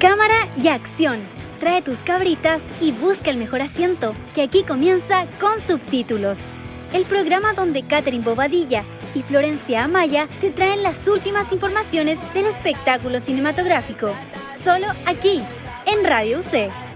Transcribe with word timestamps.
Cámara 0.00 0.46
y 0.56 0.68
acción. 0.68 1.18
Trae 1.58 1.82
tus 1.82 2.04
cabritas 2.04 2.62
y 2.80 2.92
busca 2.92 3.30
el 3.30 3.36
mejor 3.36 3.62
asiento, 3.62 4.14
que 4.32 4.42
aquí 4.42 4.62
comienza 4.62 5.26
con 5.40 5.60
subtítulos. 5.60 6.38
El 6.92 7.04
programa 7.04 7.52
donde 7.52 7.82
Catherine 7.82 8.22
Bobadilla 8.22 8.84
y 9.16 9.22
Florencia 9.22 9.82
Amaya 9.82 10.28
te 10.40 10.50
traen 10.50 10.84
las 10.84 11.08
últimas 11.08 11.52
informaciones 11.52 12.20
del 12.32 12.46
espectáculo 12.46 13.18
cinematográfico. 13.18 14.14
Solo 14.54 14.86
aquí, 15.04 15.42
en 15.84 16.04
Radio 16.04 16.38
UC. 16.38 16.87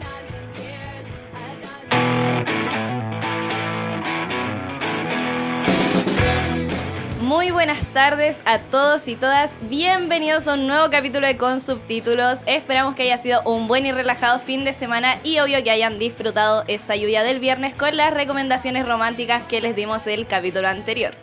Muy 7.33 7.51
buenas 7.51 7.81
tardes 7.95 8.39
a 8.45 8.59
todos 8.59 9.09
y 9.09 9.17
todas. 9.17 9.57
Bienvenidos 9.63 10.47
a 10.49 10.53
un 10.53 10.67
nuevo 10.67 10.91
capítulo 10.91 11.27
de 11.27 11.39
Con 11.39 11.63
Subtítulos. 11.63 12.43
Esperamos 12.45 12.95
que 12.95 13.05
haya 13.05 13.17
sido 13.17 13.41
un 13.45 13.69
buen 13.69 13.87
y 13.87 13.93
relajado 13.93 14.39
fin 14.39 14.65
de 14.65 14.75
semana 14.75 15.17
y 15.25 15.39
obvio 15.39 15.65
que 15.65 15.71
hayan 15.71 15.99
disfrutado 15.99 16.63
esa 16.69 16.95
lluvia 16.95 17.23
del 17.23 17.41
viernes 17.41 17.75
con 17.75 17.97
las 17.97 18.13
recomendaciones 18.13 18.87
románticas 18.87 19.45
que 19.45 19.63
les 19.63 19.75
dimos 19.75 20.07
el 20.07 20.27
capítulo 20.27 20.69
anterior. 20.69 21.15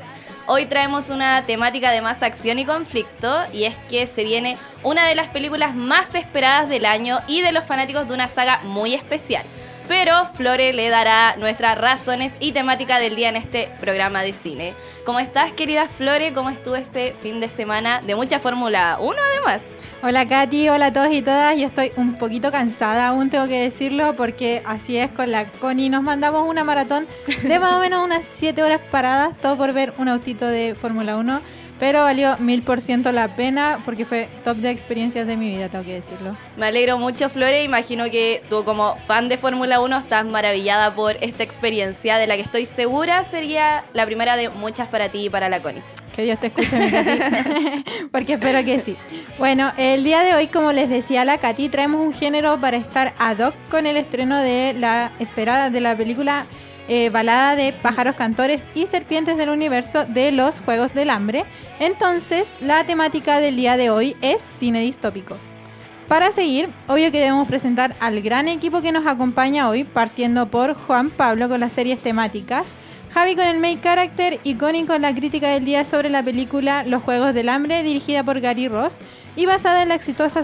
Hoy 0.48 0.66
traemos 0.66 1.12
una 1.12 1.46
temática 1.46 1.92
de 1.92 2.02
más 2.02 2.24
acción 2.24 2.58
y 2.58 2.66
conflicto 2.66 3.44
y 3.54 3.66
es 3.66 3.78
que 3.88 4.08
se 4.08 4.24
viene 4.24 4.58
una 4.82 5.06
de 5.06 5.14
las 5.14 5.28
películas 5.28 5.76
más 5.76 6.16
esperadas 6.16 6.70
del 6.70 6.86
año 6.88 7.20
y 7.28 7.44
de 7.44 7.52
los 7.52 7.66
fanáticos 7.66 8.08
de 8.08 8.16
una 8.16 8.28
saga 8.28 8.62
muy 8.64 8.96
especial 8.96 9.46
pero 9.90 10.28
Flore 10.36 10.72
le 10.72 10.88
dará 10.90 11.36
nuestras 11.38 11.76
razones 11.76 12.38
y 12.40 12.52
temática 12.52 13.00
del 13.00 13.16
día 13.16 13.30
en 13.30 13.36
este 13.36 13.70
programa 13.82 14.22
de 14.22 14.34
cine. 14.34 14.76
¿Cómo 15.04 15.20
estás, 15.20 15.52
querida 15.52 15.88
Flore? 15.88 16.32
¿Cómo 16.32 16.52
estuvo 16.52 16.76
este 16.76 17.16
fin 17.24 17.40
de 17.40 17.50
semana 17.50 18.00
de 18.06 18.16
mucha 18.16 18.38
Fórmula 18.38 19.00
1 19.02 19.18
además? 19.34 19.66
Hola 20.04 20.28
Katy, 20.28 20.70
hola 20.70 20.86
a 20.86 20.94
todos 20.94 21.12
y 21.12 21.24
todas. 21.24 21.58
Yo 21.58 21.66
estoy 21.66 21.92
un 21.96 22.20
poquito 22.20 22.52
cansada 22.52 23.08
aún, 23.08 23.32
tengo 23.32 23.48
que 23.48 23.60
decirlo, 23.62 24.16
porque 24.16 24.62
así 24.64 24.96
es, 24.96 25.10
con 25.10 25.32
la 25.32 25.46
Connie 25.46 25.90
nos 25.90 26.04
mandamos 26.04 26.48
una 26.48 26.64
maratón 26.64 27.08
de 27.42 27.60
más 27.60 27.74
o 27.74 27.80
menos 27.80 28.06
unas 28.06 28.26
7 28.26 28.62
horas 28.62 28.82
paradas, 28.92 29.36
todo 29.42 29.58
por 29.58 29.74
ver 29.74 29.96
un 29.98 30.08
autito 30.08 30.46
de 30.46 30.76
Fórmula 30.80 31.18
1. 31.18 31.42
Pero 31.80 32.04
valió 32.04 32.38
mil 32.40 32.62
por 32.62 32.82
ciento 32.82 33.12
la 33.12 33.36
pena 33.36 33.82
porque 33.86 34.06
fue 34.06 34.28
top 34.44 34.58
de 34.58 34.70
experiencias 34.70 35.26
de 35.26 35.38
mi 35.38 35.50
vida, 35.50 35.70
tengo 35.70 35.86
que 35.86 35.94
decirlo. 35.94 36.36
Me 36.58 36.66
alegro 36.66 36.98
mucho, 36.98 37.30
Flore. 37.30 37.64
Imagino 37.64 38.06
que 38.12 38.44
tú 38.50 38.66
como 38.66 38.98
fan 39.08 39.30
de 39.30 39.38
Fórmula 39.38 39.80
1 39.80 39.98
estás 39.98 40.26
maravillada 40.26 40.94
por 40.94 41.16
esta 41.22 41.44
experiencia 41.44 42.18
de 42.18 42.28
la 42.28 42.36
que 42.36 42.42
estoy 42.42 42.66
segura 42.66 43.24
sería 43.24 43.86
la 43.94 44.06
primera 44.06 44.36
de 44.36 44.50
muchas 44.50 44.90
para 44.90 45.10
ti 45.10 45.26
y 45.26 45.30
para 45.30 45.48
la 45.48 45.62
Connie. 45.62 45.82
Que 46.16 46.24
Dios 46.24 46.40
te 46.40 46.48
escuche, 46.48 46.78
mi 46.78 46.92
Katy, 46.92 47.12
porque 48.12 48.34
espero 48.34 48.66
que 48.66 48.82
sí. 48.82 48.98
Bueno, 49.38 49.72
el 49.78 50.04
día 50.04 50.22
de 50.22 50.34
hoy, 50.34 50.48
como 50.48 50.74
les 50.74 50.90
decía 50.90 51.24
la 51.24 51.38
Katy, 51.38 51.70
traemos 51.70 52.02
un 52.02 52.14
género 52.14 52.60
para 52.60 52.76
estar 52.76 53.14
ad 53.20 53.40
hoc 53.40 53.56
con 53.70 53.86
el 53.86 53.96
estreno 53.96 54.38
de 54.40 54.76
la 54.78 55.12
esperada 55.20 55.70
de 55.70 55.80
la 55.80 55.96
película 55.96 56.46
eh, 56.90 57.10
balada 57.10 57.56
de 57.56 57.72
pájaros 57.72 58.16
cantores 58.16 58.66
y 58.76 58.88
serpientes 58.88 59.38
del 59.38 59.50
universo 59.50 60.06
de 60.06 60.32
los 60.32 60.60
Juegos 60.62 60.94
del 60.94 61.12
Hambre. 61.12 61.46
Entonces, 61.80 62.52
la 62.60 62.84
temática 62.86 63.40
del 63.40 63.56
día 63.56 63.78
de 63.78 63.90
hoy 63.90 64.16
es 64.22 64.42
cine 64.42 64.82
distópico. 64.82 65.38
Para 66.08 66.32
seguir, 66.32 66.70
obvio 66.88 67.12
que 67.12 67.20
debemos 67.20 67.48
presentar 67.48 67.96
al 68.00 68.22
gran 68.22 68.48
equipo 68.48 68.82
que 68.82 68.92
nos 68.92 69.06
acompaña 69.06 69.70
hoy, 69.70 69.84
partiendo 69.84 70.48
por 70.48 70.74
Juan 70.74 71.12
Pablo 71.12 71.48
con 71.48 71.60
las 71.60 71.74
series 71.74 72.00
temáticas, 72.00 72.66
Javi 73.14 73.36
con 73.36 73.46
el 73.46 73.60
main 73.60 73.80
character 73.80 74.40
y 74.44 74.56
Connie 74.56 74.86
con 74.86 75.02
la 75.02 75.14
crítica 75.14 75.50
del 75.50 75.66
día 75.66 75.86
sobre 75.86 76.10
la 76.10 76.24
película 76.24 76.84
Los 76.84 77.04
Juegos 77.04 77.34
del 77.34 77.50
Hambre, 77.50 77.84
dirigida 77.84 78.24
por 78.24 78.40
Gary 78.40 78.68
Ross 78.68 78.98
y 79.36 79.46
basada 79.46 79.84
en 79.84 79.90
la 79.90 79.96
exitosa 79.96 80.44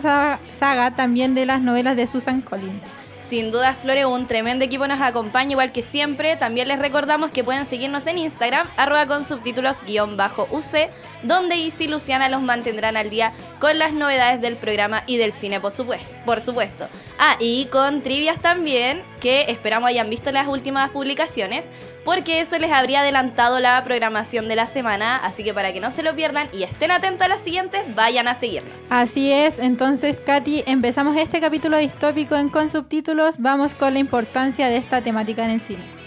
saga 0.50 0.92
también 0.92 1.36
de 1.36 1.45
las 1.45 1.61
novelas 1.61 1.95
de 1.95 2.08
Susan 2.08 2.42
Collins. 2.42 3.05
Sin 3.27 3.49
duda, 3.49 3.73
Flore, 3.73 4.05
un 4.05 4.27
tremendo 4.27 4.63
equipo 4.65 4.87
nos 4.87 5.02
acompaña, 5.02 5.53
igual 5.53 5.71
que 5.71 5.81
siempre. 5.81 6.36
También 6.36 6.67
les 6.67 6.77
recordamos 6.77 7.31
que 7.31 7.43
pueden 7.43 7.65
seguirnos 7.65 8.05
en 8.05 8.19
Instagram, 8.19 8.69
arroba 8.77 9.08
con 9.08 9.25
subtítulos 9.25 9.77
guion 9.83 10.15
bajo 10.15 10.47
UC, 10.52 10.91
donde 11.27 11.55
Isi 11.58 11.86
y 11.86 11.87
Luciana 11.87 12.30
los 12.30 12.41
mantendrán 12.41 12.97
al 12.97 13.09
día 13.09 13.31
con 13.59 13.77
las 13.77 13.93
novedades 13.93 14.41
del 14.41 14.55
programa 14.55 15.03
y 15.08 15.17
del 15.17 15.33
cine, 15.33 15.59
por 15.59 15.71
supuesto. 15.71 16.08
Por 16.25 16.41
supuesto. 16.41 16.87
Ah, 17.19 17.37
y 17.39 17.65
con 17.65 18.02
trivias 18.02 18.41
también, 18.41 19.03
que 19.19 19.45
esperamos 19.49 19.89
hayan 19.89 20.09
visto 20.09 20.31
las 20.31 20.47
últimas 20.47 20.89
publicaciones 20.89 21.69
porque 22.03 22.39
eso 22.39 22.58
les 22.59 22.71
habría 22.71 23.02
adelantado 23.02 23.59
la 23.59 23.83
programación 23.83 24.47
de 24.47 24.55
la 24.55 24.67
semana, 24.67 25.17
así 25.17 25.43
que 25.43 25.53
para 25.53 25.73
que 25.73 25.80
no 25.80 25.89
se 25.89 26.03
lo 26.03 26.15
pierdan 26.15 26.47
y 26.53 26.63
estén 26.63 26.91
atentos 26.91 27.25
a 27.25 27.27
las 27.27 27.42
siguientes, 27.42 27.83
vayan 27.95 28.27
a 28.27 28.36
seguirnos. 28.36 28.83
Así 28.92 29.31
es, 29.31 29.57
entonces 29.57 30.19
Katy, 30.19 30.63
empezamos 30.67 31.17
este 31.17 31.42
capítulo 31.42 31.77
distópico 31.77 32.36
en 32.36 32.49
con 32.49 32.69
subtítulos, 32.69 33.39
vamos 33.39 33.73
con 33.73 33.93
la 33.93 33.99
importancia 33.99 34.67
de 34.67 34.77
esta 34.77 35.02
temática 35.02 35.43
en 35.43 35.52
el 35.52 35.61
cine. 35.61 36.05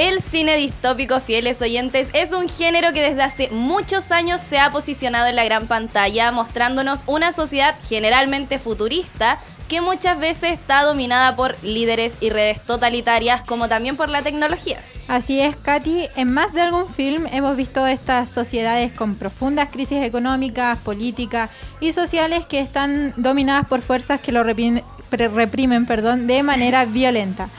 El 0.00 0.22
cine 0.22 0.56
distópico, 0.56 1.20
fieles 1.20 1.60
oyentes, 1.60 2.08
es 2.14 2.32
un 2.32 2.48
género 2.48 2.94
que 2.94 3.02
desde 3.02 3.22
hace 3.22 3.50
muchos 3.50 4.12
años 4.12 4.40
se 4.40 4.58
ha 4.58 4.70
posicionado 4.70 5.26
en 5.26 5.36
la 5.36 5.44
gran 5.44 5.66
pantalla, 5.66 6.32
mostrándonos 6.32 7.04
una 7.06 7.32
sociedad 7.32 7.74
generalmente 7.86 8.58
futurista 8.58 9.38
que 9.68 9.82
muchas 9.82 10.18
veces 10.18 10.54
está 10.54 10.84
dominada 10.84 11.36
por 11.36 11.54
líderes 11.62 12.14
y 12.22 12.30
redes 12.30 12.64
totalitarias, 12.64 13.42
como 13.42 13.68
también 13.68 13.98
por 13.98 14.08
la 14.08 14.22
tecnología. 14.22 14.80
Así 15.06 15.38
es, 15.38 15.54
Katy. 15.54 16.08
En 16.16 16.32
más 16.32 16.54
de 16.54 16.62
algún 16.62 16.88
film 16.88 17.26
hemos 17.30 17.54
visto 17.54 17.86
estas 17.86 18.30
sociedades 18.30 18.92
con 18.92 19.16
profundas 19.16 19.68
crisis 19.70 20.02
económicas, 20.02 20.78
políticas 20.78 21.50
y 21.78 21.92
sociales 21.92 22.46
que 22.46 22.60
están 22.60 23.12
dominadas 23.18 23.66
por 23.66 23.82
fuerzas 23.82 24.22
que 24.22 24.32
lo 24.32 24.44
reprimen, 24.44 24.82
reprimen 25.10 25.84
perdón, 25.84 26.26
de 26.26 26.42
manera 26.42 26.86
violenta 26.86 27.50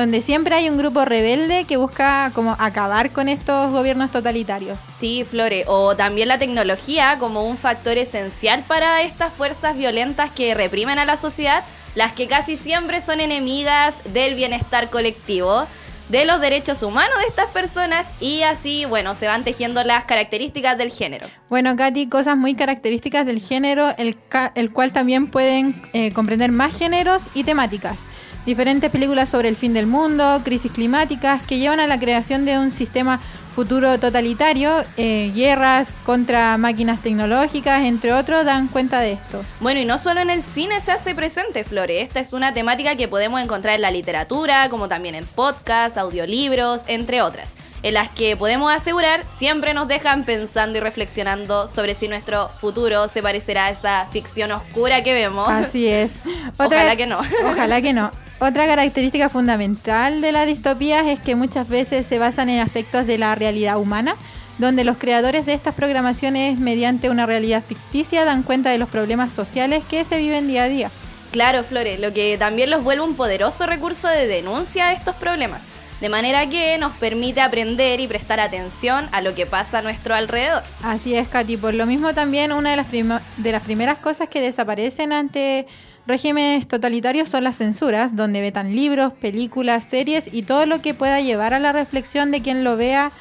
donde 0.00 0.22
siempre 0.22 0.54
hay 0.54 0.68
un 0.68 0.78
grupo 0.78 1.04
rebelde 1.04 1.64
que 1.64 1.76
busca 1.76 2.32
como 2.34 2.56
acabar 2.58 3.10
con 3.10 3.28
estos 3.28 3.70
gobiernos 3.70 4.10
totalitarios. 4.10 4.78
Sí, 4.88 5.24
Flore, 5.28 5.64
o 5.66 5.94
también 5.94 6.28
la 6.28 6.38
tecnología 6.38 7.18
como 7.18 7.44
un 7.44 7.58
factor 7.58 7.98
esencial 7.98 8.64
para 8.66 9.02
estas 9.02 9.32
fuerzas 9.32 9.76
violentas 9.76 10.30
que 10.30 10.54
reprimen 10.54 10.98
a 10.98 11.04
la 11.04 11.16
sociedad, 11.16 11.64
las 11.94 12.12
que 12.12 12.28
casi 12.28 12.56
siempre 12.56 13.00
son 13.00 13.20
enemigas 13.20 13.94
del 14.12 14.34
bienestar 14.34 14.88
colectivo 14.90 15.66
de 16.08 16.24
los 16.24 16.40
derechos 16.40 16.82
humanos 16.82 17.18
de 17.20 17.26
estas 17.26 17.50
personas 17.50 18.08
y 18.20 18.42
así, 18.42 18.84
bueno, 18.86 19.14
se 19.14 19.26
van 19.28 19.44
tejiendo 19.44 19.84
las 19.84 20.04
características 20.04 20.76
del 20.76 20.90
género. 20.90 21.28
Bueno, 21.48 21.76
Katy, 21.76 22.08
cosas 22.08 22.36
muy 22.36 22.54
características 22.54 23.26
del 23.26 23.40
género, 23.40 23.94
el, 23.96 24.16
el 24.54 24.72
cual 24.72 24.92
también 24.92 25.28
pueden 25.28 25.80
eh, 25.92 26.10
comprender 26.12 26.50
más 26.50 26.76
géneros 26.76 27.22
y 27.34 27.44
temáticas 27.44 27.98
diferentes 28.46 28.90
películas 28.90 29.28
sobre 29.28 29.48
el 29.48 29.56
fin 29.56 29.72
del 29.72 29.86
mundo, 29.86 30.40
crisis 30.44 30.72
climáticas, 30.72 31.42
que 31.42 31.58
llevan 31.58 31.80
a 31.80 31.86
la 31.86 31.98
creación 31.98 32.44
de 32.44 32.58
un 32.58 32.70
sistema 32.70 33.20
futuro 33.54 33.98
totalitario, 33.98 34.84
eh, 34.96 35.32
guerras 35.34 35.88
contra 36.06 36.56
máquinas 36.56 37.02
tecnológicas, 37.02 37.82
entre 37.82 38.12
otros, 38.12 38.44
dan 38.44 38.68
cuenta 38.68 39.00
de 39.00 39.12
esto. 39.12 39.44
Bueno, 39.60 39.80
y 39.80 39.84
no 39.84 39.98
solo 39.98 40.20
en 40.20 40.30
el 40.30 40.42
cine 40.42 40.80
se 40.80 40.92
hace 40.92 41.14
presente, 41.14 41.64
Flore. 41.64 42.00
Esta 42.00 42.20
es 42.20 42.32
una 42.32 42.54
temática 42.54 42.96
que 42.96 43.08
podemos 43.08 43.40
encontrar 43.42 43.74
en 43.74 43.82
la 43.82 43.90
literatura, 43.90 44.68
como 44.70 44.88
también 44.88 45.14
en 45.14 45.26
podcasts, 45.26 45.98
audiolibros, 45.98 46.84
entre 46.86 47.22
otras 47.22 47.54
en 47.82 47.94
las 47.94 48.10
que 48.10 48.36
podemos 48.36 48.72
asegurar 48.72 49.24
siempre 49.28 49.74
nos 49.74 49.88
dejan 49.88 50.24
pensando 50.24 50.78
y 50.78 50.80
reflexionando 50.80 51.68
sobre 51.68 51.94
si 51.94 52.08
nuestro 52.08 52.48
futuro 52.60 53.08
se 53.08 53.22
parecerá 53.22 53.66
a 53.66 53.70
esa 53.70 54.06
ficción 54.12 54.52
oscura 54.52 55.02
que 55.02 55.12
vemos. 55.12 55.48
Así 55.48 55.88
es. 55.88 56.12
ojalá 56.58 56.96
que 56.96 57.06
no. 57.06 57.20
Ojalá 57.44 57.80
que 57.80 57.92
no. 57.92 58.10
Otra 58.40 58.66
característica 58.66 59.28
fundamental 59.28 60.22
de 60.22 60.32
las 60.32 60.46
distopías 60.46 61.06
es 61.06 61.20
que 61.20 61.34
muchas 61.34 61.68
veces 61.68 62.06
se 62.06 62.18
basan 62.18 62.48
en 62.48 62.60
aspectos 62.60 63.06
de 63.06 63.18
la 63.18 63.34
realidad 63.34 63.76
humana, 63.76 64.16
donde 64.56 64.82
los 64.82 64.96
creadores 64.96 65.44
de 65.44 65.52
estas 65.52 65.74
programaciones, 65.74 66.58
mediante 66.58 67.10
una 67.10 67.26
realidad 67.26 67.62
ficticia, 67.62 68.24
dan 68.24 68.42
cuenta 68.42 68.70
de 68.70 68.78
los 68.78 68.88
problemas 68.88 69.34
sociales 69.34 69.84
que 69.84 70.06
se 70.06 70.16
viven 70.16 70.48
día 70.48 70.62
a 70.62 70.68
día. 70.68 70.90
Claro, 71.32 71.62
Flores, 71.64 72.00
lo 72.00 72.14
que 72.14 72.38
también 72.38 72.70
los 72.70 72.82
vuelve 72.82 73.04
un 73.04 73.14
poderoso 73.14 73.66
recurso 73.66 74.08
de 74.08 74.26
denuncia 74.26 74.86
a 74.86 74.92
estos 74.92 75.14
problemas 75.16 75.60
de 76.00 76.08
manera 76.08 76.48
que 76.48 76.78
nos 76.78 76.92
permite 76.94 77.42
aprender 77.42 78.00
y 78.00 78.08
prestar 78.08 78.40
atención 78.40 79.06
a 79.12 79.20
lo 79.20 79.34
que 79.34 79.44
pasa 79.44 79.80
a 79.80 79.82
nuestro 79.82 80.14
alrededor. 80.14 80.62
Así 80.82 81.14
es, 81.14 81.28
Katy. 81.28 81.58
Por 81.58 81.74
lo 81.74 81.84
mismo 81.84 82.14
también 82.14 82.52
una 82.52 82.70
de 82.70 82.76
las, 82.76 82.90
de 82.90 83.52
las 83.52 83.62
primeras 83.62 83.98
cosas 83.98 84.30
que 84.30 84.40
desaparecen 84.40 85.12
ante 85.12 85.66
regímenes 86.06 86.66
totalitarios 86.66 87.28
son 87.28 87.44
las 87.44 87.58
censuras, 87.58 88.16
donde 88.16 88.40
vetan 88.40 88.74
libros, 88.74 89.12
películas, 89.12 89.86
series 89.88 90.32
y 90.32 90.42
todo 90.42 90.66
lo 90.66 90.82
que 90.82 90.94
pueda 90.94 91.20
llevar 91.20 91.54
a 91.54 91.58
la 91.58 91.72
reflexión 91.72 92.30
de 92.30 92.42
quien 92.42 92.64
lo 92.64 92.76
vea 92.76 93.12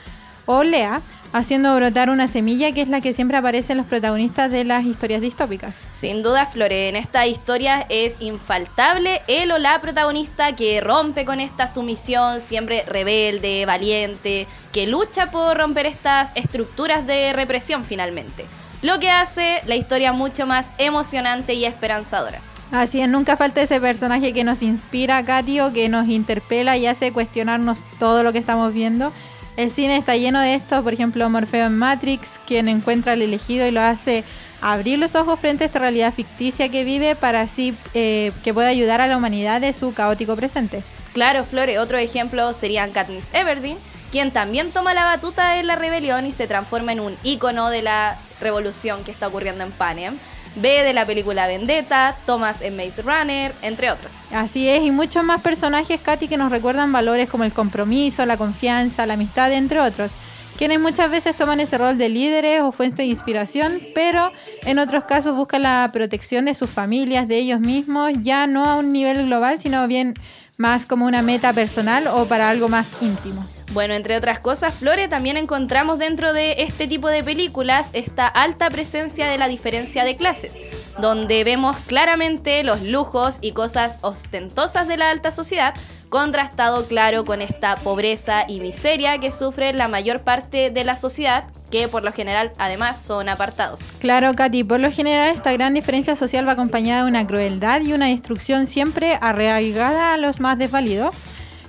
o 0.45 0.63
lea, 0.63 1.01
haciendo 1.31 1.75
brotar 1.75 2.09
una 2.09 2.27
semilla 2.27 2.71
que 2.71 2.81
es 2.81 2.89
la 2.89 3.01
que 3.01 3.13
siempre 3.13 3.37
aparece 3.37 3.73
en 3.73 3.77
los 3.77 3.87
protagonistas 3.87 4.51
de 4.51 4.63
las 4.63 4.85
historias 4.85 5.21
distópicas. 5.21 5.85
Sin 5.91 6.23
duda, 6.23 6.47
Flore, 6.47 6.89
en 6.89 6.95
esta 6.95 7.27
historia 7.27 7.85
es 7.89 8.15
infaltable 8.19 9.21
él 9.27 9.51
o 9.51 9.57
la 9.59 9.79
protagonista 9.79 10.55
que 10.55 10.81
rompe 10.81 11.25
con 11.25 11.39
esta 11.39 11.67
sumisión, 11.67 12.41
siempre 12.41 12.83
rebelde, 12.87 13.65
valiente, 13.65 14.47
que 14.71 14.87
lucha 14.87 15.29
por 15.29 15.57
romper 15.57 15.85
estas 15.85 16.31
estructuras 16.35 17.05
de 17.05 17.33
represión 17.33 17.85
finalmente. 17.85 18.45
Lo 18.81 18.99
que 18.99 19.11
hace 19.11 19.61
la 19.65 19.75
historia 19.75 20.13
mucho 20.13 20.47
más 20.47 20.71
emocionante 20.77 21.53
y 21.53 21.65
esperanzadora. 21.65 22.39
Así 22.71 23.01
es, 23.01 23.09
nunca 23.09 23.35
falta 23.35 23.61
ese 23.61 23.81
personaje 23.81 24.31
que 24.31 24.43
nos 24.43 24.61
inspira, 24.61 25.23
Katy, 25.25 25.59
o 25.61 25.73
que 25.73 25.89
nos 25.89 26.07
interpela 26.07 26.77
y 26.77 26.85
hace 26.85 27.11
cuestionarnos 27.11 27.83
todo 27.97 28.21
lo 28.21 28.31
que 28.31 28.37
estamos 28.37 28.73
viendo. 28.73 29.11
El 29.57 29.71
cine 29.71 29.97
está 29.97 30.15
lleno 30.15 30.39
de 30.39 30.55
esto, 30.55 30.83
por 30.83 30.93
ejemplo, 30.93 31.29
Morfeo 31.29 31.65
en 31.65 31.77
Matrix, 31.77 32.39
quien 32.45 32.69
encuentra 32.69 33.13
al 33.13 33.21
elegido 33.21 33.67
y 33.67 33.71
lo 33.71 33.81
hace 33.81 34.23
abrir 34.61 34.99
los 34.99 35.15
ojos 35.15 35.39
frente 35.39 35.63
a 35.63 35.67
esta 35.67 35.79
realidad 35.79 36.13
ficticia 36.13 36.69
que 36.69 36.83
vive 36.83 37.15
para 37.15 37.41
así 37.41 37.75
eh, 37.93 38.31
que 38.43 38.53
pueda 38.53 38.67
ayudar 38.67 39.01
a 39.01 39.07
la 39.07 39.17
humanidad 39.17 39.61
de 39.61 39.73
su 39.73 39.93
caótico 39.93 40.35
presente. 40.35 40.83
Claro, 41.13 41.43
Flore, 41.43 41.79
otro 41.79 41.97
ejemplo 41.97 42.53
sería 42.53 42.87
Katniss 42.89 43.33
Everdeen, 43.33 43.77
quien 44.11 44.31
también 44.31 44.71
toma 44.71 44.93
la 44.93 45.05
batuta 45.05 45.53
de 45.53 45.63
la 45.63 45.75
rebelión 45.75 46.25
y 46.25 46.31
se 46.31 46.47
transforma 46.47 46.93
en 46.93 46.99
un 46.99 47.17
ícono 47.23 47.69
de 47.69 47.81
la 47.81 48.17
revolución 48.39 49.03
que 49.03 49.11
está 49.11 49.27
ocurriendo 49.27 49.63
en 49.63 49.71
Panem. 49.71 50.17
B 50.55 50.83
de 50.83 50.93
la 50.93 51.05
película 51.05 51.47
Vendetta, 51.47 52.15
Thomas 52.25 52.61
en 52.61 52.75
Maze 52.75 53.01
Runner, 53.01 53.53
entre 53.61 53.91
otros. 53.91 54.13
Así 54.31 54.67
es, 54.67 54.83
y 54.83 54.91
muchos 54.91 55.23
más 55.23 55.41
personajes, 55.41 55.99
Katy, 56.01 56.27
que 56.27 56.37
nos 56.37 56.51
recuerdan 56.51 56.91
valores 56.91 57.29
como 57.29 57.43
el 57.43 57.53
compromiso, 57.53 58.25
la 58.25 58.37
confianza, 58.37 59.05
la 59.05 59.13
amistad, 59.13 59.51
entre 59.53 59.79
otros, 59.79 60.11
quienes 60.57 60.79
muchas 60.79 61.09
veces 61.09 61.37
toman 61.37 61.61
ese 61.61 61.77
rol 61.77 61.97
de 61.97 62.09
líderes 62.09 62.61
o 62.61 62.73
fuente 62.73 63.03
de 63.03 63.07
inspiración, 63.07 63.79
pero 63.95 64.31
en 64.65 64.79
otros 64.79 65.05
casos 65.05 65.35
buscan 65.35 65.61
la 65.61 65.89
protección 65.93 66.45
de 66.45 66.53
sus 66.53 66.69
familias, 66.69 67.27
de 67.27 67.37
ellos 67.37 67.61
mismos, 67.61 68.11
ya 68.21 68.45
no 68.45 68.65
a 68.65 68.75
un 68.75 68.91
nivel 68.91 69.25
global, 69.25 69.57
sino 69.57 69.87
bien 69.87 70.15
más 70.57 70.85
como 70.85 71.05
una 71.05 71.21
meta 71.21 71.53
personal 71.53 72.07
o 72.07 72.25
para 72.25 72.49
algo 72.49 72.67
más 72.67 72.87
íntimo. 72.99 73.45
Bueno, 73.71 73.93
entre 73.93 74.17
otras 74.17 74.39
cosas, 74.39 74.73
Flore, 74.73 75.07
también 75.07 75.37
encontramos 75.37 75.99
dentro 75.99 76.33
de 76.33 76.63
este 76.63 76.87
tipo 76.87 77.07
de 77.07 77.23
películas 77.23 77.91
esta 77.93 78.27
alta 78.27 78.67
presencia 78.69 79.27
de 79.27 79.37
la 79.37 79.47
diferencia 79.47 80.03
de 80.03 80.15
clases, 80.15 80.57
donde 80.97 81.43
vemos 81.43 81.77
claramente 81.85 82.63
los 82.63 82.81
lujos 82.81 83.37
y 83.41 83.51
cosas 83.51 83.99
ostentosas 84.01 84.87
de 84.87 84.97
la 84.97 85.11
alta 85.11 85.31
sociedad, 85.31 85.75
contrastado 86.09 86.87
claro 86.87 87.25
con 87.25 87.43
esta 87.43 87.75
pobreza 87.75 88.45
y 88.47 88.59
miseria 88.59 89.19
que 89.19 89.31
sufre 89.31 89.71
la 89.73 89.87
mayor 89.87 90.21
parte 90.21 90.71
de 90.71 90.83
la 90.83 90.95
sociedad, 90.95 91.43
que 91.69 91.87
por 91.87 92.03
lo 92.03 92.11
general 92.11 92.51
además 92.57 92.99
son 93.05 93.29
apartados. 93.29 93.81
Claro, 93.99 94.33
Katy, 94.33 94.63
por 94.63 94.79
lo 94.79 94.91
general 94.91 95.29
esta 95.29 95.53
gran 95.53 95.75
diferencia 95.75 96.15
social 96.15 96.47
va 96.47 96.53
acompañada 96.53 97.03
de 97.03 97.09
una 97.09 97.27
crueldad 97.27 97.81
y 97.81 97.93
una 97.93 98.07
destrucción 98.07 98.65
siempre 98.65 99.19
arraigada 99.21 100.13
a 100.13 100.17
los 100.17 100.39
más 100.39 100.57
desvalidos 100.57 101.15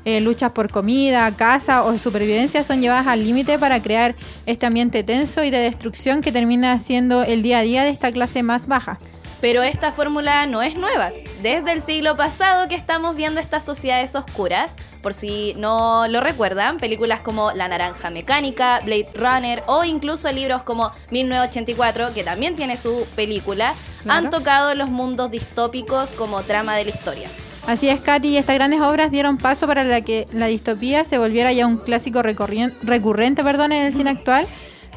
eh, 0.05 0.21
luchas 0.21 0.53
por 0.53 0.71
comida, 0.71 1.31
casa 1.37 1.85
o 1.85 1.97
supervivencia 1.99 2.65
son 2.65 2.81
llevadas 2.81 3.07
al 3.07 3.25
límite 3.25 3.59
para 3.59 3.81
crear 3.83 4.15
este 4.47 4.67
ambiente 4.67 5.03
tenso 5.03 5.45
y 5.45 5.51
de 5.51 5.59
destrucción 5.59 6.21
que 6.21 6.33
termina 6.33 6.79
siendo 6.79 7.23
el 7.23 7.43
día 7.43 7.59
a 7.59 7.63
día 7.63 7.85
de 7.85 7.91
esta 7.91 8.11
clase 8.13 8.43
más 8.43 8.67
baja. 8.67 8.99
Pero 9.41 9.63
esta 9.63 9.93
fórmula 9.93 10.47
no 10.47 10.61
es 10.61 10.75
nueva. 10.77 11.13
Desde 11.43 11.73
el 11.73 11.81
siglo 11.81 12.15
pasado 12.15 12.69
que 12.69 12.75
estamos 12.75 13.17
viendo 13.17 13.41
estas 13.41 13.65
sociedades 13.65 14.15
oscuras, 14.15 14.77
por 15.03 15.15
si 15.15 15.55
no 15.57 16.07
lo 16.09 16.21
recuerdan, 16.21 16.77
películas 16.77 17.21
como 17.21 17.51
La 17.53 17.67
Naranja 17.67 18.11
Mecánica, 18.11 18.81
Blade 18.85 19.09
Runner 19.15 19.63
o 19.67 19.85
incluso 19.85 20.31
libros 20.31 20.63
como 20.63 20.93
1984, 21.11 22.13
que 22.13 22.23
también 22.23 22.55
tiene 22.55 22.77
su 22.77 23.07
película, 23.17 23.75
han 24.09 24.29
tocado 24.29 24.75
los 24.75 24.91
mundos 24.91 25.31
distópicos 25.31 26.13
como 26.13 26.43
trama 26.43 26.77
de 26.77 26.85
la 26.85 26.91
historia. 26.91 27.31
Así 27.67 27.89
es, 27.89 28.01
Katy, 28.01 28.29
y 28.29 28.37
estas 28.37 28.57
grandes 28.57 28.81
obras 28.81 29.11
dieron 29.11 29.37
paso 29.37 29.67
para 29.67 29.85
la 29.85 30.01
que 30.01 30.27
la 30.33 30.47
distopía 30.47 31.05
se 31.05 31.19
volviera 31.19 31.53
ya 31.53 31.67
un 31.67 31.77
clásico 31.77 32.23
recurrente 32.23 33.45
perdón, 33.45 33.73
en 33.73 33.87
el 33.87 33.93
cine 33.93 34.11
actual. 34.11 34.47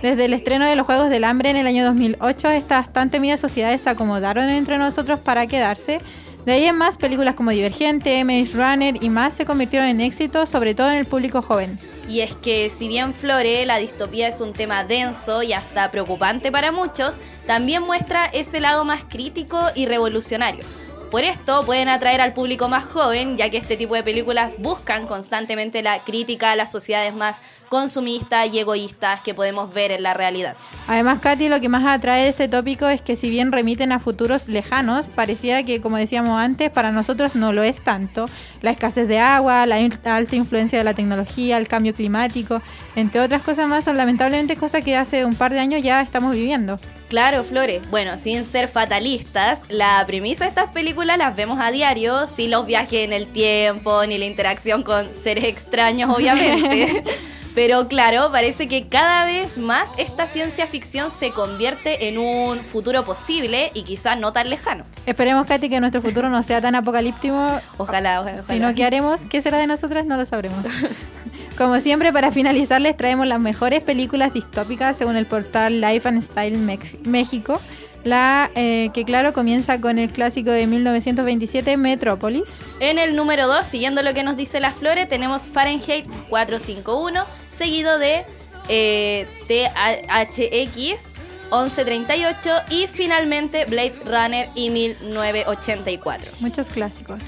Desde 0.01 0.25
el 0.25 0.33
estreno 0.33 0.65
de 0.65 0.75
los 0.75 0.85
Juegos 0.85 1.09
del 1.09 1.23
Hambre 1.23 1.49
en 1.49 1.55
el 1.55 1.67
año 1.67 1.85
2008, 1.85 2.49
estas 2.49 2.91
tan 2.91 3.09
temidas 3.09 3.39
sociedades 3.39 3.81
se 3.81 3.89
acomodaron 3.89 4.49
entre 4.49 4.77
nosotros 4.77 5.19
para 5.19 5.47
quedarse. 5.47 6.01
De 6.45 6.51
ahí 6.51 6.65
en 6.65 6.77
más, 6.77 6.97
películas 6.97 7.35
como 7.35 7.51
Divergente, 7.51 8.21
Maze 8.25 8.51
Runner 8.53 9.01
y 9.01 9.09
más 9.09 9.33
se 9.33 9.45
convirtieron 9.45 9.87
en 9.87 10.01
éxito, 10.01 10.45
sobre 10.45 10.75
todo 10.75 10.89
en 10.89 10.97
el 10.97 11.05
público 11.05 11.41
joven. 11.41 11.77
Y 12.09 12.19
es 12.19 12.33
que 12.35 12.69
si 12.69 12.89
bien 12.89 13.13
Flore, 13.13 13.65
la 13.65 13.77
distopía 13.77 14.27
es 14.27 14.41
un 14.41 14.51
tema 14.51 14.83
denso 14.83 15.41
y 15.41 15.53
hasta 15.53 15.89
preocupante 15.89 16.51
para 16.51 16.73
muchos, 16.73 17.15
también 17.47 17.83
muestra 17.83 18.25
ese 18.25 18.59
lado 18.59 18.83
más 18.83 19.05
crítico 19.05 19.67
y 19.73 19.85
revolucionario 19.85 20.65
por 21.13 21.23
esto 21.23 21.63
pueden 21.63 21.89
atraer 21.89 22.21
al 22.21 22.33
público 22.33 22.69
más 22.69 22.85
joven, 22.85 23.37
ya 23.37 23.51
que 23.51 23.57
este 23.57 23.77
tipo 23.77 23.93
de 23.93 24.01
películas 24.01 24.51
buscan 24.57 25.05
constantemente 25.05 25.83
la 25.83 26.03
crítica 26.03 26.49
a 26.49 26.55
las 26.55 26.71
sociedades 26.71 27.13
más 27.13 27.39
consumistas 27.73 28.53
y 28.53 28.59
egoístas 28.59 29.21
que 29.21 29.33
podemos 29.33 29.73
ver 29.73 29.89
en 29.89 30.03
la 30.03 30.13
realidad. 30.13 30.55
Además, 30.87 31.17
Katy, 31.21 31.49
lo 31.49 31.59
que 31.59 31.69
más 31.69 31.83
atrae 31.83 32.21
de 32.21 32.29
este 32.29 32.47
tópico 32.47 32.87
es 32.87 33.01
que 33.01 33.15
si 33.15 33.31
bien 33.31 33.51
remiten 33.51 33.91
a 33.91 33.97
futuros 33.97 34.47
lejanos, 34.47 35.07
pareciera 35.07 35.63
que, 35.63 35.81
como 35.81 35.97
decíamos 35.97 36.39
antes, 36.39 36.69
para 36.69 36.91
nosotros 36.91 37.33
no 37.33 37.51
lo 37.51 37.63
es 37.63 37.83
tanto. 37.83 38.27
La 38.61 38.69
escasez 38.69 39.07
de 39.07 39.17
agua, 39.17 39.65
la 39.65 39.77
alta 40.03 40.35
influencia 40.35 40.77
de 40.77 40.83
la 40.83 40.93
tecnología, 40.93 41.57
el 41.57 41.67
cambio 41.67 41.95
climático, 41.95 42.61
entre 42.95 43.21
otras 43.21 43.41
cosas 43.41 43.67
más, 43.67 43.85
son 43.85 43.97
lamentablemente 43.97 44.55
cosas 44.55 44.83
que 44.83 44.95
hace 44.95 45.25
un 45.25 45.33
par 45.33 45.51
de 45.51 45.59
años 45.59 45.81
ya 45.81 45.99
estamos 46.01 46.35
viviendo. 46.35 46.77
Claro, 47.09 47.43
Flores. 47.43 47.81
Bueno, 47.89 48.19
sin 48.19 48.43
ser 48.43 48.67
fatalistas, 48.67 49.61
la 49.69 50.03
premisa 50.05 50.43
de 50.43 50.49
estas 50.49 50.69
películas 50.69 51.17
las 51.17 51.35
vemos 51.35 51.59
a 51.59 51.71
diario, 51.71 52.27
sin 52.27 52.51
los 52.51 52.67
viajes 52.67 53.03
en 53.03 53.13
el 53.13 53.25
tiempo, 53.25 54.05
ni 54.05 54.19
la 54.19 54.25
interacción 54.25 54.83
con 54.83 55.11
seres 55.15 55.45
extraños, 55.45 56.11
obviamente. 56.15 57.03
Pero 57.55 57.87
claro, 57.87 58.31
parece 58.31 58.67
que 58.67 58.87
cada 58.87 59.25
vez 59.25 59.57
más 59.57 59.89
esta 59.97 60.27
ciencia 60.27 60.65
ficción 60.65 61.11
se 61.11 61.31
convierte 61.31 62.07
en 62.07 62.17
un 62.17 62.59
futuro 62.59 63.05
posible 63.05 63.71
y 63.73 63.83
quizás 63.83 64.19
no 64.19 64.33
tan 64.33 64.49
lejano. 64.49 64.85
Esperemos, 65.05 65.45
Katy, 65.45 65.69
que 65.69 65.79
nuestro 65.79 66.01
futuro 66.01 66.29
no 66.29 66.41
sea 66.41 66.61
tan 66.61 66.73
apocalíptico. 66.75 67.61
Ojalá, 67.77 68.21
ojalá. 68.21 68.41
Si 68.41 68.59
no, 68.59 68.73
¿qué 68.73 68.85
haremos? 68.85 69.21
¿Qué 69.25 69.41
será 69.41 69.59
de 69.59 69.67
nosotras? 69.67 70.05
No 70.05 70.17
lo 70.17 70.25
sabremos. 70.25 70.65
Como 71.57 71.79
siempre, 71.79 72.11
para 72.11 72.31
finalizar, 72.31 72.81
les 72.81 72.97
traemos 72.97 73.27
las 73.27 73.39
mejores 73.39 73.83
películas 73.83 74.33
distópicas 74.33 74.97
según 74.97 75.15
el 75.15 75.27
portal 75.27 75.81
Life 75.81 76.09
and 76.09 76.23
Style 76.23 76.57
México. 77.03 77.61
La 78.03 78.51
eh, 78.55 78.89
que 78.93 79.05
claro 79.05 79.31
comienza 79.31 79.79
con 79.79 79.97
el 79.97 80.09
clásico 80.09 80.51
de 80.51 80.67
1927 80.67 81.77
Metrópolis. 81.77 82.61
En 82.79 82.99
el 82.99 83.15
número 83.15 83.47
2, 83.47 83.65
siguiendo 83.65 84.01
lo 84.01 84.13
que 84.13 84.23
nos 84.23 84.35
dice 84.35 84.59
la 84.59 84.71
Flore, 84.71 85.05
tenemos 85.05 85.47
Fahrenheit 85.47 86.05
451, 86.29 87.23
seguido 87.49 87.97
de 87.99 88.25
eh, 88.67 89.25
THX 89.47 91.15
1138 91.51 92.49
y 92.71 92.87
finalmente 92.87 93.65
Blade 93.65 93.95
Runner 94.05 94.49
y 94.55 94.69
1984. 94.69 96.31
Muchos 96.41 96.67
clásicos. 96.69 97.23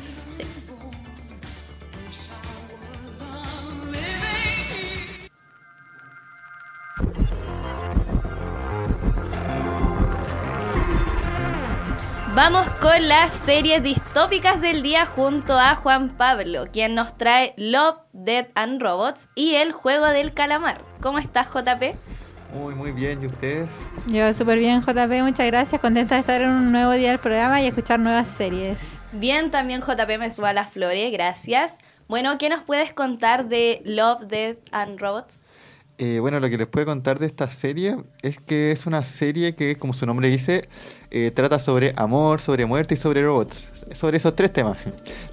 Vamos 12.36 12.68
con 12.82 13.08
las 13.08 13.32
series 13.32 13.82
distópicas 13.82 14.60
del 14.60 14.84
día 14.84 15.06
junto 15.06 15.58
a 15.58 15.74
Juan 15.74 16.10
Pablo, 16.18 16.66
quien 16.70 16.94
nos 16.94 17.18
trae 17.18 17.54
Love, 17.56 17.96
Dead 18.12 18.48
and 18.56 18.82
Robots 18.82 19.30
y 19.36 19.56
el 19.56 19.72
juego 19.72 20.08
del 20.08 20.34
calamar. 20.34 20.82
¿Cómo 21.00 21.18
estás, 21.18 21.48
JP? 21.48 21.96
Muy, 22.54 22.76
muy 22.76 22.92
bien. 22.92 23.24
¿Y 23.24 23.28
ustedes? 23.28 23.70
Yo 24.08 24.34
súper 24.34 24.60
bien, 24.60 24.82
JP. 24.82 25.24
Muchas 25.24 25.48
gracias. 25.48 25.80
Contenta 25.80 26.16
de 26.16 26.22
estar 26.22 26.42
en 26.42 26.50
un 26.50 26.74
nuevo 26.74 26.92
día 26.92 27.12
del 27.12 27.20
programa 27.20 27.62
y 27.62 27.68
escuchar 27.68 28.02
nuevas 28.02 28.28
series. 28.28 29.00
Bien, 29.14 29.50
también 29.50 29.80
JP 29.80 30.20
me 30.20 30.30
suba 30.30 30.50
a 30.50 30.54
las 30.54 30.70
flores. 30.70 31.14
Gracias. 31.14 31.78
Bueno, 32.10 32.38
¿qué 32.38 32.50
nos 32.50 32.64
puedes 32.64 32.92
contar 32.92 33.48
de 33.48 33.82
Love, 33.86 34.26
Dead 34.26 34.58
and 34.74 35.00
Robots? 35.00 35.45
Eh, 35.98 36.20
bueno, 36.20 36.42
lo 36.42 36.50
que 36.50 36.58
les 36.58 36.68
puedo 36.68 36.86
contar 36.86 37.20
de 37.20 37.26
esta 37.26 37.50
serie 37.50 37.96
es 38.22 38.38
que 38.38 38.72
es 38.72 38.86
una 38.86 39.04
serie 39.06 39.56
que, 39.56 39.78
como 39.78 39.94
su 39.94 40.06
nombre 40.06 40.30
dice, 40.30 40.68
eh, 41.10 41.32
trata 41.32 41.58
sobre 41.58 41.94
amor, 41.96 42.42
sobre 42.42 42.66
muerte 42.66 42.96
y 42.96 42.98
sobre 42.98 43.24
robots. 43.24 43.70
Sobre 43.94 44.18
esos 44.18 44.36
tres 44.36 44.52
temas. 44.52 44.78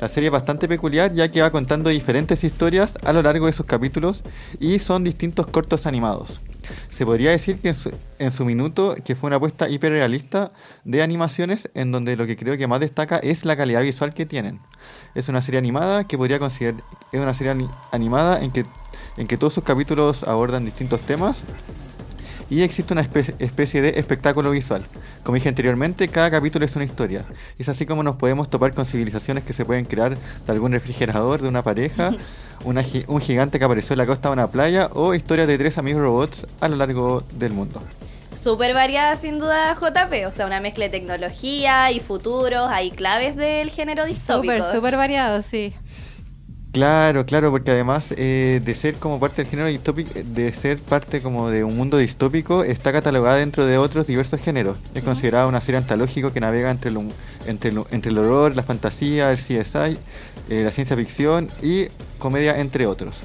La 0.01 0.09
serie 0.09 0.29
es 0.29 0.33
bastante 0.33 0.69
peculiar 0.69 1.13
ya 1.13 1.29
que 1.29 1.43
va 1.43 1.51
contando 1.51 1.91
diferentes 1.91 2.45
historias 2.45 2.97
a 3.05 3.13
lo 3.13 3.23
largo 3.23 3.47
de 3.47 3.53
sus 3.53 3.67
capítulos 3.67 4.23
y 4.61 4.79
son 4.79 5.03
distintos 5.03 5.49
cortos 5.49 5.87
animados. 5.87 6.41
Se 6.91 7.05
podría 7.05 7.31
decir 7.31 7.59
que 7.59 7.75
en 8.19 8.31
su, 8.31 8.45
minuto 8.45 8.95
que 9.05 9.17
fue 9.17 9.29
una 9.29 9.37
apuesta 9.37 9.69
hiperrealista 9.69 10.53
de 10.85 11.03
animaciones 11.03 11.69
en 11.75 11.91
donde 11.91 12.17
lo 12.17 12.27
que 12.27 12.37
creo 12.37 12.57
que 12.57 12.69
más 12.69 12.79
destaca 12.79 13.19
es 13.19 13.45
la 13.45 13.57
calidad 13.57 13.83
visual 13.83 14.15
que 14.15 14.27
tienen. 14.27 14.61
Es 15.17 15.29
una 15.29 15.43
serie 15.43 15.59
animada 15.59 16.07
que 16.07 16.17
podría 16.17 16.39
considerar 16.39 16.83
es 17.11 17.21
una 17.21 17.35
serie 17.35 17.69
animada 17.91 18.43
en 18.43 18.53
que 18.53 18.65
en 19.17 19.27
que 19.27 19.37
todos 19.37 19.55
sus 19.55 19.65
capítulos 19.65 20.23
abordan 20.25 20.65
distintos 20.65 21.01
temas 21.03 21.39
y 22.51 22.63
existe 22.63 22.93
una 22.93 23.03
espe- 23.03 23.35
especie 23.39 23.81
de 23.81 23.91
espectáculo 23.99 24.51
visual. 24.51 24.83
Como 25.23 25.37
dije 25.37 25.49
anteriormente, 25.49 26.09
cada 26.09 26.31
capítulo 26.31 26.65
es 26.67 26.77
una 26.77 26.85
historia. 26.85 27.25
Es 27.59 27.69
así 27.69 27.87
como 27.87 28.03
nos 28.03 28.17
podemos 28.17 28.51
topar 28.51 28.75
con 28.75 28.85
civilizaciones 28.85 29.45
que 29.45 29.53
se 29.55 29.65
pueden 29.65 29.85
crear 29.87 30.17
de 30.19 30.53
algún 30.53 30.73
refrigerador, 30.73 31.41
de 31.41 31.49
una 31.49 31.63
pareja, 31.63 32.13
una 32.65 32.83
gi- 32.83 33.05
un 33.09 33.21
gigante 33.21 33.59
que 33.59 33.65
apareció 33.65 33.95
en 33.95 33.99
la 33.99 34.07
costa 34.07 34.29
de 34.29 34.35
una 34.35 34.49
playa 34.49 34.91
o 34.93 35.15
historias 35.15 35.49
de 35.49 35.57
tres 35.57 35.79
amigos 35.79 36.03
robots 36.03 36.47
a 36.61 36.69
lo 36.69 36.77
largo 36.77 37.23
del 37.35 37.53
mundo. 37.53 37.83
Súper 38.33 38.73
variada 38.75 39.17
sin 39.17 39.39
duda 39.39 39.75
JP, 39.75 40.27
o 40.27 40.31
sea, 40.33 40.47
una 40.47 40.59
mezcla 40.61 40.85
de 40.85 40.91
tecnología 40.91 41.91
y 41.91 42.01
futuros, 42.01 42.67
hay 42.71 42.91
claves 42.91 43.37
del 43.37 43.71
género 43.71 44.05
distópico. 44.07 44.55
Súper, 44.55 44.65
súper 44.73 44.97
variado, 44.97 45.43
sí. 45.43 45.75
Claro, 46.73 47.27
claro, 47.27 47.51
porque 47.51 47.71
además 47.71 48.15
eh, 48.17 48.63
de 48.65 48.75
ser 48.75 48.95
como 48.95 49.21
parte 49.21 49.43
del 49.43 49.51
género 49.51 49.69
distópico, 49.69 50.11
de 50.15 50.55
ser 50.55 50.79
parte 50.79 51.21
como 51.21 51.51
de 51.51 51.65
un 51.65 51.77
mundo 51.77 51.99
distópico, 51.99 52.65
está 52.65 52.93
catalogada 52.93 53.37
dentro 53.37 53.67
de 53.67 53.77
otros 53.77 54.07
diversos 54.07 54.41
géneros. 54.41 54.79
Es 54.95 55.05
considerada 55.05 55.47
una 55.47 55.61
serie 55.61 55.79
antológica 55.79 56.33
que 56.33 56.41
navega 56.41 56.71
entre 56.71 56.91
el, 56.91 56.99
entre 57.45 57.73
el, 57.73 57.83
entre 57.91 58.11
el 58.11 58.17
horror, 58.17 58.57
la 58.57 58.63
fantasía, 58.63 59.31
el 59.33 59.37
CSI, 59.37 59.99
eh, 60.49 60.63
la 60.65 60.71
ciencia 60.71 60.97
ficción 60.97 61.51
y 61.61 61.89
comedia, 62.19 62.59
entre 62.59 62.87
otros. 62.87 63.21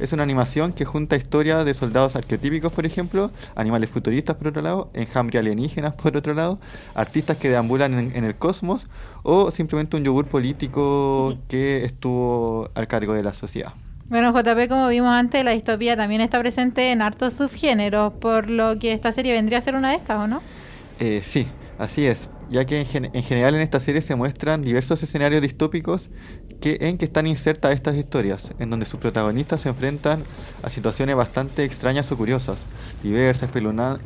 Es 0.00 0.12
una 0.12 0.22
animación 0.22 0.72
que 0.72 0.84
junta 0.84 1.16
historias 1.16 1.64
de 1.64 1.74
soldados 1.74 2.16
arquetípicos, 2.16 2.72
por 2.72 2.84
ejemplo, 2.86 3.30
animales 3.54 3.90
futuristas, 3.90 4.36
por 4.36 4.48
otro 4.48 4.62
lado, 4.62 4.90
enjambre 4.94 5.38
alienígenas, 5.38 5.94
por 6.02 6.16
otro 6.16 6.34
lado, 6.34 6.58
artistas 6.94 7.36
que 7.36 7.48
deambulan 7.48 7.94
en, 7.94 8.16
en 8.16 8.24
el 8.24 8.36
cosmos, 8.36 8.86
o 9.22 9.50
simplemente 9.50 9.96
un 9.96 10.04
yogur 10.04 10.26
político 10.26 11.36
que 11.48 11.84
estuvo 11.84 12.70
al 12.74 12.86
cargo 12.86 13.14
de 13.14 13.22
la 13.22 13.34
sociedad. 13.34 13.72
Bueno, 14.08 14.32
JP, 14.32 14.68
como 14.68 14.88
vimos 14.88 15.10
antes, 15.10 15.44
la 15.44 15.50
distopía 15.50 15.96
también 15.96 16.20
está 16.20 16.38
presente 16.38 16.92
en 16.92 17.02
hartos 17.02 17.34
subgéneros, 17.34 18.12
por 18.14 18.48
lo 18.48 18.78
que 18.78 18.92
esta 18.92 19.10
serie 19.12 19.32
vendría 19.32 19.58
a 19.58 19.60
ser 19.62 19.74
una 19.74 19.90
de 19.90 19.96
estas, 19.96 20.18
¿o 20.20 20.28
no? 20.28 20.42
Eh, 21.00 21.22
sí, 21.24 21.48
así 21.78 22.06
es, 22.06 22.28
ya 22.48 22.64
que 22.64 22.80
en, 22.80 22.86
gen- 22.86 23.10
en 23.12 23.22
general 23.24 23.54
en 23.56 23.60
esta 23.62 23.80
serie 23.80 24.00
se 24.02 24.14
muestran 24.14 24.62
diversos 24.62 25.02
escenarios 25.02 25.42
distópicos 25.42 26.08
que, 26.60 26.78
en 26.80 26.98
que 26.98 27.04
están 27.04 27.26
insertas 27.26 27.74
estas 27.74 27.96
historias, 27.96 28.50
en 28.58 28.70
donde 28.70 28.86
sus 28.86 29.00
protagonistas 29.00 29.60
se 29.60 29.68
enfrentan 29.68 30.22
a 30.62 30.70
situaciones 30.70 31.16
bastante 31.16 31.64
extrañas 31.64 32.10
o 32.12 32.16
curiosas, 32.16 32.58
diversas, 33.02 33.50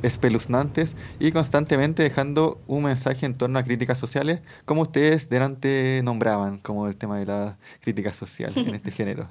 espeluznantes 0.02 0.95
y 1.19 1.33
constantemente 1.33 2.02
dejando 2.02 2.61
un 2.66 2.85
mensaje 2.85 3.26
en 3.26 3.35
torno 3.35 3.59
a 3.59 3.62
críticas 3.62 3.99
sociales, 3.99 4.40
como 4.64 4.83
ustedes 4.83 5.28
delante 5.28 6.00
nombraban, 6.04 6.59
como 6.59 6.87
el 6.87 6.97
tema 6.97 7.19
de 7.19 7.26
la 7.26 7.59
crítica 7.80 8.12
social 8.12 8.52
en 8.57 8.75
este 8.75 8.90
género. 8.92 9.28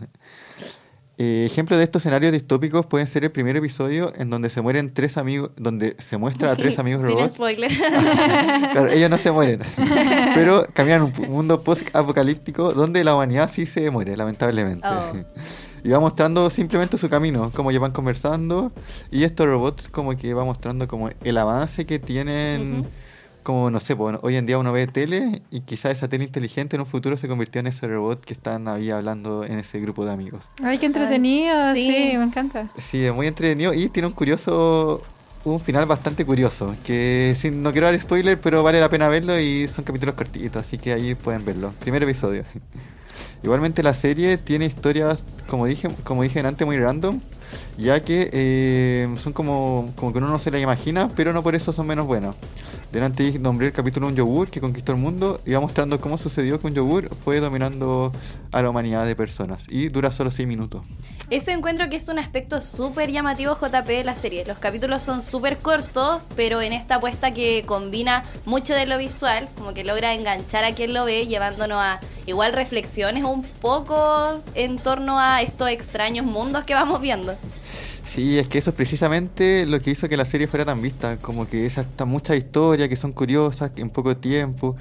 Eh, 1.21 1.45
ejemplos 1.45 1.77
de 1.77 1.83
estos 1.83 2.01
escenarios 2.01 2.31
distópicos 2.31 2.85
pueden 2.85 3.05
ser 3.05 3.25
el 3.25 3.31
primer 3.31 3.53
episodio 3.57 4.13
en 4.15 4.29
donde 4.29 4.49
se 4.49 4.61
mueren 4.61 4.93
tres 4.93 5.17
amigos, 5.17 5.51
donde 5.57 5.97
se 5.99 6.17
muestra 6.17 6.51
a 6.51 6.55
tres 6.55 6.79
amigos 6.79 7.05
Sin 7.05 7.11
robots. 7.11 7.33
spoiler. 7.33 7.69
Claro, 8.71 8.87
ellos 8.87 9.09
no 9.09 9.17
se 9.17 9.29
mueren, 9.29 9.59
pero 10.33 10.65
caminan 10.73 11.01
un 11.01 11.13
mundo 11.27 11.61
post-apocalíptico 11.61 12.73
donde 12.73 13.03
la 13.03 13.15
humanidad 13.15 13.51
sí 13.51 13.65
se 13.65 13.91
muere, 13.91 14.15
lamentablemente. 14.15 14.87
Oh. 14.87 15.11
Y 15.83 15.89
va 15.89 15.99
mostrando 15.99 16.49
simplemente 16.49 16.97
su 16.97 17.09
camino, 17.09 17.51
como 17.53 17.71
ellos 17.71 17.81
van 17.81 17.91
conversando, 17.91 18.71
y 19.11 19.23
estos 19.23 19.45
robots 19.45 19.89
como 19.89 20.15
que 20.15 20.33
va 20.33 20.45
mostrando 20.45 20.87
como 20.87 21.09
el 21.21 21.37
avance 21.37 21.85
que 21.85 21.99
tienen. 21.99 22.85
Como 23.49 23.71
no 23.71 23.79
sé, 23.79 23.95
pues, 23.95 24.15
hoy 24.21 24.35
en 24.35 24.45
día 24.45 24.59
uno 24.59 24.71
ve 24.71 24.85
tele 24.85 25.41
y 25.49 25.61
quizás 25.61 25.97
esa 25.97 26.07
tele 26.07 26.23
inteligente 26.23 26.75
en 26.75 26.81
un 26.81 26.85
futuro 26.85 27.17
se 27.17 27.27
convirtió 27.27 27.59
en 27.59 27.65
ese 27.65 27.87
robot 27.87 28.23
que 28.23 28.33
están 28.33 28.67
ahí 28.67 28.91
hablando 28.91 29.43
en 29.43 29.57
ese 29.57 29.79
grupo 29.79 30.05
de 30.05 30.11
amigos. 30.11 30.45
Ay, 30.63 30.77
qué 30.77 30.85
entretenido, 30.85 31.73
sí. 31.73 31.87
sí. 31.87 32.17
me 32.19 32.25
encanta. 32.25 32.69
Sí, 32.77 33.03
es 33.03 33.11
muy 33.11 33.25
entretenido 33.25 33.73
y 33.73 33.89
tiene 33.89 34.05
un 34.05 34.13
curioso, 34.13 35.01
un 35.45 35.59
final 35.61 35.87
bastante 35.87 36.27
curioso, 36.27 36.75
que 36.85 37.35
sin, 37.39 37.63
no 37.63 37.71
quiero 37.71 37.87
dar 37.87 37.99
spoiler, 37.99 38.39
pero 38.39 38.61
vale 38.61 38.79
la 38.79 38.87
pena 38.87 39.09
verlo 39.09 39.39
y 39.39 39.67
son 39.67 39.83
capítulos 39.83 40.13
cortitos, 40.13 40.63
así 40.63 40.77
que 40.77 40.93
ahí 40.93 41.15
pueden 41.15 41.43
verlo. 41.43 41.73
Primer 41.79 42.03
episodio. 42.03 42.43
Igualmente 43.41 43.81
la 43.81 43.95
serie 43.95 44.37
tiene 44.37 44.65
historias, 44.65 45.23
como 45.47 45.65
dije, 45.65 45.87
como 46.03 46.21
dije 46.21 46.39
antes, 46.41 46.67
muy 46.67 46.77
random, 46.77 47.19
ya 47.79 47.99
que 48.03 48.29
eh, 48.31 49.09
son 49.23 49.33
como, 49.33 49.91
como 49.95 50.13
que 50.13 50.19
uno 50.19 50.27
no 50.27 50.37
se 50.37 50.51
las 50.51 50.61
imagina, 50.61 51.09
pero 51.15 51.33
no 51.33 51.41
por 51.41 51.55
eso 51.55 51.73
son 51.73 51.87
menos 51.87 52.05
buenos. 52.05 52.35
Delante 52.91 53.37
nombré 53.37 53.67
el 53.67 53.73
capítulo 53.73 54.07
Un 54.07 54.15
yogur 54.15 54.49
que 54.49 54.59
conquistó 54.59 54.93
el 54.93 54.97
mundo 54.97 55.39
y 55.45 55.53
va 55.53 55.59
mostrando 55.59 55.99
cómo 55.99 56.17
sucedió 56.17 56.59
que 56.59 56.65
un 56.65 56.73
yogur 56.73 57.07
fue 57.23 57.39
dominando 57.39 58.11
a 58.51 58.63
la 58.63 58.69
humanidad 58.71 59.05
de 59.05 59.15
personas 59.15 59.61
y 59.67 59.89
dura 59.89 60.11
solo 60.11 60.31
6 60.31 60.47
minutos. 60.47 60.81
Ese 61.29 61.51
encuentro 61.51 61.87
que 61.87 61.97
es 61.97 62.09
un 62.09 62.17
aspecto 62.17 62.61
súper 62.61 63.11
llamativo 63.11 63.55
JP 63.55 63.85
de 63.85 64.03
la 64.03 64.15
serie. 64.15 64.43
Los 64.43 64.57
capítulos 64.57 65.03
son 65.03 65.21
súper 65.21 65.57
cortos, 65.57 66.23
pero 66.35 66.61
en 66.61 66.73
esta 66.73 66.95
apuesta 66.95 67.31
que 67.31 67.63
combina 67.67 68.23
mucho 68.45 68.73
de 68.73 68.87
lo 68.87 68.97
visual, 68.97 69.47
como 69.55 69.75
que 69.75 69.83
logra 69.83 70.15
enganchar 70.15 70.63
a 70.63 70.73
quien 70.73 70.95
lo 70.95 71.05
ve, 71.05 71.27
llevándonos 71.27 71.77
a 71.79 71.99
igual 72.25 72.53
reflexiones 72.53 73.23
un 73.23 73.43
poco 73.43 74.41
en 74.55 74.79
torno 74.79 75.19
a 75.19 75.43
estos 75.43 75.69
extraños 75.69 76.25
mundos 76.25 76.65
que 76.65 76.73
vamos 76.73 76.99
viendo. 77.01 77.37
Sí, 78.11 78.39
es 78.39 78.47
que 78.47 78.57
eso 78.57 78.71
es 78.71 78.75
precisamente 78.75 79.67
lo 79.67 79.79
que 79.81 79.91
hizo 79.91 80.09
que 80.09 80.17
la 80.17 80.25
serie 80.25 80.47
fuera 80.47 80.65
tan 80.65 80.81
vista, 80.81 81.17
como 81.17 81.47
que 81.47 81.67
es 81.67 81.77
hasta 81.77 82.05
muchas 82.05 82.37
historias 82.37 82.89
que 82.89 82.95
son 82.95 83.13
curiosas 83.13 83.71
en 83.75 83.91
poco 83.91 84.17
tiempo 84.17 84.75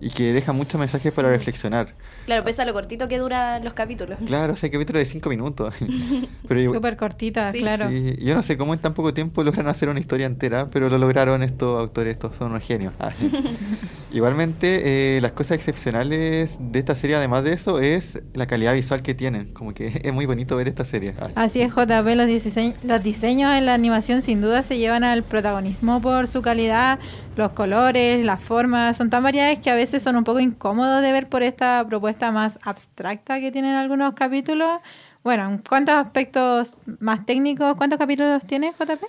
y 0.00 0.10
que 0.10 0.32
dejan 0.32 0.56
muchos 0.56 0.78
mensajes 0.78 1.12
para 1.12 1.28
reflexionar. 1.30 1.94
Claro, 2.26 2.44
pese 2.44 2.62
a 2.62 2.64
lo 2.64 2.72
cortito 2.72 3.08
que 3.08 3.18
duran 3.18 3.64
los 3.64 3.72
capítulos. 3.74 4.18
Claro, 4.26 4.52
o 4.52 4.56
sea, 4.56 4.70
capítulo 4.70 4.98
de 4.98 5.06
5 5.06 5.28
minutos. 5.30 5.74
pero 6.48 6.60
igual- 6.60 6.76
Súper 6.78 6.96
cortita, 6.96 7.50
Sí. 7.52 7.60
claro. 7.60 7.88
sí, 7.88 8.16
yo 8.20 8.34
no 8.34 8.42
sé 8.42 8.56
cómo 8.56 8.74
en 8.74 8.80
tan 8.80 8.92
poco 8.94 9.14
tiempo 9.14 9.42
logran 9.44 9.68
hacer 9.68 9.88
una 9.88 10.00
historia 10.00 10.26
entera, 10.26 10.68
pero 10.70 10.88
lo 10.90 10.98
lograron 10.98 11.42
estos 11.42 11.78
autores, 11.80 12.12
estos 12.12 12.36
son 12.36 12.50
unos 12.50 12.64
genios. 12.64 12.92
Ah. 13.00 13.12
Igualmente, 14.12 15.16
eh, 15.16 15.20
las 15.20 15.32
cosas 15.32 15.52
excepcionales 15.58 16.56
de 16.60 16.78
esta 16.78 16.94
serie, 16.94 17.16
además 17.16 17.44
de 17.44 17.52
eso, 17.52 17.80
es 17.80 18.20
la 18.34 18.46
calidad 18.46 18.72
visual 18.74 19.02
que 19.02 19.14
tienen. 19.14 19.52
Como 19.52 19.74
que 19.74 20.00
es 20.02 20.12
muy 20.12 20.26
bonito 20.26 20.56
ver 20.56 20.68
esta 20.68 20.84
serie. 20.84 21.14
Ah. 21.20 21.28
Así 21.34 21.60
es, 21.60 21.72
JP, 21.72 22.14
los, 22.14 22.26
disese- 22.26 22.74
los 22.84 23.02
diseños 23.02 23.54
en 23.54 23.66
la 23.66 23.74
animación 23.74 24.22
sin 24.22 24.40
duda 24.40 24.62
se 24.62 24.78
llevan 24.78 25.04
al 25.04 25.22
protagonismo 25.22 26.00
por 26.00 26.28
su 26.28 26.40
calidad, 26.42 26.98
los 27.36 27.52
colores, 27.52 28.24
las 28.24 28.40
formas, 28.40 28.96
son 28.96 29.10
tan 29.10 29.22
variadas 29.22 29.58
que 29.58 29.70
a 29.70 29.74
veces 29.74 30.02
son 30.02 30.16
un 30.16 30.24
poco 30.24 30.40
incómodos 30.40 31.02
de 31.02 31.12
ver 31.12 31.28
por 31.28 31.42
esta 31.42 31.84
propuesta 31.86 32.32
más 32.32 32.58
abstracta 32.62 33.40
que 33.40 33.52
tienen 33.52 33.74
algunos 33.74 34.14
capítulos. 34.14 34.80
Bueno, 35.22 35.60
¿cuántos 35.68 35.94
aspectos 35.94 36.74
más 36.98 37.26
técnicos, 37.26 37.76
cuántos 37.76 37.98
capítulos 37.98 38.42
tiene 38.46 38.72
JP? 38.72 39.04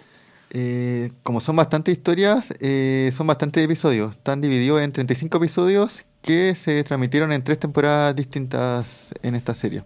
Eh, 0.50 1.12
como 1.24 1.40
son 1.42 1.56
bastantes 1.56 1.98
historias, 1.98 2.54
eh, 2.60 3.12
son 3.16 3.28
bastantes 3.28 3.64
episodios. 3.64 4.16
Están 4.16 4.42
divididos 4.42 4.82
en 4.82 4.92
35 4.92 5.38
episodios 5.38 6.04
que 6.28 6.56
se 6.56 6.84
transmitieron 6.84 7.32
en 7.32 7.42
tres 7.42 7.58
temporadas 7.58 8.14
distintas 8.14 9.14
en 9.24 9.34
esta 9.34 9.56
serie. 9.56 9.84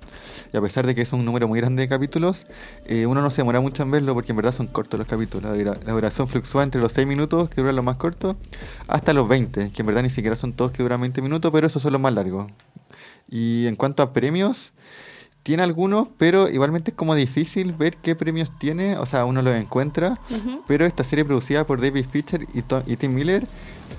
Y 0.51 0.57
a 0.57 0.61
pesar 0.61 0.87
de 0.87 0.95
que 0.95 1.03
es 1.03 1.13
un 1.13 1.23
número 1.23 1.47
muy 1.47 1.59
grande 1.59 1.83
de 1.83 1.87
capítulos, 1.87 2.47
eh, 2.85 3.05
uno 3.05 3.21
no 3.21 3.29
se 3.29 3.37
demora 3.37 3.61
mucho 3.61 3.83
en 3.83 3.91
verlo 3.91 4.15
porque 4.15 4.31
en 4.31 4.37
verdad 4.37 4.51
son 4.51 4.65
cortos 4.65 4.97
los 4.97 5.07
capítulos. 5.07 5.43
La, 5.43 5.55
dura- 5.55 5.77
la 5.85 5.93
duración 5.93 6.27
fluctúa 6.27 6.63
entre 6.63 6.81
los 6.81 6.91
6 6.93 7.05
minutos, 7.05 7.49
que 7.51 7.61
duran 7.61 7.75
los 7.75 7.85
más 7.85 7.97
cortos, 7.97 8.35
hasta 8.87 9.13
los 9.13 9.27
20, 9.29 9.69
que 9.71 9.81
en 9.81 9.85
verdad 9.85 10.01
ni 10.01 10.09
siquiera 10.09 10.35
son 10.35 10.53
todos 10.53 10.71
que 10.71 10.81
duran 10.81 10.99
20 10.99 11.21
minutos, 11.21 11.51
pero 11.53 11.67
esos 11.67 11.81
son 11.81 11.93
los 11.93 12.01
más 12.01 12.11
largos. 12.13 12.51
Y 13.29 13.67
en 13.67 13.75
cuanto 13.75 14.01
a 14.01 14.11
premios, 14.11 14.71
tiene 15.43 15.63
algunos, 15.63 16.07
pero 16.17 16.49
igualmente 16.49 16.91
es 16.91 16.97
como 16.97 17.15
difícil 17.15 17.73
ver 17.73 17.97
qué 17.97 18.15
premios 18.15 18.51
tiene, 18.59 18.97
o 18.97 19.05
sea, 19.05 19.25
uno 19.25 19.41
los 19.41 19.55
encuentra, 19.55 20.19
pero 20.67 20.85
esta 20.85 21.03
serie 21.03 21.23
producida 21.23 21.65
por 21.65 21.81
David 21.81 22.05
y, 22.53 22.61
To- 22.63 22.83
y 22.85 22.95
Tim 22.97 23.13
Miller 23.13 23.47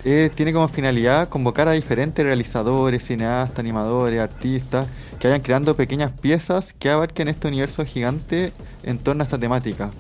eh, 0.04 0.30
tiene 0.34 0.52
como 0.52 0.68
finalidad 0.68 1.28
convocar 1.28 1.68
a 1.68 1.72
diferentes 1.72 2.24
realizadores, 2.24 3.04
cineastas, 3.04 3.58
animadores, 3.58 4.20
artistas, 4.20 4.86
que 5.18 5.28
vayan 5.28 5.42
creando 5.42 5.76
pequeñas 5.76 6.10
piezas 6.10 6.72
que 6.78 6.90
abarquen 6.90 7.28
este 7.28 7.48
universo 7.48 7.84
gigante 7.84 8.52
en 8.82 8.98
torno 8.98 9.22
a 9.22 9.24
esta 9.24 9.38
temática. 9.38 9.90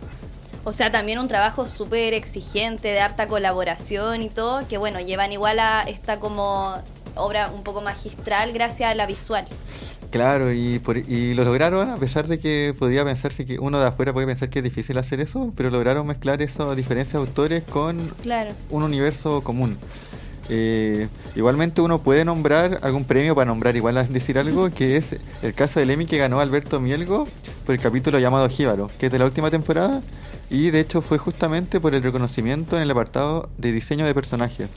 O 0.64 0.72
sea, 0.72 0.90
también 0.92 1.18
un 1.18 1.28
trabajo 1.28 1.66
súper 1.66 2.14
exigente, 2.14 2.88
de 2.88 3.00
harta 3.00 3.26
colaboración 3.26 4.22
y 4.22 4.28
todo, 4.28 4.66
que 4.68 4.78
bueno, 4.78 5.00
llevan 5.00 5.32
igual 5.32 5.58
a 5.58 5.82
esta 5.82 6.20
como 6.20 6.76
obra 7.14 7.50
un 7.50 7.62
poco 7.62 7.80
magistral 7.80 8.52
gracias 8.52 8.90
a 8.90 8.94
la 8.94 9.06
visual. 9.06 9.46
Claro, 10.12 10.52
y, 10.52 10.78
por- 10.78 10.98
y 10.98 11.32
lo 11.34 11.42
lograron 11.42 11.88
a 11.88 11.96
pesar 11.96 12.28
de 12.28 12.38
que 12.38 12.74
podía 12.78 13.02
pensarse 13.04 13.46
que 13.46 13.58
uno 13.58 13.80
de 13.80 13.86
afuera 13.86 14.12
puede 14.12 14.26
pensar 14.26 14.50
que 14.50 14.58
es 14.58 14.62
difícil 14.64 14.98
hacer 14.98 15.20
eso, 15.20 15.52
pero 15.56 15.70
lograron 15.70 16.06
mezclar 16.06 16.42
esas 16.42 16.76
diferencias 16.76 17.14
de 17.14 17.18
autores 17.26 17.62
con 17.64 17.96
Claro. 18.22 18.50
un 18.68 18.82
universo 18.82 19.42
común. 19.42 19.76
Eh, 20.50 21.08
igualmente 21.34 21.80
uno 21.80 22.02
puede 22.02 22.26
nombrar 22.26 22.80
algún 22.82 23.04
premio 23.04 23.34
para 23.34 23.46
nombrar 23.46 23.74
igual 23.74 23.96
a 23.96 24.04
decir 24.04 24.38
algo, 24.38 24.68
que 24.70 24.96
es 24.98 25.16
el 25.40 25.54
caso 25.54 25.80
del 25.80 25.88
Emmy 25.90 26.04
que 26.04 26.18
ganó 26.18 26.40
Alberto 26.40 26.78
Mielgo 26.78 27.26
por 27.64 27.74
el 27.74 27.80
capítulo 27.80 28.18
llamado 28.18 28.46
Jíbaro, 28.50 28.90
que 28.98 29.06
es 29.06 29.12
de 29.12 29.18
la 29.18 29.24
última 29.24 29.50
temporada 29.50 30.02
y 30.50 30.68
de 30.70 30.80
hecho 30.80 31.00
fue 31.00 31.16
justamente 31.16 31.80
por 31.80 31.94
el 31.94 32.02
reconocimiento 32.02 32.76
en 32.76 32.82
el 32.82 32.90
apartado 32.90 33.48
de 33.56 33.72
diseño 33.72 34.04
de 34.04 34.12
personajes. 34.12 34.68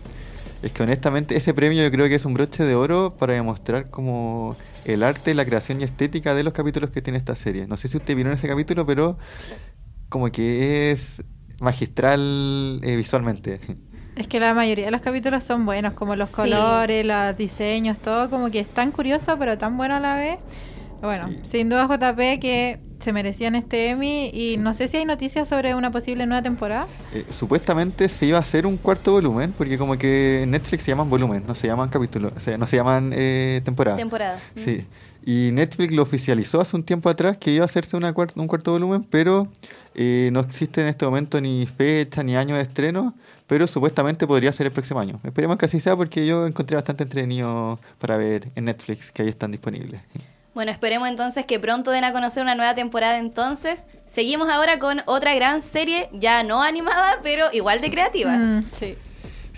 Es 0.64 0.72
que 0.72 0.84
honestamente 0.84 1.36
ese 1.36 1.54
premio 1.54 1.84
yo 1.84 1.92
creo 1.92 2.08
que 2.08 2.16
es 2.16 2.24
un 2.24 2.34
broche 2.36 2.64
de 2.64 2.76
oro 2.76 3.16
para 3.20 3.34
demostrar 3.34 3.90
como 3.90 4.56
el 4.86 5.04
arte, 5.04 5.34
la 5.34 5.46
creación 5.46 5.82
y 5.82 5.84
estética 5.84 6.34
de 6.36 6.44
los 6.44 6.54
capítulos 6.54 6.90
que 6.92 7.02
tiene 7.02 7.18
esta 7.18 7.36
serie. 7.36 7.68
No 7.68 7.78
sé 7.78 7.88
si 7.88 7.98
usted 7.98 8.16
vieron 8.16 8.34
ese 8.34 8.48
capítulo, 8.48 8.86
pero 8.86 9.18
como 10.10 10.32
que 10.32 10.92
es 10.92 11.24
magistral 11.62 12.80
eh, 12.84 12.96
visualmente. 12.96 13.60
Es 14.16 14.28
que 14.28 14.40
la 14.40 14.54
mayoría 14.54 14.86
de 14.86 14.92
los 14.92 15.02
capítulos 15.02 15.44
son 15.44 15.66
buenos, 15.66 15.94
como 15.94 16.16
los 16.16 16.30
Sí. 16.30 16.36
colores, 16.36 17.06
los 17.06 17.38
diseños, 17.38 17.98
todo 17.98 18.30
como 18.30 18.50
que 18.50 18.60
es 18.62 18.70
tan 18.70 18.92
curioso, 18.92 19.38
pero 19.38 19.58
tan 19.58 19.76
bueno 19.78 19.96
a 19.96 20.00
la 20.00 20.16
vez. 20.16 20.40
Bueno, 21.02 21.28
Sí. 21.30 21.40
sin 21.44 21.70
duda 21.70 21.86
JP 21.88 22.40
que 22.40 22.80
se 23.06 23.14
merecían 23.14 23.56
este 23.56 23.92
Emmy 23.92 24.32
y 24.34 24.58
no 24.58 24.74
sé 24.74 24.88
si 24.88 24.98
hay 24.98 25.06
noticias 25.06 25.48
sobre 25.48 25.76
una 25.76 25.92
posible 25.92 26.26
nueva 26.26 26.42
temporada. 26.42 26.88
Eh, 27.14 27.24
supuestamente 27.30 28.10
se 28.10 28.26
iba 28.26 28.38
a 28.40 28.42
hacer 28.42 28.66
un 28.66 28.78
cuarto 28.78 29.12
volumen, 29.14 29.54
porque 29.58 29.78
como 29.78 29.98
que 29.98 30.42
en 30.44 30.52
Netflix 30.52 30.84
se 30.84 30.92
llaman 30.92 31.10
volumen, 31.10 31.44
no 31.48 31.56
se 31.56 31.68
llaman 31.68 31.90
capítulos, 31.90 32.34
o 32.36 32.40
sea, 32.40 32.58
no 32.58 32.68
se 32.68 32.76
llaman 32.78 33.14
eh, 33.16 33.62
temporada. 33.64 33.96
Temporada. 33.96 34.40
Sí. 34.56 34.86
Y 35.24 35.52
Netflix 35.54 35.94
lo 35.94 36.04
oficializó 36.04 36.62
hace 36.62 36.76
un 36.76 36.84
tiempo 36.84 37.10
atrás 37.10 37.38
que 37.38 37.52
iba 37.52 37.64
a 37.64 37.66
hacerse 37.66 37.96
una 37.96 38.14
cuart- 38.14 38.34
un 38.36 38.48
cuarto 38.48 38.72
volumen, 38.72 39.04
pero 39.04 39.48
eh, 39.96 40.30
no 40.34 40.40
existe 40.40 40.82
en 40.82 40.88
este 40.88 41.06
momento 41.06 41.40
ni 41.40 41.66
fecha 41.68 42.24
ni 42.24 42.36
año 42.36 42.56
de 42.56 42.62
estreno, 42.62 43.14
pero 43.48 43.68
supuestamente 43.68 44.26
podría 44.26 44.52
ser 44.52 44.66
el 44.66 44.72
próximo 44.72 45.00
año. 45.00 45.20
Esperemos 45.24 45.58
que 45.58 45.66
así 45.66 45.80
sea 45.80 45.96
porque 45.96 46.26
yo 46.26 46.46
encontré 46.48 46.76
bastante 46.76 47.04
entretenido 47.04 47.80
para 48.00 48.18
ver 48.18 48.50
en 48.56 48.66
Netflix 48.66 49.12
que 49.12 49.22
ahí 49.22 49.30
están 49.30 49.52
disponibles. 49.52 50.02
Bueno, 50.56 50.72
esperemos 50.72 51.10
entonces 51.10 51.46
que 51.46 51.60
pronto 51.60 51.92
den 51.92 52.06
a 52.06 52.14
conocer 52.14 52.42
una 52.42 52.56
nueva 52.56 52.74
temporada 52.74 53.18
entonces. 53.18 53.88
Seguimos 54.06 54.48
ahora 54.50 54.80
con 54.80 55.02
otra 55.06 55.36
gran 55.36 55.62
serie, 55.62 56.10
ya 56.14 56.44
no 56.44 56.64
animada, 56.64 57.20
pero 57.22 57.48
igual 57.52 57.82
de 57.82 57.92
creativa. 57.92 58.32
Mm, 58.32 58.64
sí. 58.72 58.96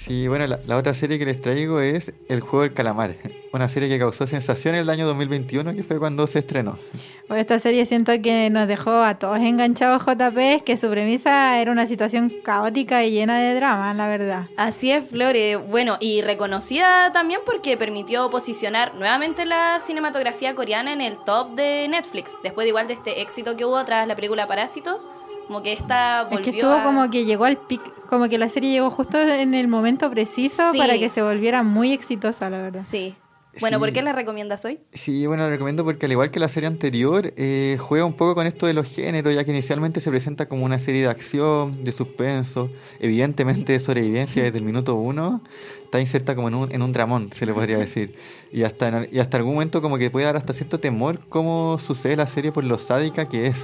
Sí, 0.08 0.30
bueno, 0.30 0.48
la, 0.48 0.58
la 0.66 0.78
otra 0.78 0.94
serie 0.94 1.20
que 1.20 1.26
les 1.26 1.42
traigo 1.42 1.82
es 1.82 2.14
El 2.30 2.40
Juego 2.40 2.62
del 2.62 2.74
Calamar, 2.74 3.18
una 3.52 3.68
serie 3.68 3.90
que 3.90 4.00
causó 4.00 4.26
sensación 4.26 4.76
en 4.76 4.82
el 4.82 4.90
año 4.90 5.06
2021, 5.06 5.76
que 5.76 5.84
fue 5.84 6.00
cuando 6.00 6.26
se 6.28 6.40
estrenó. 6.40 6.80
Pues 7.28 7.42
esta 7.42 7.60
serie 7.60 7.86
siento 7.86 8.14
que 8.22 8.50
nos 8.50 8.70
dejó 8.70 9.04
a 9.04 9.20
todos 9.20 9.38
enganchados 9.40 10.02
JP, 10.06 10.64
que 10.64 10.78
su 10.78 10.90
premisa 10.90 11.60
era 11.60 11.74
una 11.74 11.86
situación 11.86 12.32
caótica 12.42 13.04
y 13.04 13.12
llena 13.12 13.38
de 13.38 13.54
drama, 13.56 13.94
la 13.94 14.08
verdad. 14.08 14.48
Así 14.56 14.94
es, 14.94 15.04
Flore. 15.04 15.58
Bueno, 15.58 15.98
y 16.00 16.22
reconocida 16.22 17.12
también 17.12 17.42
porque 17.46 17.76
permitió 17.76 18.30
posicionar 18.30 18.96
nuevamente 18.96 19.46
la 19.46 19.82
cinematografía 19.82 20.56
coreana 20.56 20.94
en 20.94 21.02
el 21.02 21.18
top 21.26 21.54
de 21.56 21.86
Netflix, 21.90 22.32
después 22.44 22.64
de 22.64 22.70
igual 22.70 22.88
de 22.88 22.94
este 22.94 23.22
éxito 23.22 23.58
que 23.58 23.66
hubo 23.66 23.84
tras 23.84 24.08
la 24.08 24.16
película 24.16 24.48
Parásitos, 24.48 25.12
como 25.48 25.63
que 25.63 25.74
esta 25.74 26.24
volvió 26.24 26.39
Es 26.39 26.44
que 26.44 26.50
estuvo 26.51 26.72
a- 26.74 26.84
como 26.84 27.10
que 27.10 27.25
llegó 27.25 27.46
al 27.46 27.58
pic, 27.58 27.82
como 28.08 28.30
que 28.30 28.38
la 28.38 28.50
serie 28.50 28.72
llegó 28.72 28.89
justo 28.92 29.20
en 29.20 29.54
el 29.54 29.68
momento 29.68 30.10
preciso 30.12 30.72
Sí. 30.72 30.77
para 30.77 30.98
que 30.98 31.10
se 31.10 31.22
volviera 31.22 31.63
muy 31.63 31.92
exitosa, 31.94 32.50
la 32.50 32.58
verdad. 32.62 32.82
Sí. 32.86 33.16
Bueno, 33.60 33.77
Sí. 33.77 33.86
¿por 33.86 33.92
qué 33.92 34.04
la 34.04 34.13
recomiendas 34.13 34.63
hoy? 34.66 34.80
Sí, 34.94 35.25
bueno, 35.25 35.42
la 35.42 35.50
recomiendo 35.50 35.84
porque 35.84 36.06
al 36.06 36.12
igual 36.12 36.30
que 36.30 36.39
la 36.39 36.48
serie 36.48 36.68
anterior, 36.68 37.34
eh, 37.38 37.77
juega 37.80 38.06
un 38.06 38.13
poco 38.13 38.36
con 38.36 38.46
esto 38.46 38.68
de 38.68 38.75
los 38.75 38.86
géneros, 38.88 39.34
ya 39.34 39.44
que 39.46 39.50
inicialmente 39.50 40.00
se 40.00 40.12
presenta 40.12 40.48
como 40.48 40.63
una 40.63 40.77
serie 40.77 41.01
de 41.01 41.08
acción, 41.08 41.84
de 41.84 41.92
suspenso, 41.92 42.70
evidentemente 43.00 43.74
de 43.74 43.80
sobrevivencia 43.80 44.44
desde 44.44 44.60
el 44.60 44.63
minuto 44.63 44.94
uno, 44.94 45.42
está 45.84 46.00
inserta 46.00 46.36
como 46.36 46.50
en 46.50 46.54
un, 46.56 46.72
en 46.72 46.84
un 46.84 46.94
dramón, 46.94 47.32
se 47.34 47.48
le 47.48 47.54
podría 47.56 47.80
decir. 47.80 48.13
Y 48.54 48.62
hasta, 48.62 48.89
en- 48.89 49.10
y 49.12 49.18
hasta 49.18 49.38
algún 49.38 49.54
momento 49.56 49.82
como 49.82 49.98
que 49.98 50.12
puede 50.12 50.27
dar 50.27 50.38
hasta 50.38 50.54
cierto 50.54 50.80
temor 50.80 51.22
cómo 51.27 51.80
sucede 51.80 52.16
la 52.16 52.27
serie 52.27 52.51
por 52.51 52.63
lo 52.63 52.77
sádica 52.77 53.27
que 53.27 53.48
es. 53.48 53.58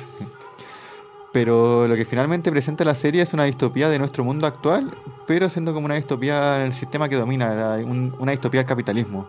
Pero 1.34 1.88
lo 1.88 1.96
que 1.96 2.06
finalmente 2.06 2.52
presenta 2.52 2.86
la 2.86 2.94
serie 2.94 3.24
es 3.24 3.34
una 3.34 3.44
distopía 3.46 3.90
de 3.90 3.98
nuestro 3.98 4.24
mundo 4.24 4.46
actual, 4.46 4.96
pero 5.26 5.50
siendo 5.50 5.74
como 5.74 5.86
una 5.86 5.96
distopía 5.96 6.58
en 6.58 6.68
el 6.68 6.74
sistema 6.74 7.10
que 7.10 7.16
domina, 7.16 7.80
una 8.20 8.32
distopía 8.32 8.60
del 8.60 8.68
capitalismo. 8.68 9.28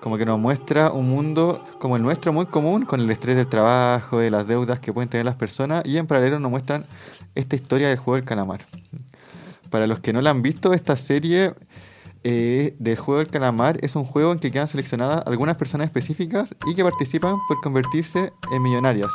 Como 0.00 0.18
que 0.18 0.26
nos 0.26 0.38
muestra 0.38 0.92
un 0.92 1.08
mundo 1.08 1.64
como 1.80 1.96
el 1.96 2.02
nuestro 2.02 2.34
muy 2.34 2.46
común, 2.46 2.84
con 2.84 3.00
el 3.00 3.10
estrés 3.10 3.34
del 3.34 3.46
trabajo, 3.46 4.18
de 4.18 4.30
las 4.30 4.46
deudas 4.46 4.78
que 4.78 4.92
pueden 4.92 5.08
tener 5.08 5.24
las 5.24 5.36
personas, 5.36 5.82
y 5.86 5.96
en 5.96 6.06
paralelo 6.06 6.38
nos 6.38 6.50
muestran 6.50 6.84
esta 7.34 7.56
historia 7.56 7.88
del 7.88 7.96
juego 7.96 8.16
del 8.16 8.24
calamar. 8.24 8.66
Para 9.70 9.86
los 9.86 10.00
que 10.00 10.12
no 10.12 10.20
la 10.20 10.30
han 10.30 10.42
visto, 10.42 10.74
esta 10.74 10.98
serie 10.98 11.54
eh, 12.24 12.76
del 12.78 12.96
juego 12.98 13.20
del 13.20 13.28
calamar 13.28 13.78
es 13.80 13.96
un 13.96 14.04
juego 14.04 14.32
en 14.32 14.38
que 14.38 14.50
quedan 14.50 14.68
seleccionadas 14.68 15.26
algunas 15.26 15.56
personas 15.56 15.86
específicas 15.86 16.54
y 16.66 16.74
que 16.74 16.84
participan 16.84 17.36
por 17.48 17.58
convertirse 17.62 18.32
en 18.52 18.62
millonarias, 18.62 19.10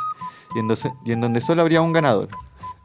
y 0.54 0.58
en, 0.60 0.68
dos- 0.68 0.88
y 1.04 1.12
en 1.12 1.20
donde 1.20 1.40
solo 1.40 1.62
habría 1.62 1.80
un 1.82 1.92
ganador. 1.92 2.28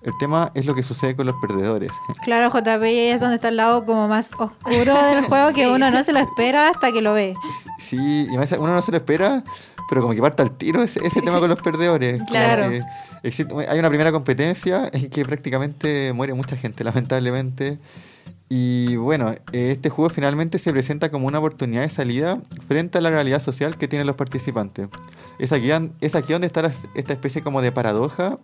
El 0.02 0.14
tema 0.18 0.52
es 0.54 0.66
lo 0.66 0.76
que 0.76 0.82
sucede 0.84 1.14
con 1.16 1.26
los 1.28 1.36
perdedores. 1.42 1.92
Claro, 2.24 2.50
JP 2.50 2.84
es 2.86 3.20
donde 3.20 3.36
está 3.36 3.50
el 3.50 3.58
lado 3.58 3.86
como 3.86 4.08
más 4.08 4.32
oscuro 4.40 4.94
del 5.04 5.26
juego 5.26 5.52
que 5.54 5.68
uno 5.76 5.92
no 5.92 6.04
se 6.04 6.14
lo 6.14 6.20
espera 6.20 6.70
hasta 6.70 6.92
que 6.94 7.02
lo 7.02 7.14
ve. 7.14 7.36
Sí, 7.80 8.26
y 8.32 8.38
más, 8.38 8.50
uno 8.54 8.74
no 8.74 8.82
se 8.82 8.92
lo 8.92 8.98
espera, 8.98 9.44
pero 9.90 10.02
como 10.02 10.14
que 10.14 10.22
parta 10.22 10.42
al 10.44 10.52
tiro 10.56 10.82
ese, 10.84 11.06
ese 11.06 11.22
tema 11.22 11.40
con 11.42 11.50
los 11.50 11.62
perdedores. 11.62 12.22
Claro. 12.30 12.70
que 12.70 12.82
existe- 13.24 13.54
hay 13.68 13.78
una 13.78 13.90
primera 13.90 14.14
competencia 14.14 14.90
en 14.94 15.10
que 15.10 15.26
prácticamente 15.26 16.14
muere 16.14 16.34
mucha 16.34 16.56
gente, 16.56 16.84
lamentablemente. 16.86 17.78
Y 18.52 18.96
bueno, 18.96 19.32
eh, 19.52 19.72
este 19.74 19.90
juego 19.90 20.10
finalmente 20.10 20.58
se 20.60 20.72
presenta 20.72 21.12
como 21.12 21.28
una 21.28 21.38
oportunidad 21.40 21.82
de 21.84 21.90
salida 21.90 22.40
frente 22.68 22.98
a 22.98 23.02
la 23.02 23.10
realidad 23.12 23.42
social 23.44 23.78
que 23.78 23.88
tienen 23.88 24.08
los 24.08 24.16
participantes. 24.16 24.88
Es 25.40 25.52
aquí, 25.54 25.72
es 26.02 26.16
aquí 26.16 26.34
donde 26.34 26.48
está 26.48 26.62
la- 26.62 26.72
esta 26.96 27.14
especie 27.14 27.42
como 27.42 27.62
de 27.62 27.72
paradoja, 27.72 28.38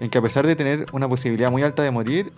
en 0.00 0.08
que 0.10 0.18
a 0.18 0.22
pesar 0.22 0.46
de 0.46 0.56
tener 0.56 0.86
una 0.92 1.08
posibilidad 1.08 1.50
muy 1.50 1.62
alta 1.62 1.82
de 1.82 1.90
morir, 1.90 2.32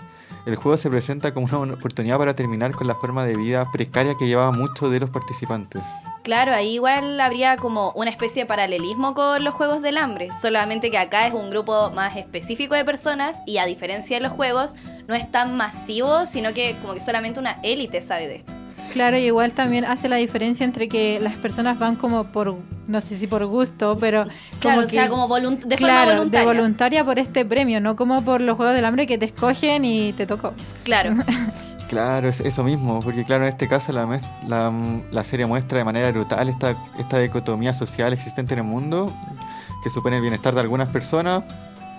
el 0.47 0.57
juego 0.57 0.77
se 0.79 0.89
presenta 0.91 1.33
como 1.35 1.47
una 1.61 1.75
oportunidad 1.75 2.19
para 2.19 2.35
terminar 2.35 2.73
con 2.73 2.87
la 2.87 2.95
forma 2.95 3.25
de 3.25 3.37
vida 3.37 3.67
precaria 3.73 4.15
que 4.19 4.27
llevaban 4.27 4.59
muchos 4.59 4.91
de 4.91 4.99
los 5.01 5.11
participantes. 5.11 5.83
Claro, 6.23 6.53
ahí 6.53 6.75
igual 6.75 7.21
habría 7.21 7.57
como 7.57 7.93
una 7.93 8.11
especie 8.11 8.43
de 8.43 8.47
paralelismo 8.47 9.15
con 9.15 9.43
los 9.45 9.55
Juegos 9.55 9.81
del 9.81 9.97
Hambre, 9.97 10.29
solamente 10.41 10.91
que 10.91 10.99
acá 10.99 11.27
es 11.27 11.35
un 11.35 11.51
grupo 11.51 11.91
más 11.93 12.17
específico 12.17 12.75
de 12.75 12.85
personas 12.85 13.41
y 13.47 13.59
a 13.59 13.65
diferencia 13.67 14.17
de 14.17 14.23
los 14.23 14.33
juegos 14.33 14.75
no 15.09 15.15
es 15.15 15.31
tan 15.31 15.57
masivo, 15.57 16.27
sino 16.27 16.53
que 16.53 16.77
como 16.83 16.95
que 16.95 17.01
solamente 17.01 17.41
una 17.41 17.59
élite 17.63 18.03
sabe 18.03 18.29
de 18.29 18.37
esto. 18.37 18.53
Claro, 18.93 19.17
y 19.17 19.21
igual 19.27 19.53
también 19.53 19.85
hace 19.85 20.09
la 20.09 20.17
diferencia 20.17 20.65
entre 20.65 20.89
que 20.89 21.21
las 21.21 21.35
personas 21.35 21.79
van 21.79 21.97
como 21.97 22.25
por, 22.25 22.57
no 22.89 23.01
sé 23.01 23.17
si 23.17 23.27
por 23.27 23.45
gusto, 23.47 23.97
pero 24.01 24.27
Claro, 24.59 24.81
o 24.81 24.85
que- 24.85 24.89
sea, 24.91 25.09
como 25.09 25.27
de 25.29 25.77
claro, 25.77 26.05
forma 26.07 26.15
voluntaria. 26.19 26.41
de 26.41 26.47
voluntaria 26.59 27.05
por 27.05 27.19
este 27.19 27.45
premio, 27.45 27.81
no 27.81 27.95
como 27.97 28.23
por 28.23 28.41
los 28.41 28.57
Juegos 28.57 28.75
del 28.75 28.85
Hambre 28.85 29.07
que 29.07 29.17
te 29.19 29.27
escogen 29.27 29.85
y 29.85 30.13
te 30.15 30.27
tocó. 30.27 30.53
Claro, 30.85 31.15
Claro, 31.89 32.29
es 32.29 32.39
eso 32.39 32.63
mismo, 32.63 33.01
porque 33.01 33.25
claro, 33.25 33.45
en 33.45 33.51
este 33.51 33.67
caso 33.67 33.93
la, 33.93 34.07
la, 34.47 34.73
la 35.11 35.25
serie 35.25 35.45
muestra 35.47 35.79
de 35.79 35.85
manera 35.85 36.13
brutal 36.13 36.49
esta, 36.49 36.77
esta 37.01 37.19
dicotomía 37.19 37.73
social 37.75 38.13
existente 38.13 38.53
en 38.55 38.61
el 38.61 38.65
mundo, 38.65 39.13
que 39.83 39.91
supone 39.91 40.15
el 40.17 40.23
bienestar 40.23 40.55
de 40.55 40.61
algunas 40.61 40.89
personas, 40.89 41.43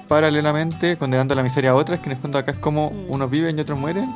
paralelamente 0.08 0.97
condenando 0.97 1.36
la 1.36 1.43
miseria 1.43 1.71
a 1.71 1.75
otras, 1.75 1.99
que 1.99 2.06
en 2.08 2.13
el 2.13 2.17
fondo 2.21 2.38
acá 2.38 2.51
es 2.51 2.58
como 2.58 2.89
Mm. 2.91 3.12
unos 3.13 3.30
viven 3.30 3.58
y 3.58 3.62
otros 3.62 3.77
mueren. 3.80 4.13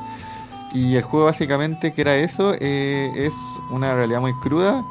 Y 0.74 0.96
el 0.96 1.04
juego 1.04 1.26
básicamente, 1.26 1.94
que 1.94 2.02
era 2.02 2.16
eso, 2.18 2.54
eh, 2.60 3.12
es 3.16 3.34
una 3.72 3.96
realidad 3.96 4.20
muy 4.20 4.34
cruda 4.40 4.84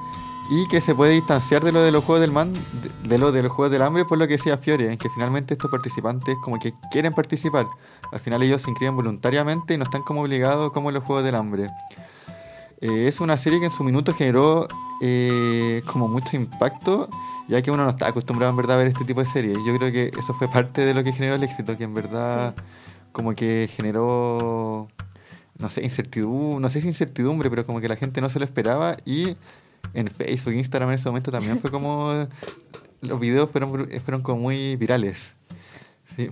y 0.51 0.69
que 0.69 0.81
se 0.81 0.95
puede 0.95 1.13
distanciar 1.13 1.65
de 1.65 1.73
lo 1.73 1.81
de 1.81 1.91
los 1.91 2.05
juegos 2.05 2.21
del 2.21 2.33
man, 2.33 2.53
de, 2.53 3.09
de 3.09 3.19
lo 3.19 3.33
de 3.33 3.43
los 3.43 3.53
juegos 3.53 3.73
del 3.73 3.83
hambre, 3.83 4.05
por 4.05 4.19
lo 4.19 4.27
que 4.27 4.35
decía 4.35 4.57
Fiore, 4.59 4.93
en 4.93 4.99
que 4.99 5.09
finalmente 5.11 5.55
estos 5.55 5.71
participantes 5.71 6.37
como 6.43 6.59
que 6.59 6.75
quieren 6.91 7.15
participar. 7.15 7.67
Al 8.13 8.21
final 8.21 8.43
ellos 8.43 8.63
se 8.63 8.71
inscriben 8.71 8.97
voluntariamente 8.97 9.75
y 9.75 9.79
no 9.79 9.85
están 9.85 10.03
como 10.03 10.23
obligados 10.23 10.73
como 10.73 10.91
en 10.91 10.95
los 10.95 11.05
juegos 11.05 11.25
del 11.25 11.35
hambre. 11.35 11.69
Eh, 12.81 13.09
es 13.09 13.21
una 13.21 13.39
serie 13.39 13.61
que 13.61 13.67
en 13.67 13.73
su 13.73 13.85
minuto 13.85 14.13
generó 14.13 14.69
eh, 15.01 15.83
como 15.87 16.09
mucho 16.09 16.37
impacto, 16.37 17.09
ya 17.49 17.63
que 17.63 17.71
uno 17.71 17.85
no 17.85 17.91
está 17.91 18.09
acostumbrado 18.09 18.51
en 18.51 18.57
verdad 18.57 18.77
a 18.77 18.79
ver 18.79 18.89
este 18.89 19.05
tipo 19.05 19.21
de 19.21 19.27
series. 19.27 19.57
Yo 19.67 19.77
creo 19.77 19.91
que 19.91 20.11
eso 20.19 20.35
fue 20.35 20.49
parte 20.49 20.85
de 20.85 20.95
lo 20.95 21.03
que 21.03 21.13
generó 21.13 21.35
el 21.35 21.43
éxito, 21.43 21.77
que 21.77 21.85
en 21.85 21.95
verdad 21.95 22.55
como 23.13 23.35
que 23.35 23.71
generó, 23.75 24.89
no 25.59 25.71
sé, 25.71 25.83
incertidumbre, 25.83 26.61
no 26.61 26.69
sé 26.69 26.81
si 26.81 26.89
incertidumbre, 26.89 27.51
pero 27.51 27.67
como 27.67 27.81
que 27.81 27.89
la 27.89 27.97
gente 27.97 28.21
no 28.21 28.29
se 28.29 28.39
lo 28.39 28.45
esperaba 28.45 28.97
y 29.05 29.37
en 29.93 30.09
Facebook, 30.09 30.55
Instagram 30.55 30.91
en 30.91 30.95
ese 30.97 31.09
momento 31.09 31.31
también 31.31 31.61
fue 31.61 31.71
como 31.71 32.27
los 33.01 33.21
videos 33.21 33.51
fueron, 33.51 33.89
fueron 34.05 34.23
como 34.23 34.41
muy 34.41 34.77
virales. 34.77 35.33
Sí. 36.17 36.31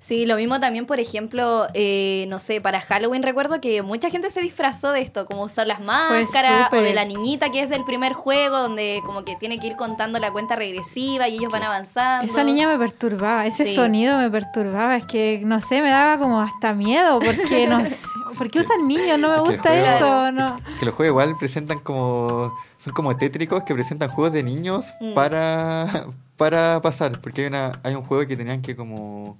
Sí, 0.00 0.26
lo 0.26 0.36
mismo 0.36 0.60
también, 0.60 0.86
por 0.86 1.00
ejemplo, 1.00 1.66
eh, 1.74 2.26
no 2.28 2.38
sé, 2.38 2.60
para 2.60 2.80
Halloween 2.80 3.22
recuerdo 3.24 3.60
que 3.60 3.82
mucha 3.82 4.10
gente 4.10 4.30
se 4.30 4.40
disfrazó 4.40 4.92
de 4.92 5.00
esto, 5.00 5.26
como 5.26 5.42
usar 5.42 5.66
las 5.66 5.80
máscaras 5.80 6.72
o 6.72 6.76
de 6.76 6.94
la 6.94 7.04
niñita 7.04 7.50
que 7.50 7.60
es 7.62 7.68
del 7.68 7.84
primer 7.84 8.12
juego, 8.12 8.58
donde 8.58 9.00
como 9.04 9.24
que 9.24 9.34
tiene 9.34 9.58
que 9.58 9.66
ir 9.66 9.76
contando 9.76 10.20
la 10.20 10.30
cuenta 10.30 10.54
regresiva 10.54 11.26
y 11.28 11.34
ellos 11.34 11.50
van 11.52 11.64
avanzando. 11.64 12.30
Esa 12.30 12.44
niña 12.44 12.68
me 12.68 12.78
perturbaba, 12.78 13.44
ese 13.46 13.66
Sí. 13.66 13.74
sonido 13.74 14.16
me 14.18 14.30
perturbaba, 14.30 14.96
es 14.96 15.04
que 15.04 15.40
no 15.44 15.60
sé, 15.60 15.82
me 15.82 15.90
daba 15.90 16.16
como 16.18 16.40
hasta 16.40 16.72
miedo, 16.74 17.18
porque 17.18 17.66
no 17.66 17.80
sé, 17.84 17.96
¿por 18.38 18.50
qué 18.52 18.60
usan 18.60 18.86
niños? 18.86 19.18
No 19.18 19.28
me 19.30 19.34
Es 19.36 19.42
que 19.42 19.48
el 19.50 19.56
gusta 19.56 19.70
juego- 19.70 19.86
eso, 19.96 20.32
no. 20.32 20.60
Que 20.78 20.86
los 20.86 20.94
juegos 20.94 21.10
igual 21.10 21.36
presentan 21.38 21.80
como. 21.80 22.52
Son 22.78 22.92
como 22.94 23.16
tétricos 23.16 23.64
que 23.64 23.74
presentan 23.74 24.08
juegos 24.10 24.32
de 24.32 24.44
niños 24.44 24.92
Mm. 25.00 25.12
para, 25.14 26.06
para 26.36 26.80
pasar. 26.80 27.20
Porque 27.20 27.40
hay, 27.40 27.46
una, 27.48 27.72
hay 27.82 27.96
un 27.96 28.02
juego 28.04 28.24
que 28.28 28.36
tenían 28.36 28.62
que 28.62 28.76
como 28.76 29.36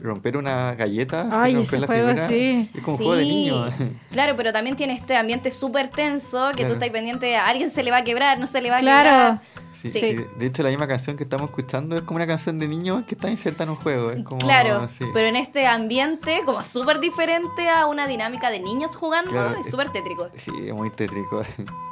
romper 0.00 0.36
una 0.36 0.74
galleta. 0.74 1.28
Ay, 1.30 1.54
romper 1.54 1.68
ese 1.68 1.78
la 1.80 1.86
juego, 1.86 2.08
figura. 2.08 2.28
sí. 2.28 2.70
Es 2.74 2.84
como 2.84 2.96
un 2.96 3.02
juego 3.04 3.16
de 3.16 3.24
niños. 3.24 3.72
Claro, 4.12 4.34
pero 4.36 4.52
también 4.52 4.76
tiene 4.76 4.94
este 4.94 5.16
ambiente 5.16 5.50
súper 5.50 5.88
tenso 5.88 6.48
que 6.50 6.56
Claro. 6.56 6.68
tú 6.68 6.72
estás 6.74 6.90
pendiente 6.90 7.36
a 7.36 7.46
alguien 7.48 7.70
se 7.70 7.82
le 7.82 7.90
va 7.90 7.98
a 7.98 8.04
quebrar, 8.04 8.38
no 8.38 8.46
se 8.46 8.60
le 8.60 8.70
va 8.70 8.76
a 8.76 8.80
Claro. 8.80 9.08
quebrar. 9.08 9.68
Sí, 9.80 9.92
Sí. 9.92 10.00
sí. 10.00 10.16
De 10.40 10.46
hecho, 10.46 10.64
la 10.64 10.70
misma 10.70 10.88
canción 10.88 11.16
que 11.16 11.22
estamos 11.22 11.50
escuchando 11.50 11.94
es 11.96 12.02
como 12.02 12.16
una 12.16 12.26
canción 12.26 12.58
de 12.58 12.66
niño 12.66 13.04
que 13.06 13.14
está 13.14 13.30
inserta 13.30 13.62
en 13.62 13.70
un 13.70 13.76
juego. 13.76 14.10
Es 14.10 14.24
como, 14.24 14.38
Claro, 14.38 14.88
sí. 14.88 15.04
pero 15.14 15.28
en 15.28 15.36
este 15.36 15.68
ambiente 15.68 16.40
como 16.44 16.64
súper 16.64 16.98
diferente 16.98 17.68
a 17.68 17.86
una 17.86 18.08
dinámica 18.08 18.50
de 18.50 18.58
niños 18.58 18.96
jugando, 18.96 19.30
Claro, 19.30 19.50
es 19.56 19.66
es- 19.66 19.70
súper 19.70 19.88
tétrico. 19.90 20.28
Sí, 20.44 20.50
es 20.66 20.72
muy 20.72 20.90
tétrico. 20.90 21.44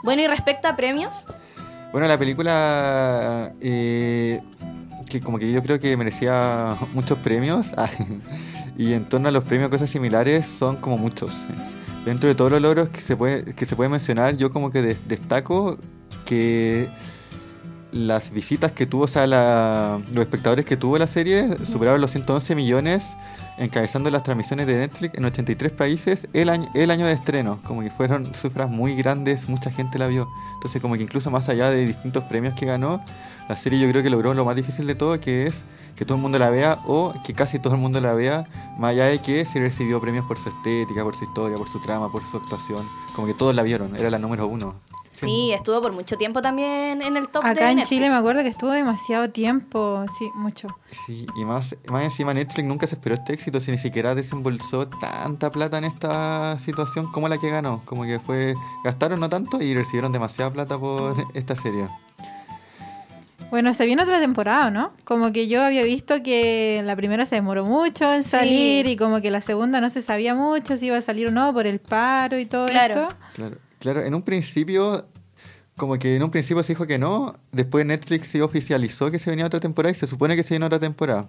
Bueno, 0.02 0.20
y 0.22 0.26
respecto 0.26 0.66
a 0.66 0.74
premios, 0.74 1.26
Bueno, 1.92 2.08
la 2.08 2.18
película, 2.18 3.52
eh, 3.60 4.42
que 5.08 5.20
como 5.20 5.38
que 5.38 5.50
yo 5.52 5.62
creo 5.62 5.78
que 5.80 5.96
merecía 5.96 6.76
muchos 6.94 7.18
premios, 7.18 7.68
y 8.78 8.92
en 8.92 9.04
torno 9.08 9.28
a 9.28 9.32
los 9.32 9.44
premios, 9.44 9.70
cosas 9.70 9.88
similares, 9.90 10.46
son 10.46 10.76
como 10.76 10.98
muchos. 10.98 11.32
Dentro 12.04 12.28
de 12.28 12.34
todos 12.34 12.50
los 12.52 12.60
logros 12.62 12.88
que 12.90 13.00
se 13.00 13.16
puede, 13.16 13.54
que 13.54 13.66
se 13.66 13.74
puede 13.74 13.88
mencionar, 13.90 14.36
yo 14.36 14.52
como 14.52 14.70
que 14.70 14.80
de- 14.82 14.96
destaco 15.08 15.78
que 16.24 16.88
las 17.92 18.30
visitas 18.30 18.72
que 18.72 18.86
tuvo, 18.86 19.04
o 19.04 19.08
sea, 19.08 19.26
la- 19.26 19.98
los 20.12 20.22
espectadores 20.24 20.64
que 20.64 20.76
tuvo 20.76 20.98
la 20.98 21.06
serie 21.06 21.48
superaron 21.64 22.00
los 22.00 22.10
111 22.10 22.54
millones, 22.54 23.04
encabezando 23.58 24.10
las 24.10 24.22
transmisiones 24.22 24.66
de 24.66 24.76
Netflix 24.76 25.16
en 25.16 25.24
83 25.24 25.72
países 25.72 26.28
el 26.34 26.48
año, 26.50 26.68
el 26.74 26.90
año 26.90 27.06
de 27.06 27.12
estreno. 27.12 27.60
Como 27.64 27.80
que 27.82 27.90
fueron 27.90 28.26
cifras 28.34 28.68
muy 28.70 28.94
grandes, 28.96 29.48
mucha 29.48 29.70
gente 29.70 29.98
la 29.98 30.06
vio. 30.08 30.28
Entonces, 30.56 30.82
como 30.82 30.94
que 30.96 31.02
incluso 31.02 31.30
más 31.30 31.48
allá 31.48 31.70
de 31.70 31.86
distintos 31.86 32.22
premios 32.24 32.54
que 32.54 32.66
ganó, 32.66 33.02
la 33.48 33.56
serie 33.56 33.78
yo 33.78 33.88
creo 33.88 34.02
que 34.02 34.10
logró 34.10 34.34
lo 34.34 34.44
más 34.44 34.56
difícil 34.56 34.86
de 34.86 34.94
todo, 34.94 35.18
que 35.20 35.46
es 35.46 35.64
que 35.96 36.04
todo 36.04 36.16
el 36.16 36.22
mundo 36.22 36.38
la 36.38 36.50
vea 36.50 36.78
o 36.86 37.14
que 37.24 37.32
casi 37.32 37.58
todo 37.58 37.74
el 37.74 37.80
mundo 37.80 38.00
la 38.00 38.12
vea, 38.12 38.46
más 38.78 38.90
allá 38.90 39.06
de 39.06 39.18
que 39.18 39.44
se 39.46 39.58
recibió 39.58 40.00
premios 40.00 40.26
por 40.26 40.38
su 40.38 40.50
estética, 40.50 41.02
por 41.02 41.16
su 41.16 41.24
historia, 41.24 41.56
por 41.56 41.68
su 41.68 41.80
trama, 41.80 42.12
por 42.12 42.22
su 42.30 42.36
actuación. 42.36 42.86
Como 43.14 43.26
que 43.26 43.34
todos 43.34 43.54
la 43.54 43.62
vieron, 43.62 43.96
era 43.96 44.10
la 44.10 44.18
número 44.18 44.46
uno. 44.46 44.74
sí, 45.08 45.52
estuvo 45.52 45.80
por 45.80 45.92
mucho 45.92 46.18
tiempo 46.18 46.42
también 46.42 47.00
en 47.00 47.16
el 47.16 47.28
top 47.28 47.42
de 47.44 47.50
Acá 47.50 47.70
en 47.70 47.78
Netflix. 47.78 47.88
Chile 47.88 48.10
me 48.10 48.16
acuerdo 48.16 48.42
que 48.42 48.48
estuvo 48.48 48.70
demasiado 48.70 49.30
tiempo, 49.30 50.04
sí, 50.18 50.28
mucho. 50.34 50.68
Sí, 51.06 51.26
y 51.34 51.44
más, 51.46 51.74
más 51.90 52.04
encima 52.04 52.34
Netflix 52.34 52.68
nunca 52.68 52.86
se 52.86 52.96
esperó 52.96 53.14
este 53.14 53.32
éxito, 53.32 53.58
si 53.60 53.70
ni 53.70 53.78
siquiera 53.78 54.14
desembolsó 54.14 54.88
tanta 54.88 55.50
plata 55.50 55.78
en 55.78 55.84
esta 55.84 56.58
situación 56.58 57.10
como 57.10 57.28
la 57.30 57.38
que 57.38 57.48
ganó. 57.48 57.80
Como 57.86 58.02
que 58.02 58.20
fue, 58.20 58.54
gastaron 58.84 59.18
no 59.18 59.30
tanto 59.30 59.62
y 59.62 59.74
recibieron 59.74 60.12
demasiada 60.12 60.52
plata 60.52 60.78
por 60.78 61.16
esta 61.32 61.56
serie. 61.56 61.88
Bueno, 63.50 63.72
se 63.74 63.86
viene 63.86 64.02
otra 64.02 64.18
temporada, 64.20 64.70
¿no? 64.70 64.92
Como 65.04 65.32
que 65.32 65.46
yo 65.48 65.62
había 65.62 65.82
visto 65.84 66.22
que 66.22 66.82
la 66.84 66.96
primera 66.96 67.24
se 67.26 67.36
demoró 67.36 67.64
mucho 67.64 68.04
en 68.12 68.24
Sí. 68.24 68.30
salir 68.30 68.86
y 68.86 68.96
como 68.96 69.20
que 69.20 69.30
la 69.30 69.40
segunda 69.40 69.80
no 69.80 69.88
se 69.88 70.02
sabía 70.02 70.34
mucho 70.34 70.76
si 70.76 70.86
iba 70.86 70.96
a 70.98 71.02
salir 71.02 71.28
o 71.28 71.30
no 71.30 71.52
por 71.54 71.66
el 71.66 71.78
paro 71.78 72.38
y 72.38 72.46
todo 72.46 72.66
Claro. 72.66 73.02
esto. 73.02 73.16
Claro, 73.34 73.56
claro, 73.78 74.02
en 74.04 74.14
un 74.14 74.22
principio, 74.22 75.06
como 75.76 75.96
que 75.98 76.16
en 76.16 76.24
un 76.24 76.30
principio 76.30 76.62
se 76.64 76.72
dijo 76.72 76.86
que 76.86 76.98
no, 76.98 77.34
después 77.52 77.86
Netflix 77.86 78.28
sí 78.28 78.40
oficializó 78.40 79.10
que 79.12 79.18
se 79.20 79.30
venía 79.30 79.46
otra 79.46 79.60
temporada 79.60 79.92
y 79.92 79.94
se 79.94 80.08
supone 80.08 80.34
que 80.34 80.42
se 80.42 80.54
viene 80.54 80.66
otra 80.66 80.80
temporada. 80.80 81.26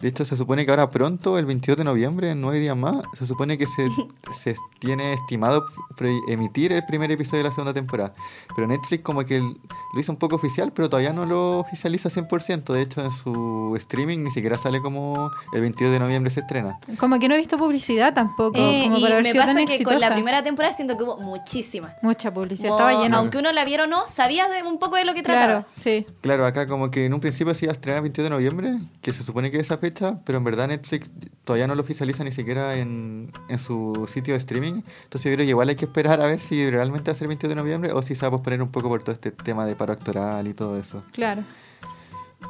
De 0.00 0.08
hecho, 0.08 0.24
se 0.24 0.36
supone 0.36 0.64
que 0.64 0.70
ahora 0.70 0.90
pronto, 0.90 1.38
el 1.38 1.46
22 1.46 1.78
de 1.78 1.84
noviembre, 1.84 2.30
en 2.30 2.40
nueve 2.40 2.58
días 2.60 2.76
más, 2.76 2.96
se 3.18 3.26
supone 3.26 3.56
que 3.58 3.66
se, 3.66 3.88
se 4.42 4.56
tiene 4.78 5.14
estimado 5.14 5.64
pre- 5.96 6.18
emitir 6.28 6.72
el 6.72 6.84
primer 6.84 7.10
episodio 7.10 7.38
de 7.42 7.48
la 7.48 7.54
segunda 7.54 7.72
temporada. 7.72 8.12
Pero 8.54 8.66
Netflix 8.66 9.02
como 9.02 9.24
que 9.24 9.38
lo 9.40 10.00
hizo 10.00 10.12
un 10.12 10.18
poco 10.18 10.36
oficial, 10.36 10.72
pero 10.72 10.88
todavía 10.90 11.12
no 11.12 11.24
lo 11.24 11.60
oficializa 11.60 12.10
100%. 12.10 12.64
De 12.72 12.82
hecho, 12.82 13.02
en 13.02 13.10
su 13.10 13.74
streaming 13.78 14.18
ni 14.24 14.30
siquiera 14.30 14.58
sale 14.58 14.80
como 14.80 15.30
el 15.52 15.60
22 15.60 15.92
de 15.92 15.98
noviembre 16.00 16.30
se 16.30 16.40
estrena. 16.40 16.78
Como 16.98 17.18
que 17.18 17.28
no 17.28 17.34
he 17.34 17.38
visto 17.38 17.56
publicidad 17.56 18.12
tampoco, 18.12 18.58
Eh, 18.58 18.82
como 18.84 18.98
y 18.98 19.02
para 19.02 19.20
me 19.22 19.32
pasa 19.34 19.46
tan 19.54 19.56
que 19.66 19.74
exitosa. 19.74 19.94
con 19.96 20.00
la 20.00 20.12
primera 20.14 20.42
temporada 20.42 20.74
siento 20.74 20.96
que 20.98 21.04
hubo 21.04 21.16
muchísima. 21.18 21.94
Mucha 22.02 22.32
publicidad, 22.32 22.70
Como, 22.70 22.80
estaba 22.88 23.02
lleno. 23.02 23.16
Aunque 23.18 23.38
uno 23.38 23.52
la 23.52 23.64
viera 23.64 23.84
o 23.84 23.86
no, 23.86 24.06
sabías 24.06 24.48
de 24.50 24.62
un 24.68 24.78
poco 24.78 24.96
de 24.96 25.04
lo 25.04 25.14
que 25.14 25.22
trataba. 25.22 25.46
Claro, 25.62 25.66
sí. 25.74 26.06
Claro, 26.20 26.44
acá 26.46 26.66
como 26.66 26.90
que 26.90 27.06
en 27.06 27.14
un 27.14 27.20
principio 27.20 27.54
se 27.54 27.64
iba 27.66 27.72
a 27.72 27.74
estrenar 27.74 27.98
el 27.98 28.02
22 28.02 28.24
de 28.26 28.30
noviembre, 28.30 28.78
que 29.00 29.12
se 29.12 29.22
supone 29.22 29.50
que 29.50 29.58
es 29.58 29.66
esa 29.66 29.80
fecha, 29.84 30.18
pero 30.24 30.38
en 30.38 30.44
verdad 30.44 30.68
Netflix 30.68 31.10
todavía 31.44 31.66
no 31.66 31.74
lo 31.74 31.82
oficializa 31.82 32.24
ni 32.24 32.32
siquiera 32.32 32.74
en, 32.76 33.30
en 33.48 33.58
su 33.58 34.08
sitio 34.12 34.32
de 34.32 34.38
streaming. 34.38 34.82
Entonces 35.04 35.30
yo 35.30 35.36
creo 35.36 35.44
que 35.44 35.50
igual 35.50 35.68
hay 35.68 35.76
que 35.76 35.84
esperar 35.84 36.20
a 36.22 36.26
ver 36.26 36.40
si 36.40 36.70
realmente 36.70 37.10
va 37.10 37.12
a 37.12 37.18
ser 37.18 37.26
el 37.26 37.28
22 37.28 37.50
de 37.50 37.54
noviembre 37.54 37.92
o 37.92 38.00
si 38.00 38.14
se 38.14 38.22
va 38.22 38.28
a 38.28 38.30
posponer 38.30 38.62
un 38.62 38.70
poco 38.70 38.88
por 38.88 39.02
todo 39.02 39.12
este 39.12 39.30
tema 39.30 39.66
de 39.66 39.74
paro 39.74 39.92
actoral 39.92 40.48
y 40.48 40.54
todo 40.54 40.78
eso. 40.78 41.02
Claro. 41.12 41.44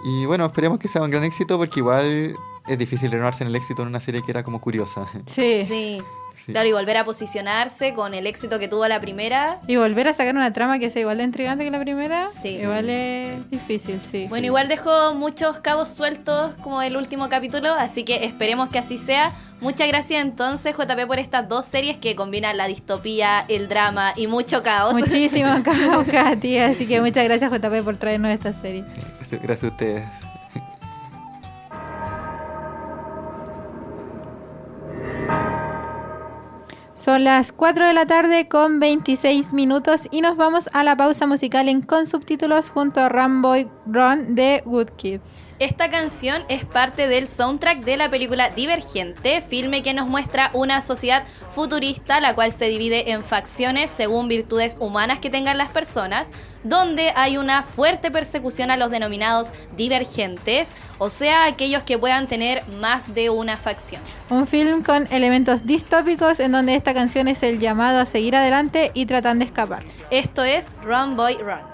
Y 0.05 0.27
bueno, 0.27 0.47
esperemos 0.47 0.79
que 0.79 0.88
sea 0.88 1.03
un 1.03 1.11
gran 1.11 1.25
éxito 1.25 1.59
porque 1.59 1.81
igual 1.81 2.35
es 2.68 2.79
difícil 2.79 3.11
renovarse 3.11 3.42
en 3.42 3.49
el 3.49 3.57
éxito 3.57 3.83
en 3.83 3.88
una 3.88 4.01
serie 4.01 4.23
que 4.23 4.31
era 4.31 4.44
como 4.44 4.61
curiosa. 4.61 5.07
Sí. 5.27 5.64
Sí. 5.64 6.03
Sí. 6.45 6.53
Claro, 6.53 6.69
y 6.69 6.73
volver 6.73 6.97
a 6.99 7.05
posicionarse 7.05 7.95
con 7.95 8.13
el 8.15 8.27
éxito 8.27 8.59
que 8.59 8.69
tuvo 8.69 8.87
la 8.87 9.01
primera. 9.01 9.61
Y 9.67 9.77
volver 9.77 10.09
a 10.09 10.13
sacar 10.13 10.35
una 10.35 10.53
trama 10.53 10.79
que 10.79 10.91
sea 10.91 11.01
igual 11.01 11.19
de 11.19 11.25
intrigante 11.25 11.65
que 11.65 11.71
la 11.71 11.81
primera, 11.81 12.29
Sí. 12.29 12.57
igual 12.61 12.91
es 12.91 13.51
difícil, 13.51 14.01
sí. 14.01 14.27
Bueno, 14.29 14.47
igual 14.47 14.69
dejó 14.69 15.15
muchos 15.15 15.61
cabos 15.61 15.89
sueltos 15.89 16.53
como 16.63 16.83
el 16.83 16.97
último 16.97 17.29
capítulo, 17.31 17.73
así 17.73 18.05
que 18.05 18.25
esperemos 18.25 18.69
que 18.69 18.79
así 18.79 18.99
sea. 18.99 19.33
Muchas 19.61 19.89
gracias 19.89 20.21
entonces, 20.23 20.75
JP, 20.77 21.07
por 21.07 21.19
estas 21.19 21.49
dos 21.49 21.65
series 21.65 21.97
que 21.97 22.15
combinan 22.15 22.57
la 22.59 22.67
distopía, 22.67 23.47
el 23.49 23.69
drama 23.69 24.13
y 24.17 24.27
mucho 24.27 24.63
caos. 24.63 24.93
Muchísimo 24.93 25.49
caos, 25.65 26.05
Katy. 26.11 26.59
Así 26.59 26.87
que 26.87 27.01
muchas 27.01 27.25
gracias, 27.25 27.51
JP, 27.51 27.83
por 27.83 27.97
traernos 27.97 28.31
esta 28.31 28.53
serie. 28.53 28.85
Gracias 29.43 29.65
a 29.65 29.67
ustedes. 29.69 30.05
Son 36.95 37.25
las 37.25 37.51
4 37.51 37.89
de 37.89 37.93
la 37.93 38.07
tarde 38.07 38.47
con 38.47 38.79
26 38.79 39.53
minutos 39.53 40.03
y 40.13 40.21
nos 40.21 40.37
vamos 40.37 40.71
a 40.73 40.85
la 40.85 40.97
pausa 40.97 41.27
musical 41.27 41.69
en 41.69 41.83
con 41.83 42.07
subtítulos 42.07 42.71
junto 42.71 43.01
a 43.01 43.09
Ramboy 43.09 43.69
Run 43.87 44.37
de 44.37 44.63
Woodkid. 44.65 45.21
Esta 45.61 45.88
canción 45.88 46.43
es 46.49 46.64
parte 46.64 47.07
del 47.07 47.29
soundtrack 47.29 47.85
de 47.85 47.97
la 47.97 48.11
película 48.11 48.51
Divergente, 48.51 49.40
filme 49.40 49.85
que 49.85 49.95
nos 49.95 50.09
muestra 50.09 50.51
una 50.53 50.83
sociedad 50.83 51.23
futurista 51.55 52.21
la 52.21 52.35
cual 52.35 52.53
se 52.53 52.64
divide 52.64 53.12
en 53.12 53.23
facciones 53.23 53.93
según 53.93 54.27
virtudes 54.27 54.77
humanas 54.81 55.21
que 55.21 55.31
tengan 55.31 55.57
las 55.57 55.71
personas, 55.71 56.33
donde 56.64 57.12
hay 57.14 57.37
una 57.37 57.62
fuerte 57.62 58.11
persecución 58.11 58.73
a 58.73 58.77
los 58.77 58.90
denominados 58.90 59.53
divergentes, 59.77 60.73
o 60.99 61.09
sea, 61.09 61.45
aquellos 61.45 61.85
que 61.85 61.99
puedan 61.99 62.27
tener 62.27 62.67
más 62.81 63.14
de 63.14 63.31
una 63.31 63.57
facción. 63.57 64.03
Un 64.31 64.49
film 64.49 64.83
con 64.83 65.07
elementos 65.12 65.64
distópicos 65.64 66.40
en 66.40 66.51
donde 66.51 66.75
esta 66.75 66.95
canción 66.95 67.29
es 67.29 67.45
el 67.45 67.61
llamado 67.61 68.01
a 68.01 68.07
seguir 68.07 68.35
adelante 68.35 68.90
y 68.93 69.07
tratan 69.07 69.38
de 69.38 69.45
escapar. 69.45 69.85
Esto 70.11 70.43
es 70.43 70.67
Run 70.83 71.14
Boy 71.14 71.37
Run. 71.37 71.61
Run, 71.61 71.74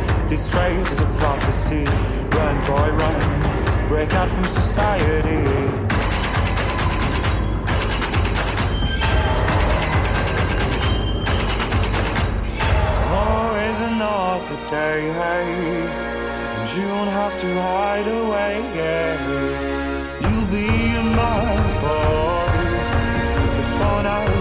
This 0.31 0.55
race 0.55 0.89
is 0.93 1.01
a 1.01 1.05
prophecy. 1.19 1.83
Run, 2.37 2.55
boy, 2.65 2.89
run. 3.01 3.87
Break 3.89 4.13
out 4.13 4.29
from 4.29 4.45
society. 4.45 5.43
Always 13.11 13.77
another 13.91 14.55
day, 14.69 14.99
hey, 15.19 15.47
and 16.55 16.77
you 16.77 16.87
don't 16.87 17.11
have 17.21 17.37
to 17.37 17.47
hide 17.67 18.07
away. 18.07 18.53
You'll 20.21 20.47
be 20.47 20.69
a 20.95 21.03
mother 21.19 21.73
boy, 21.83 22.55
but 23.57 23.67
for 23.77 23.97
now 24.07 24.40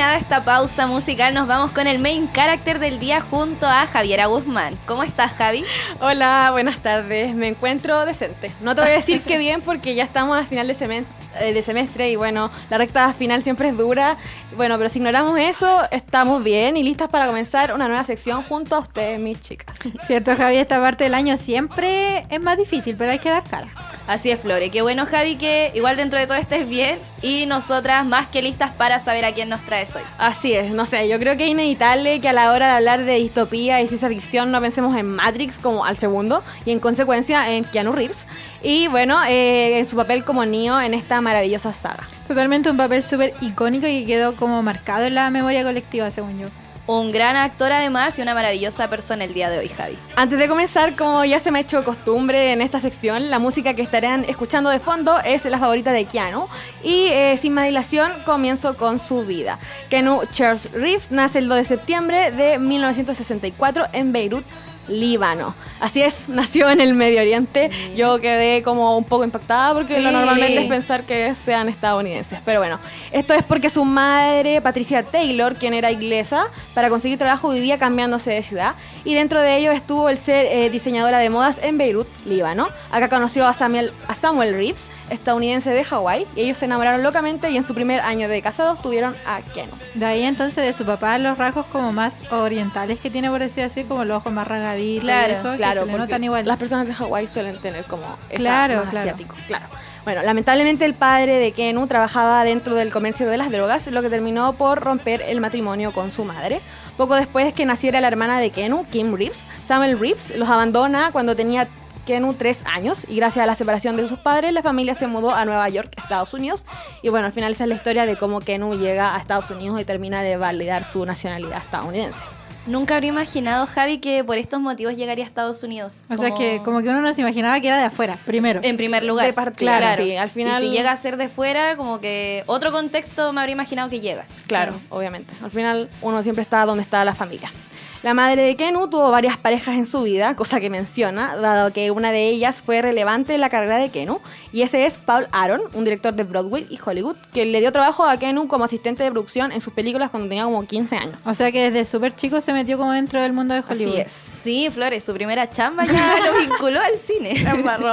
Esta 0.00 0.42
pausa 0.44 0.86
musical, 0.86 1.34
nos 1.34 1.46
vamos 1.46 1.72
con 1.72 1.86
el 1.86 1.98
main 1.98 2.26
character 2.32 2.78
del 2.78 2.98
día 2.98 3.20
junto 3.20 3.66
a 3.66 3.86
Javiera 3.86 4.26
Guzmán. 4.26 4.78
¿Cómo 4.86 5.02
estás, 5.02 5.32
Javi? 5.32 5.62
Hola, 6.00 6.48
buenas 6.52 6.78
tardes. 6.78 7.34
Me 7.34 7.48
encuentro 7.48 8.06
decente. 8.06 8.50
No 8.62 8.74
te 8.74 8.80
voy 8.80 8.90
a 8.92 8.94
decir 8.94 9.20
que 9.20 9.36
bien 9.36 9.60
porque 9.60 9.94
ya 9.94 10.04
estamos 10.04 10.38
a 10.38 10.46
final 10.46 10.74
semestre. 10.74 11.20
de 11.52 11.62
semestre 11.62 12.10
y 12.10 12.16
bueno, 12.16 12.50
la 12.70 12.78
recta 12.78 13.12
final 13.12 13.42
siempre 13.42 13.68
es 13.68 13.76
dura. 13.76 14.16
Bueno, 14.56 14.76
pero 14.78 14.90
si 14.90 14.98
ignoramos 14.98 15.38
eso, 15.38 15.82
estamos 15.90 16.42
bien 16.42 16.76
y 16.76 16.82
listas 16.82 17.08
para 17.08 17.26
comenzar 17.26 17.72
una 17.72 17.86
nueva 17.86 18.04
sección 18.04 18.42
junto 18.42 18.74
a 18.74 18.80
ustedes, 18.80 19.18
mis 19.20 19.40
chicas. 19.40 19.76
Cierto, 20.06 20.36
Javi, 20.36 20.56
esta 20.56 20.80
parte 20.80 21.04
del 21.04 21.14
año 21.14 21.36
siempre 21.36 22.26
es 22.28 22.40
más 22.40 22.58
difícil, 22.58 22.96
pero 22.96 23.12
hay 23.12 23.20
que 23.20 23.30
dar 23.30 23.44
cara. 23.44 23.68
Así 24.08 24.30
es, 24.30 24.40
Flore. 24.40 24.70
Qué 24.70 24.82
bueno, 24.82 25.06
Javi, 25.06 25.36
que 25.36 25.70
igual 25.74 25.96
dentro 25.96 26.18
de 26.18 26.26
todo 26.26 26.36
estés 26.36 26.68
bien 26.68 26.98
y 27.22 27.46
nosotras 27.46 28.04
más 28.04 28.26
que 28.26 28.42
listas 28.42 28.72
para 28.72 28.98
saber 28.98 29.24
a 29.24 29.32
quién 29.32 29.48
nos 29.48 29.60
traes 29.60 29.94
hoy. 29.94 30.02
Así 30.18 30.52
es, 30.52 30.72
no 30.72 30.84
sé, 30.84 31.08
yo 31.08 31.18
creo 31.20 31.36
que 31.36 31.44
es 31.44 31.50
inevitable 31.50 32.20
que 32.20 32.28
a 32.28 32.32
la 32.32 32.52
hora 32.52 32.66
de 32.66 32.72
hablar 32.72 33.04
de 33.04 33.14
distopía 33.14 33.80
y 33.80 33.86
ciencia 33.86 34.08
ficción 34.08 34.50
no 34.50 34.60
pensemos 34.60 34.96
en 34.96 35.14
Matrix 35.14 35.58
como 35.58 35.84
al 35.84 35.96
segundo 35.96 36.42
y 36.64 36.72
en 36.72 36.80
consecuencia 36.80 37.52
en 37.52 37.62
Keanu 37.64 37.92
Reeves. 37.92 38.26
Y 38.62 38.88
bueno, 38.88 39.22
eh, 39.28 39.78
en 39.78 39.86
su 39.86 39.94
papel 39.94 40.24
como 40.24 40.44
Neo 40.44 40.80
en 40.80 40.94
esta 40.94 41.20
maravillosa 41.20 41.72
saga. 41.72 42.08
Totalmente 42.30 42.70
un 42.70 42.76
papel 42.76 43.02
súper 43.02 43.34
icónico 43.40 43.88
y 43.88 44.02
que 44.02 44.06
quedó 44.06 44.36
como 44.36 44.62
marcado 44.62 45.04
en 45.04 45.16
la 45.16 45.30
memoria 45.30 45.64
colectiva, 45.64 46.12
según 46.12 46.38
yo. 46.38 46.46
Un 46.86 47.10
gran 47.10 47.34
actor 47.34 47.72
además 47.72 48.16
y 48.16 48.22
una 48.22 48.34
maravillosa 48.34 48.88
persona 48.88 49.24
el 49.24 49.34
día 49.34 49.50
de 49.50 49.58
hoy, 49.58 49.68
Javi. 49.68 49.98
Antes 50.14 50.38
de 50.38 50.46
comenzar, 50.46 50.94
como 50.94 51.24
ya 51.24 51.40
se 51.40 51.50
me 51.50 51.58
ha 51.58 51.62
hecho 51.62 51.82
costumbre 51.82 52.52
en 52.52 52.62
esta 52.62 52.80
sección, 52.80 53.30
la 53.30 53.40
música 53.40 53.74
que 53.74 53.82
estarán 53.82 54.24
escuchando 54.28 54.70
de 54.70 54.78
fondo 54.78 55.18
es 55.24 55.44
la 55.44 55.58
favorita 55.58 55.92
de 55.92 56.04
Keanu. 56.04 56.46
Y 56.84 57.06
eh, 57.08 57.36
sin 57.36 57.52
más 57.52 57.64
dilación, 57.64 58.12
comienzo 58.24 58.76
con 58.76 59.00
su 59.00 59.26
vida. 59.26 59.58
Keanu 59.88 60.22
Charles 60.30 60.70
Reeves 60.70 61.10
nace 61.10 61.40
el 61.40 61.48
2 61.48 61.58
de 61.58 61.64
septiembre 61.64 62.30
de 62.30 62.60
1964 62.60 63.86
en 63.92 64.12
Beirut, 64.12 64.44
Líbano. 64.90 65.54
Así 65.80 66.02
es, 66.02 66.14
nació 66.28 66.68
en 66.70 66.80
el 66.80 66.94
Medio 66.94 67.20
Oriente. 67.20 67.70
Yo 67.96 68.20
quedé 68.20 68.62
como 68.62 68.96
un 68.98 69.04
poco 69.04 69.24
impactada 69.24 69.72
porque 69.74 69.96
Sí. 69.96 70.02
lo 70.02 70.10
normalmente 70.10 70.62
es 70.62 70.68
pensar 70.68 71.04
que 71.04 71.34
sean 71.34 71.68
estadounidenses. 71.68 72.38
Pero 72.44 72.60
bueno, 72.60 72.78
esto 73.12 73.32
es 73.34 73.42
porque 73.44 73.70
su 73.70 73.84
madre, 73.84 74.60
Patricia 74.60 75.02
Taylor, 75.02 75.54
quien 75.54 75.74
era 75.74 75.90
inglesa, 75.90 76.46
para 76.74 76.90
conseguir 76.90 77.18
trabajo 77.18 77.50
vivía 77.50 77.78
cambiándose 77.78 78.30
de 78.30 78.42
ciudad. 78.42 78.74
Y 79.04 79.14
dentro 79.14 79.40
de 79.40 79.56
ello 79.56 79.72
estuvo 79.72 80.08
el 80.08 80.18
ser 80.18 80.46
eh, 80.46 80.68
diseñadora 80.70 81.18
de 81.18 81.30
modas 81.30 81.56
en 81.62 81.78
Beirut, 81.78 82.08
Líbano. 82.26 82.68
Acá 82.90 83.08
conoció 83.08 83.46
a 83.46 83.54
Samuel, 83.54 83.92
a 84.08 84.14
Samuel 84.14 84.54
Reeves, 84.54 84.84
estadounidense 85.10 85.70
de 85.70 85.84
Hawái. 85.84 86.26
Y 86.36 86.42
ellos 86.42 86.58
se 86.58 86.64
enamoraron 86.64 87.02
locamente 87.02 87.50
y 87.50 87.56
en 87.56 87.66
su 87.66 87.74
primer 87.74 88.00
año 88.00 88.28
de 88.28 88.40
casados 88.42 88.80
tuvieron 88.82 89.14
a 89.26 89.40
Keno. 89.42 89.72
De 89.94 90.06
ahí 90.06 90.22
entonces 90.22 90.64
de 90.64 90.72
su 90.72 90.84
papá 90.86 91.18
los 91.18 91.36
rasgos 91.38 91.66
como 91.66 91.92
más 91.92 92.18
orientales 92.30 92.98
que 93.00 93.10
tiene, 93.10 93.28
por 93.30 93.40
decir 93.40 93.64
así, 93.64 93.84
como 93.84 94.04
los 94.04 94.18
ojos 94.18 94.32
más 94.32 94.46
rasgaditos 94.48 95.04
Claro, 95.04 95.32
y 95.32 95.36
eso, 95.36 95.50
que 95.52 95.56
Claro, 95.58 95.80
se 95.82 95.86
le 95.86 95.92
porque 95.92 96.06
notan 96.06 96.24
igual. 96.24 96.46
las 96.46 96.56
personas 96.58 96.86
de 96.86 96.94
Hawái 96.94 97.26
suelen 97.26 97.58
tener 97.60 97.84
como 97.84 98.04
esa 98.28 98.38
Claro, 98.38 98.76
más 98.76 98.88
claro. 98.90 99.10
asiático, 99.10 99.34
claro. 99.46 99.66
Bueno, 100.04 100.22
lamentablemente 100.22 100.86
el 100.86 100.94
padre 100.94 101.34
de 101.38 101.52
Kenu 101.52 101.86
trabajaba 101.86 102.42
dentro 102.44 102.74
del 102.74 102.90
comercio 102.90 103.28
de 103.28 103.36
las 103.36 103.50
drogas, 103.50 103.86
lo 103.88 104.00
que 104.00 104.08
terminó 104.08 104.54
por 104.54 104.80
romper 104.80 105.20
el 105.28 105.40
matrimonio 105.42 105.92
con 105.92 106.10
su 106.10 106.24
madre. 106.24 106.60
Poco 106.96 107.16
después 107.16 107.52
que 107.52 107.66
naciera 107.66 108.00
la 108.00 108.08
hermana 108.08 108.40
de 108.40 108.50
Kenu, 108.50 108.84
Kim 108.90 109.14
Reeves, 109.14 109.38
Samuel 109.68 109.98
Reeves 109.98 110.36
los 110.36 110.48
abandona 110.48 111.10
cuando 111.12 111.36
tenía 111.36 111.68
Kenu 112.10 112.34
tres 112.34 112.58
años 112.64 113.06
y 113.08 113.14
gracias 113.14 113.44
a 113.44 113.46
la 113.46 113.54
separación 113.54 113.96
de 113.96 114.08
sus 114.08 114.18
padres 114.18 114.52
la 114.52 114.64
familia 114.64 114.94
se 114.94 115.06
mudó 115.06 115.30
a 115.32 115.44
Nueva 115.44 115.68
York, 115.68 115.92
Estados 115.96 116.34
Unidos. 116.34 116.64
Y 117.04 117.08
bueno, 117.08 117.26
al 117.26 117.32
final 117.32 117.52
esa 117.52 117.62
es 117.62 117.68
la 117.68 117.76
historia 117.76 118.04
de 118.04 118.16
cómo 118.16 118.40
Kenu 118.40 118.74
llega 118.76 119.14
a 119.14 119.20
Estados 119.20 119.48
Unidos 119.50 119.80
y 119.80 119.84
termina 119.84 120.20
de 120.20 120.36
validar 120.36 120.82
su 120.82 121.06
nacionalidad 121.06 121.58
estadounidense. 121.58 122.18
Nunca 122.66 122.96
habría 122.96 123.10
imaginado, 123.10 123.64
Javi, 123.68 123.98
que 123.98 124.24
por 124.24 124.38
estos 124.38 124.60
motivos 124.60 124.96
llegaría 124.96 125.24
a 125.24 125.28
Estados 125.28 125.62
Unidos. 125.62 126.02
O 126.10 126.16
sea 126.16 126.32
que 126.34 126.60
como 126.64 126.82
que 126.82 126.88
uno 126.88 127.00
no 127.00 127.12
se 127.14 127.20
imaginaba 127.20 127.60
que 127.60 127.68
era 127.68 127.78
de 127.78 127.84
afuera, 127.84 128.18
primero. 128.26 128.58
En 128.64 128.76
primer 128.76 129.04
lugar. 129.04 129.26
De 129.26 129.32
partida, 129.32 129.78
claro. 129.78 130.02
sí, 130.04 130.16
al 130.16 130.30
final- 130.30 130.64
Y 130.64 130.66
si 130.66 130.72
llega 130.72 130.90
a 130.90 130.96
ser 130.96 131.16
de 131.16 131.28
fuera, 131.28 131.76
como 131.76 132.00
que 132.00 132.42
otro 132.46 132.72
contexto 132.72 133.32
me 133.32 133.40
habría 133.40 133.52
imaginado 133.52 133.88
que 133.88 134.00
llega. 134.00 134.26
Claro, 134.48 134.74
obviamente. 134.88 135.32
Al 135.44 135.52
final 135.52 135.88
uno 136.02 136.24
siempre 136.24 136.42
está 136.42 136.64
donde 136.66 136.82
está 136.82 137.04
la 137.04 137.14
familia. 137.14 137.52
La 138.02 138.14
madre 138.14 138.44
de 138.44 138.56
Kenu 138.56 138.88
tuvo 138.88 139.10
varias 139.10 139.36
parejas 139.36 139.76
en 139.76 139.84
su 139.84 140.04
vida, 140.04 140.34
cosa 140.34 140.58
que 140.58 140.70
menciona, 140.70 141.36
dado 141.36 141.70
que 141.70 141.90
una 141.90 142.12
de 142.12 142.30
ellas 142.30 142.62
fue 142.64 142.80
relevante 142.80 143.34
en 143.34 143.42
la 143.42 143.50
carrera 143.50 143.76
de 143.76 143.90
Kenu, 143.90 144.20
y 144.52 144.62
ese 144.62 144.86
es 144.86 144.96
Paul 144.96 145.26
Aaron, 145.32 145.60
un 145.74 145.84
director 145.84 146.14
de 146.14 146.22
Broadway 146.22 146.66
y 146.70 146.78
Hollywood, 146.82 147.16
que 147.34 147.44
le 147.44 147.60
dio 147.60 147.72
trabajo 147.72 148.06
a 148.06 148.16
Kenu 148.16 148.48
como 148.48 148.64
asistente 148.64 149.04
de 149.04 149.10
producción 149.10 149.52
en 149.52 149.60
sus 149.60 149.74
películas 149.74 150.08
cuando 150.08 150.30
tenía 150.30 150.44
como 150.44 150.66
15 150.66 150.96
años. 150.96 151.20
O 151.26 151.34
sea 151.34 151.52
que 151.52 151.70
desde 151.70 151.84
súper 151.84 152.16
chico 152.16 152.40
se 152.40 152.54
metió 152.54 152.78
como 152.78 152.92
dentro 152.92 153.20
del 153.20 153.34
mundo 153.34 153.52
de 153.52 153.60
Hollywood. 153.60 153.92
Así 153.92 154.00
es. 154.00 154.12
Sí, 154.12 154.70
Flores, 154.70 155.04
su 155.04 155.12
primera 155.12 155.50
chamba 155.50 155.84
ya 155.84 156.14
lo 156.24 156.38
vinculó 156.38 156.80
al 156.80 156.98
cine. 156.98 157.34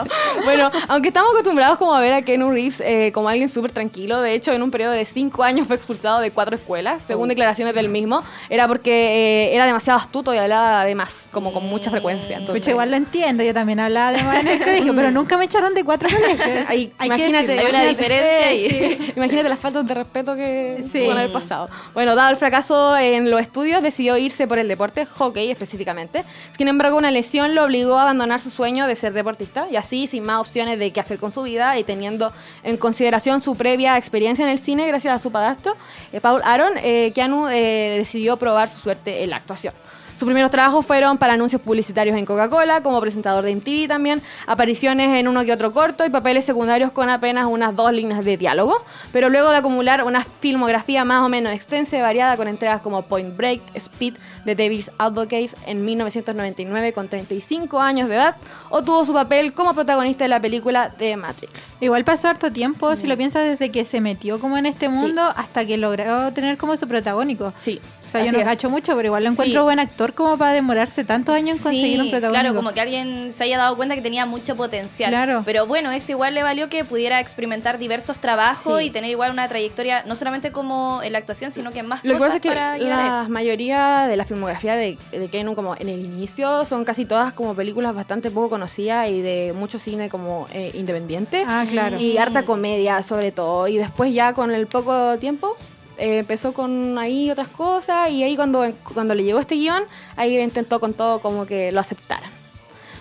bueno, 0.46 0.72
aunque 0.88 1.10
estamos 1.10 1.32
acostumbrados 1.32 1.78
como 1.78 1.94
a 1.94 2.00
ver 2.00 2.14
a 2.14 2.22
Kenu 2.22 2.50
Reeves 2.50 2.80
eh, 2.80 3.12
como 3.14 3.28
alguien 3.28 3.50
súper 3.50 3.74
tranquilo, 3.74 4.22
de 4.22 4.36
hecho 4.36 4.54
en 4.54 4.64
un 4.64 4.72
periodo 4.72 4.94
de 4.94 5.06
cinco 5.06 5.44
años 5.44 5.68
fue 5.68 5.76
expulsado 5.76 6.22
de 6.22 6.32
cuatro 6.32 6.56
escuelas, 6.56 7.04
según 7.06 7.28
declaraciones 7.28 7.76
del 7.76 7.90
mismo, 7.90 8.24
era 8.50 8.70
porque 8.70 9.50
eh, 9.50 9.56
era 9.56 9.66
demasiado 9.66 9.97
astuto 9.98 10.34
y 10.34 10.38
hablaba 10.38 10.86
de 10.86 10.96
más, 10.96 11.28
como 11.32 11.52
con 11.54 11.66
mucha 11.66 11.92
frecuencia. 11.92 12.38
Entonces, 12.38 12.62
Pucha, 12.62 12.72
igual 12.72 12.92
lo 12.92 12.98
entiendo, 12.98 13.44
yo 13.44 13.54
también 13.54 13.80
hablaba 13.80 14.12
de 14.12 14.24
más 14.24 14.40
en 14.42 14.48
el 14.48 14.60
colegio, 14.60 14.96
pero 14.96 15.12
nunca 15.18 15.38
me 15.38 15.46
echaron 15.46 15.74
de 15.74 15.84
cuatro 15.84 16.10
colegios. 16.10 16.70
Hay 16.70 16.88
que 16.88 17.06
imagínate. 17.06 17.60
Hay 17.60 17.66
una 17.66 17.84
diferencia 17.84 18.50
sí. 18.50 19.14
Imagínate 19.16 19.50
las 19.50 19.60
faltas 19.60 19.88
de 19.88 19.94
respeto 19.94 20.36
que 20.36 20.84
Sí. 20.92 21.10
haber 21.10 21.32
pasado. 21.32 21.70
Bueno, 21.94 22.16
dado 22.16 22.30
el 22.30 22.38
fracaso 22.38 22.98
en 22.98 23.30
los 23.30 23.42
estudios, 23.42 23.82
decidió 23.82 24.18
irse 24.18 24.48
por 24.48 24.60
el 24.60 24.68
deporte, 24.68 25.06
hockey 25.06 25.50
específicamente. 25.52 26.24
Sin 26.58 26.68
embargo, 26.68 26.98
una 26.98 27.12
lesión 27.12 27.56
lo 27.56 27.64
obligó 27.64 27.98
a 27.98 28.04
abandonar 28.04 28.42
su 28.42 28.50
sueño 28.50 28.88
de 28.88 28.96
ser 28.96 29.14
deportista 29.14 29.68
y 29.72 29.76
así, 29.76 30.08
sin 30.08 30.24
más 30.24 30.40
opciones 30.42 30.80
de 30.80 30.92
qué 30.92 31.00
hacer 31.00 31.20
con 31.20 31.32
su 31.32 31.44
vida 31.44 31.78
y 31.78 31.84
teniendo 31.84 32.32
en 32.64 32.78
consideración 32.78 33.42
su 33.42 33.56
previa 33.56 33.98
experiencia 33.98 34.44
en 34.46 34.52
el 34.52 34.60
cine 34.60 34.88
gracias 34.88 35.16
a 35.16 35.20
su 35.20 35.32
padrastro, 35.32 35.76
eh, 36.12 36.22
Paul 36.22 36.42
Aaron, 36.44 36.74
eh, 36.78 37.12
Keanu 37.14 37.48
eh, 37.50 37.96
decidió 37.98 38.38
probar 38.38 38.70
su 38.70 38.80
suerte 38.80 39.24
en 39.24 39.30
la 39.30 39.38
actuación. 39.38 39.74
Sus 40.18 40.26
primeros 40.26 40.50
trabajos 40.50 40.84
fueron 40.84 41.20
para 41.20 41.34
anuncios 41.34 41.62
publicitarios 41.62 42.18
en 42.18 42.26
Coca-Cola, 42.26 42.82
como 42.82 43.00
presentador 43.00 43.44
de 43.44 43.56
MTV 43.56 43.88
también, 43.88 44.24
apariciones 44.48 45.16
en 45.16 45.28
uno 45.28 45.46
que 45.46 45.54
otro 45.54 45.74
corto 45.74 46.08
y 46.08 46.10
papeles 46.10 46.44
secundarios 46.44 46.92
con 46.92 47.08
apenas 47.08 47.46
unas 47.46 47.76
dos 47.76 47.92
líneas 47.92 48.26
de 48.26 48.36
diálogo. 48.36 48.84
Pero 49.12 49.30
luego 49.30 49.52
de 49.52 49.58
acumular 49.58 50.04
una 50.04 50.26
filmografía 50.40 51.06
más 51.06 51.24
o 51.24 51.30
menos 51.30 51.54
extensa 51.54 51.98
y 51.98 52.02
variada 52.02 52.36
con 52.36 52.48
entregas 52.48 52.82
como 52.82 53.04
Point 53.04 53.38
Break, 53.38 53.62
Speed, 53.76 54.16
The 54.44 54.56
Devil's 54.56 54.90
Advocates 54.98 55.56
en 55.68 55.86
1999 55.86 56.94
con 56.94 57.10
35 57.10 57.80
años 57.80 58.10
de 58.10 58.16
edad, 58.16 58.38
obtuvo 58.72 59.06
su 59.06 59.14
papel 59.14 59.54
como 59.54 59.76
protagonista 59.76 60.24
de 60.24 60.30
la 60.30 60.40
película 60.40 60.96
The 60.98 61.16
Matrix. 61.16 61.74
Igual 61.80 62.04
pasó 62.06 62.28
harto 62.28 62.52
tiempo, 62.52 62.96
si 62.96 63.06
lo 63.06 63.16
piensas, 63.18 63.46
desde 63.46 63.70
que 63.70 63.86
se 63.86 64.02
metió 64.02 64.40
como 64.40 64.58
en 64.58 64.66
este 64.66 64.90
mundo 64.90 65.22
hasta 65.36 65.64
que 65.64 65.78
logró 65.78 66.34
tener 66.34 66.58
como 66.58 66.76
su 66.76 66.88
protagónico. 66.88 67.54
Sí, 67.56 67.80
O 68.08 68.10
sea, 68.10 68.22
yo 68.22 68.28
así 68.28 68.36
no 68.36 68.40
es. 68.42 68.46
cacho 68.46 68.70
mucho, 68.70 68.96
pero 68.96 69.08
igual 69.08 69.24
lo 69.26 69.32
encuentro 69.32 69.62
Sí. 69.62 69.64
buen 69.64 69.80
actor 69.80 70.14
como 70.14 70.38
para 70.38 70.54
demorarse 70.54 71.04
tantos 71.04 71.36
años 71.36 71.58
en 71.58 71.64
conseguir 71.64 72.00
un 72.00 72.06
Sí, 72.06 72.12
protagónico. 72.12 72.42
Claro, 72.42 72.56
como 72.56 72.74
que 72.74 72.82
alguien 72.82 73.32
se 73.32 73.44
haya 73.44 73.58
dado 73.58 73.76
cuenta 73.76 73.96
que 73.96 74.02
tenía 74.02 74.26
mucho 74.26 74.56
potencial. 74.56 75.10
Claro. 75.12 75.44
Pero 75.46 75.68
bueno, 75.68 75.92
eso 75.92 76.12
igual 76.14 76.34
le 76.34 76.44
valió 76.44 76.70
que 76.70 76.84
pudiera 76.86 77.20
experimentar 77.20 77.78
diversos 77.78 78.20
trabajos 78.20 78.80
Sí. 78.80 78.86
y 78.88 78.90
tener 78.92 79.12
igual 79.12 79.32
una 79.32 79.48
trayectoria, 79.48 80.04
no 80.06 80.16
solamente 80.16 80.52
como 80.52 81.02
en 81.04 81.12
la 81.14 81.20
actuación, 81.20 81.52
sino 81.52 81.72
que 81.72 81.80
en 81.80 81.88
más 81.88 82.04
Lo 82.04 82.14
que 82.14 82.20
cosas 82.20 82.28
pasa 82.28 82.36
es 82.38 82.42
que 82.42 82.50
para 82.50 82.78
llegar 82.78 83.00
a 83.00 83.10
la 83.10 83.20
eso. 83.22 83.30
mayoría 83.30 84.08
de 84.08 84.16
la 84.18 84.26
filmografía 84.26 84.76
de, 84.76 84.98
de 85.12 85.28
Keanu 85.30 85.54
como 85.56 85.76
en 85.78 85.90
el 85.90 86.00
inicio 86.06 86.66
son 86.66 86.86
casi 86.86 87.06
todas 87.06 87.34
como 87.34 87.54
películas 87.56 87.94
bastante 87.94 88.32
poco 88.32 88.50
conocidas 88.50 89.10
y 89.10 89.22
de 89.22 89.54
mucho 89.56 89.80
cine 89.80 90.10
como 90.10 90.48
eh, 90.54 90.72
independiente. 90.74 91.44
Ah, 91.46 91.66
claro. 91.70 92.00
Y 92.00 92.18
harta 92.18 92.44
comedia 92.46 93.04
sobre 93.04 93.32
todo. 93.32 93.68
Y 93.68 93.78
después 93.78 94.14
ya 94.14 94.34
con 94.34 94.52
el 94.52 94.68
poco 94.68 95.18
tiempo 95.18 95.56
eh, 95.98 96.20
empezó 96.20 96.54
con 96.54 96.98
ahí 96.98 97.30
otras 97.32 97.48
cosas 97.48 98.10
y 98.10 98.24
ahí 98.24 98.36
cuando, 98.36 98.66
cuando 98.94 99.16
le 99.16 99.24
llegó 99.24 99.40
este 99.40 99.56
guion, 99.56 99.84
ahí 100.16 100.40
intentó 100.40 100.80
con 100.80 100.94
todo 100.94 101.20
como 101.20 101.46
que 101.46 101.72
lo 101.72 101.80
aceptaran. 101.80 102.32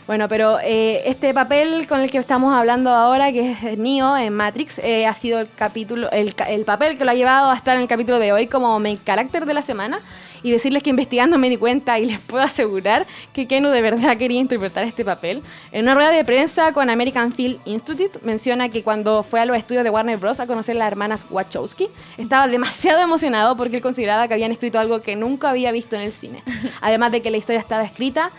Bueno, 0.07 0.29
pero 0.29 0.61
eh, 0.61 1.03
este 1.07 1.35
papel 1.35 1.89
con 1.89 2.01
el 2.01 2.11
que 2.11 2.19
estamos 2.19 2.55
hablando 2.55 2.91
ahora, 2.91 3.33
que 3.33 3.51
es 3.51 3.77
Neo 3.77 4.17
en 4.17 4.33
Matrix, 4.33 4.79
eh, 4.79 5.05
ha 5.05 5.15
sido 5.15 5.41
el 5.41 5.49
capítulo, 5.53 6.09
el, 6.13 6.33
el 6.49 6.65
papel 6.65 6.97
que 6.97 7.05
lo 7.05 7.11
ha 7.11 7.15
llevado 7.15 7.51
a 7.51 7.57
estar 7.57 7.75
en 7.75 7.83
el 7.83 7.89
capítulo 7.89 8.21
de 8.21 8.33
hoy 8.33 8.47
como 8.47 8.79
main 8.79 9.01
character 9.05 9.47
de 9.47 9.55
la 9.55 9.63
semana. 9.63 10.01
Y 10.43 10.51
decirles 10.51 10.83
que 10.83 10.91
investigando 10.91 11.39
me 11.39 11.49
di 11.51 11.57
cuenta 11.57 11.99
y 11.99 12.07
les 12.07 12.21
puedo 12.21 12.43
asegurar 12.45 13.07
que 13.33 13.47
Kenu 13.47 13.71
de 13.71 13.83
verdad 13.83 14.17
quería 14.19 14.41
interpretar 14.41 14.85
este 14.85 15.05
papel. 15.05 15.43
En 15.73 15.85
una 15.85 15.95
rueda 15.95 16.11
de 16.11 16.25
prensa 16.25 16.73
con 16.73 16.91
American 16.91 17.33
Film 17.33 17.59
Institute 17.65 18.19
menciona 18.23 18.69
que 18.69 18.83
cuando 18.83 19.23
fue 19.23 19.41
a 19.41 19.45
los 19.45 19.57
estudios 19.57 19.85
de 19.85 19.91
Warner 19.91 20.19
Bros. 20.19 20.41
a 20.41 20.47
conocer 20.47 20.77
a 20.77 20.81
las 20.81 20.89
hermanas 20.89 21.27
Wachowski, 21.31 21.89
estaba 22.17 22.49
demasiado 22.49 23.03
emocionado 23.03 23.57
porque 23.57 23.77
él 23.77 23.83
consideraba 23.83 24.29
que 24.29 24.35
habían 24.35 24.53
escrito 24.53 24.79
algo 24.79 25.03
que 25.03 25.17
nunca 25.17 25.51
había 25.51 25.73
visto 25.73 25.97
en 25.97 26.03
el 26.03 26.13
cine. 26.13 26.43
Además 26.81 27.13
de 27.13 27.23
que 27.23 27.31
la 27.31 27.37
historia 27.37 27.61
estaba 27.61 27.85
escrita 27.85 28.33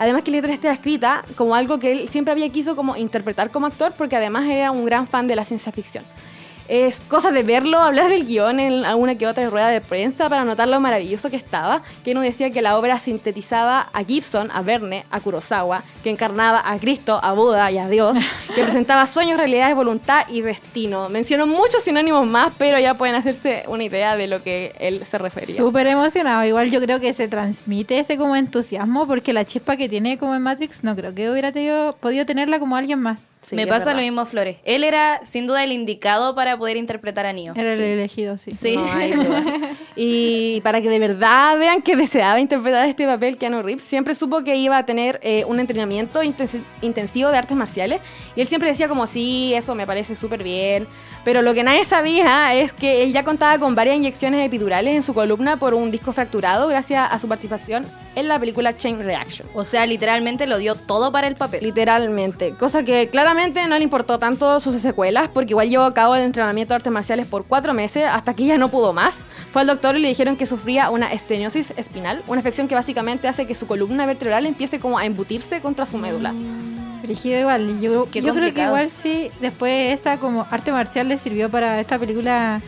Además 0.00 0.22
que 0.22 0.30
la 0.30 0.38
historia 0.38 0.54
está 0.54 0.72
escrita 0.72 1.26
como 1.36 1.54
algo 1.54 1.78
que 1.78 1.92
él 1.92 2.08
siempre 2.08 2.32
había 2.32 2.48
quiso 2.48 2.74
como 2.74 2.96
interpretar 2.96 3.50
como 3.50 3.66
actor 3.66 3.92
porque 3.98 4.16
además 4.16 4.48
era 4.48 4.70
un 4.70 4.86
gran 4.86 5.06
fan 5.06 5.26
de 5.26 5.36
la 5.36 5.44
ciencia 5.44 5.72
ficción. 5.72 6.06
Es 6.72 7.00
cosa 7.08 7.32
de 7.32 7.42
verlo, 7.42 7.80
hablar 7.80 8.08
del 8.10 8.24
guion 8.24 8.60
en 8.60 8.84
alguna 8.84 9.16
que 9.16 9.26
otra 9.26 9.50
rueda 9.50 9.66
de 9.70 9.80
prensa 9.80 10.28
para 10.28 10.44
notar 10.44 10.68
lo 10.68 10.78
maravilloso 10.78 11.28
que 11.28 11.34
estaba, 11.34 11.82
que 12.04 12.12
uno 12.12 12.20
decía 12.20 12.50
que 12.52 12.62
la 12.62 12.78
obra 12.78 12.96
sintetizaba 13.00 13.90
a 13.92 14.04
Gibson, 14.04 14.52
a 14.52 14.62
Verne, 14.62 15.04
a 15.10 15.18
Kurosawa, 15.18 15.82
que 16.04 16.10
encarnaba 16.10 16.62
a 16.64 16.78
Cristo, 16.78 17.18
a 17.20 17.32
Buda 17.32 17.68
y 17.72 17.78
a 17.78 17.88
Dios, 17.88 18.16
que 18.54 18.62
presentaba 18.62 19.06
sueños, 19.08 19.36
realidades, 19.36 19.74
voluntad 19.74 20.26
y 20.28 20.42
destino. 20.42 21.08
Mencionó 21.08 21.48
muchos 21.48 21.82
sinónimos 21.82 22.24
más, 22.28 22.52
pero 22.56 22.78
ya 22.78 22.94
pueden 22.96 23.16
hacerse 23.16 23.64
una 23.66 23.82
idea 23.82 24.16
de 24.16 24.28
lo 24.28 24.44
que 24.44 24.72
él 24.78 25.04
se 25.10 25.18
refería. 25.18 25.56
Súper 25.56 25.88
emocionado. 25.88 26.44
Igual 26.44 26.70
yo 26.70 26.80
creo 26.80 27.00
que 27.00 27.12
se 27.14 27.26
transmite 27.26 27.98
ese 27.98 28.16
como 28.16 28.36
entusiasmo 28.36 29.08
porque 29.08 29.32
la 29.32 29.44
chispa 29.44 29.76
que 29.76 29.88
tiene 29.88 30.18
como 30.18 30.36
en 30.36 30.42
Matrix 30.42 30.84
no 30.84 30.94
creo 30.94 31.12
que 31.16 31.28
hubiera 31.32 31.50
tenido- 31.50 31.94
podido 31.94 32.24
tenerla 32.26 32.60
como 32.60 32.76
alguien 32.76 33.00
más. 33.00 33.28
Sí, 33.50 33.56
Me 33.56 33.66
pasa 33.66 33.86
verdad. 33.86 33.96
lo 33.96 34.02
mismo, 34.02 34.26
Flores. 34.26 34.58
Él 34.64 34.84
era 34.84 35.20
sin 35.24 35.46
duda 35.46 35.64
el 35.64 35.72
indicado 35.72 36.34
para 36.36 36.56
poder 36.56 36.76
interpretar 36.76 37.26
a 37.26 37.32
Neo. 37.32 37.52
Era 37.56 37.72
el 37.74 37.80
elegido, 37.80 38.38
sí. 38.38 38.52
Sí. 38.54 38.76
No. 38.76 38.84
Y 39.96 40.60
para 40.62 40.80
que 40.80 40.88
de 40.88 40.98
verdad 40.98 41.58
vean 41.58 41.82
que 41.82 41.96
deseaba 41.96 42.40
interpretar 42.40 42.88
este 42.88 43.06
papel, 43.06 43.36
Keanu 43.38 43.60
Reeves 43.62 43.82
siempre 43.84 44.14
supo 44.14 44.42
que 44.44 44.54
iba 44.56 44.78
a 44.78 44.86
tener 44.86 45.18
eh, 45.22 45.44
un 45.46 45.58
entrenamiento 45.60 46.22
intensi- 46.22 46.62
intensivo 46.80 47.30
de 47.30 47.38
artes 47.38 47.56
marciales. 47.56 48.00
Y 48.36 48.40
él 48.40 48.46
siempre 48.48 48.68
decía 48.70 48.88
como, 48.88 49.06
sí, 49.06 49.52
eso 49.54 49.74
me 49.74 49.86
parece 49.86 50.14
súper 50.14 50.42
bien. 50.42 50.86
Pero 51.24 51.42
lo 51.42 51.52
que 51.52 51.62
nadie 51.62 51.84
sabía 51.84 52.54
es 52.54 52.72
que 52.72 53.02
él 53.02 53.12
ya 53.12 53.24
contaba 53.24 53.58
con 53.58 53.74
varias 53.74 53.96
inyecciones 53.96 54.46
epidurales 54.46 54.96
en 54.96 55.02
su 55.02 55.12
columna 55.12 55.58
por 55.58 55.74
un 55.74 55.90
disco 55.90 56.12
fracturado 56.12 56.68
gracias 56.68 57.06
a 57.10 57.18
su 57.18 57.28
participación 57.28 57.84
en 58.14 58.28
la 58.28 58.38
película 58.38 58.76
Chain 58.76 58.98
Reaction. 58.98 59.46
O 59.54 59.64
sea, 59.64 59.86
literalmente 59.86 60.46
lo 60.46 60.58
dio 60.58 60.74
todo 60.74 61.12
para 61.12 61.26
el 61.26 61.36
papel. 61.36 61.62
Literalmente. 61.62 62.52
Cosa 62.52 62.84
que 62.84 63.08
claramente 63.08 63.66
no 63.68 63.76
le 63.76 63.84
importó 63.84 64.18
tanto 64.18 64.60
sus 64.60 64.80
secuelas, 64.80 65.28
porque 65.28 65.50
igual 65.50 65.68
llevó 65.68 65.84
a 65.84 65.94
cabo 65.94 66.14
el 66.14 66.22
entrenamiento 66.22 66.72
de 66.72 66.76
artes 66.76 66.92
marciales 66.92 67.26
por 67.26 67.44
cuatro 67.44 67.74
meses 67.74 68.04
hasta 68.10 68.34
que 68.34 68.46
ya 68.46 68.58
no 68.58 68.68
pudo 68.68 68.92
más. 68.92 69.16
Fue 69.52 69.62
al 69.62 69.68
doctor 69.68 69.96
y 69.96 70.00
le 70.00 70.08
dijeron 70.08 70.36
que 70.36 70.46
sufría 70.46 70.90
una 70.90 71.12
esteniosis 71.12 71.72
espinal, 71.76 72.22
una 72.26 72.40
afección 72.40 72.66
que 72.66 72.74
básicamente 72.74 73.28
hace 73.28 73.46
que 73.46 73.54
su 73.54 73.66
columna 73.66 74.06
vertebral 74.06 74.46
empiece 74.46 74.80
como 74.80 74.98
a 74.98 75.04
embutirse 75.04 75.60
contra 75.60 75.86
su 75.86 75.98
médula. 75.98 76.34
Brígido 77.02 77.40
igual. 77.40 77.80
Yo, 77.80 78.06
yo 78.10 78.34
creo 78.34 78.54
que 78.54 78.62
igual 78.62 78.90
sí, 78.90 79.30
después 79.40 79.98
esa 79.98 80.18
como 80.18 80.46
arte 80.50 80.70
marcial 80.70 81.08
le 81.10 81.18
sirvió 81.18 81.50
para 81.50 81.78
esta 81.80 81.98
película 81.98 82.60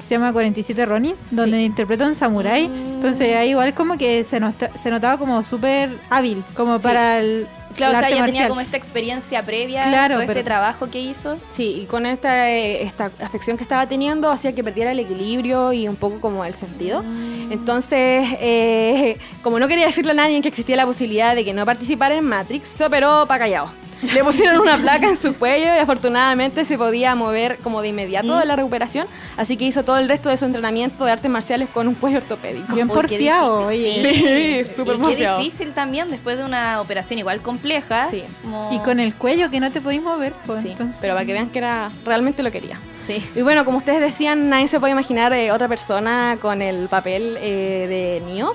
que 0.00 0.06
se 0.06 0.14
llama 0.14 0.32
47 0.32 0.86
Ronin, 0.86 1.14
donde 1.30 1.62
interpreta 1.62 2.04
a 2.04 2.08
un 2.08 2.14
samurái. 2.14 2.64
Entonces 2.64 3.36
ahí 3.36 3.50
igual 3.50 3.74
como 3.74 3.98
que 3.98 4.24
se, 4.24 4.40
nota- 4.40 4.70
se 4.78 4.90
notaba 4.90 5.18
como 5.18 5.44
súper 5.44 5.90
hábil, 6.08 6.42
como 6.54 6.78
para 6.80 7.18
el, 7.18 7.46
Claro, 7.76 7.92
el 7.92 8.04
o 8.04 8.08
sea, 8.08 8.16
ya 8.18 8.24
tenía 8.24 8.48
como 8.48 8.60
esta 8.60 8.76
experiencia 8.76 9.40
previa, 9.42 9.82
Claro, 9.84 10.14
todo 10.14 10.22
este 10.22 10.34
pero- 10.34 10.44
trabajo 10.46 10.88
que 10.90 10.98
hizo. 11.00 11.36
Sí, 11.52 11.82
y 11.82 11.86
con 11.86 12.06
esta, 12.06 12.50
eh, 12.50 12.82
esta 12.82 13.04
afección 13.22 13.56
que 13.56 13.62
estaba 13.62 13.86
teniendo 13.86 14.30
hacía 14.32 14.52
que 14.52 14.64
perdiera 14.64 14.90
el 14.92 14.98
equilibrio 14.98 15.72
y 15.72 15.86
un 15.86 15.94
poco 15.96 16.20
como 16.20 16.44
el 16.44 16.54
sentido. 16.54 17.04
Entonces, 17.50 18.26
eh, 18.40 19.16
como 19.42 19.58
no 19.60 19.68
quería 19.68 19.86
decirle 19.86 20.10
a 20.10 20.14
nadie 20.14 20.40
que 20.42 20.48
existía 20.48 20.74
la 20.76 20.86
posibilidad 20.86 21.34
de 21.36 21.44
que 21.44 21.52
no 21.54 21.64
participara 21.64 22.16
en 22.16 22.24
Matrix, 22.24 22.66
se 22.76 22.84
operó 22.84 23.26
para 23.26 23.44
callado. 23.44 23.70
Le 24.02 24.22
pusieron 24.24 24.60
una 24.60 24.76
placa 24.78 25.08
en 25.08 25.20
su 25.20 25.34
cuello 25.34 25.66
y 25.74 25.78
afortunadamente 25.78 26.64
se 26.64 26.78
podía 26.78 27.14
mover 27.14 27.58
como 27.58 27.82
de 27.82 27.88
inmediato 27.88 28.36
de 28.38 28.44
la 28.46 28.54
recuperación, 28.56 29.06
así 29.36 29.56
que 29.56 29.64
hizo 29.64 29.82
todo 29.84 29.98
el 29.98 30.08
resto 30.08 30.28
de 30.28 30.36
su 30.36 30.44
entrenamiento 30.44 31.04
de 31.04 31.10
artes 31.12 31.30
marciales 31.30 31.68
con 31.70 31.88
un 31.88 31.94
cuello 31.94 32.18
ortopédico. 32.18 32.72
Bien 32.74 32.88
porfiado, 32.88 33.66
oye. 33.66 34.02
Sí, 34.02 34.64
Sí, 34.64 34.74
súper 34.76 34.96
Y 34.96 35.16
qué 35.16 35.28
difícil 35.38 35.72
también 35.72 36.10
después 36.10 36.38
de 36.38 36.44
una 36.44 36.80
operación 36.80 37.18
igual 37.18 37.40
compleja. 37.40 38.08
Sí. 38.10 38.22
como- 38.42 38.70
Y 38.72 38.78
con 38.80 39.00
el 39.00 39.14
cuello 39.14 39.50
que 39.50 39.60
no 39.60 39.70
te 39.70 39.80
podéis 39.80 40.02
mover, 40.02 40.32
pues 40.46 40.62
Sí, 40.62 40.70
entonces- 40.70 40.96
pero 41.00 41.14
para 41.14 41.26
que 41.26 41.32
vean 41.32 41.50
que 41.50 41.58
era 41.58 41.90
realmente 42.04 42.42
lo 42.42 42.50
quería. 42.52 42.78
Sí. 42.96 43.24
Y 43.34 43.42
bueno, 43.42 43.64
como 43.64 43.78
ustedes 43.78 44.00
decían, 44.00 44.48
nadie 44.48 44.68
se 44.68 44.78
puede 44.80 44.92
imaginar 44.92 45.32
eh, 45.32 45.50
otra 45.52 45.68
persona 45.68 46.38
con 46.40 46.62
el 46.62 46.88
papel 46.88 47.36
eh, 47.40 48.20
de 48.26 48.32
Neo. 48.32 48.52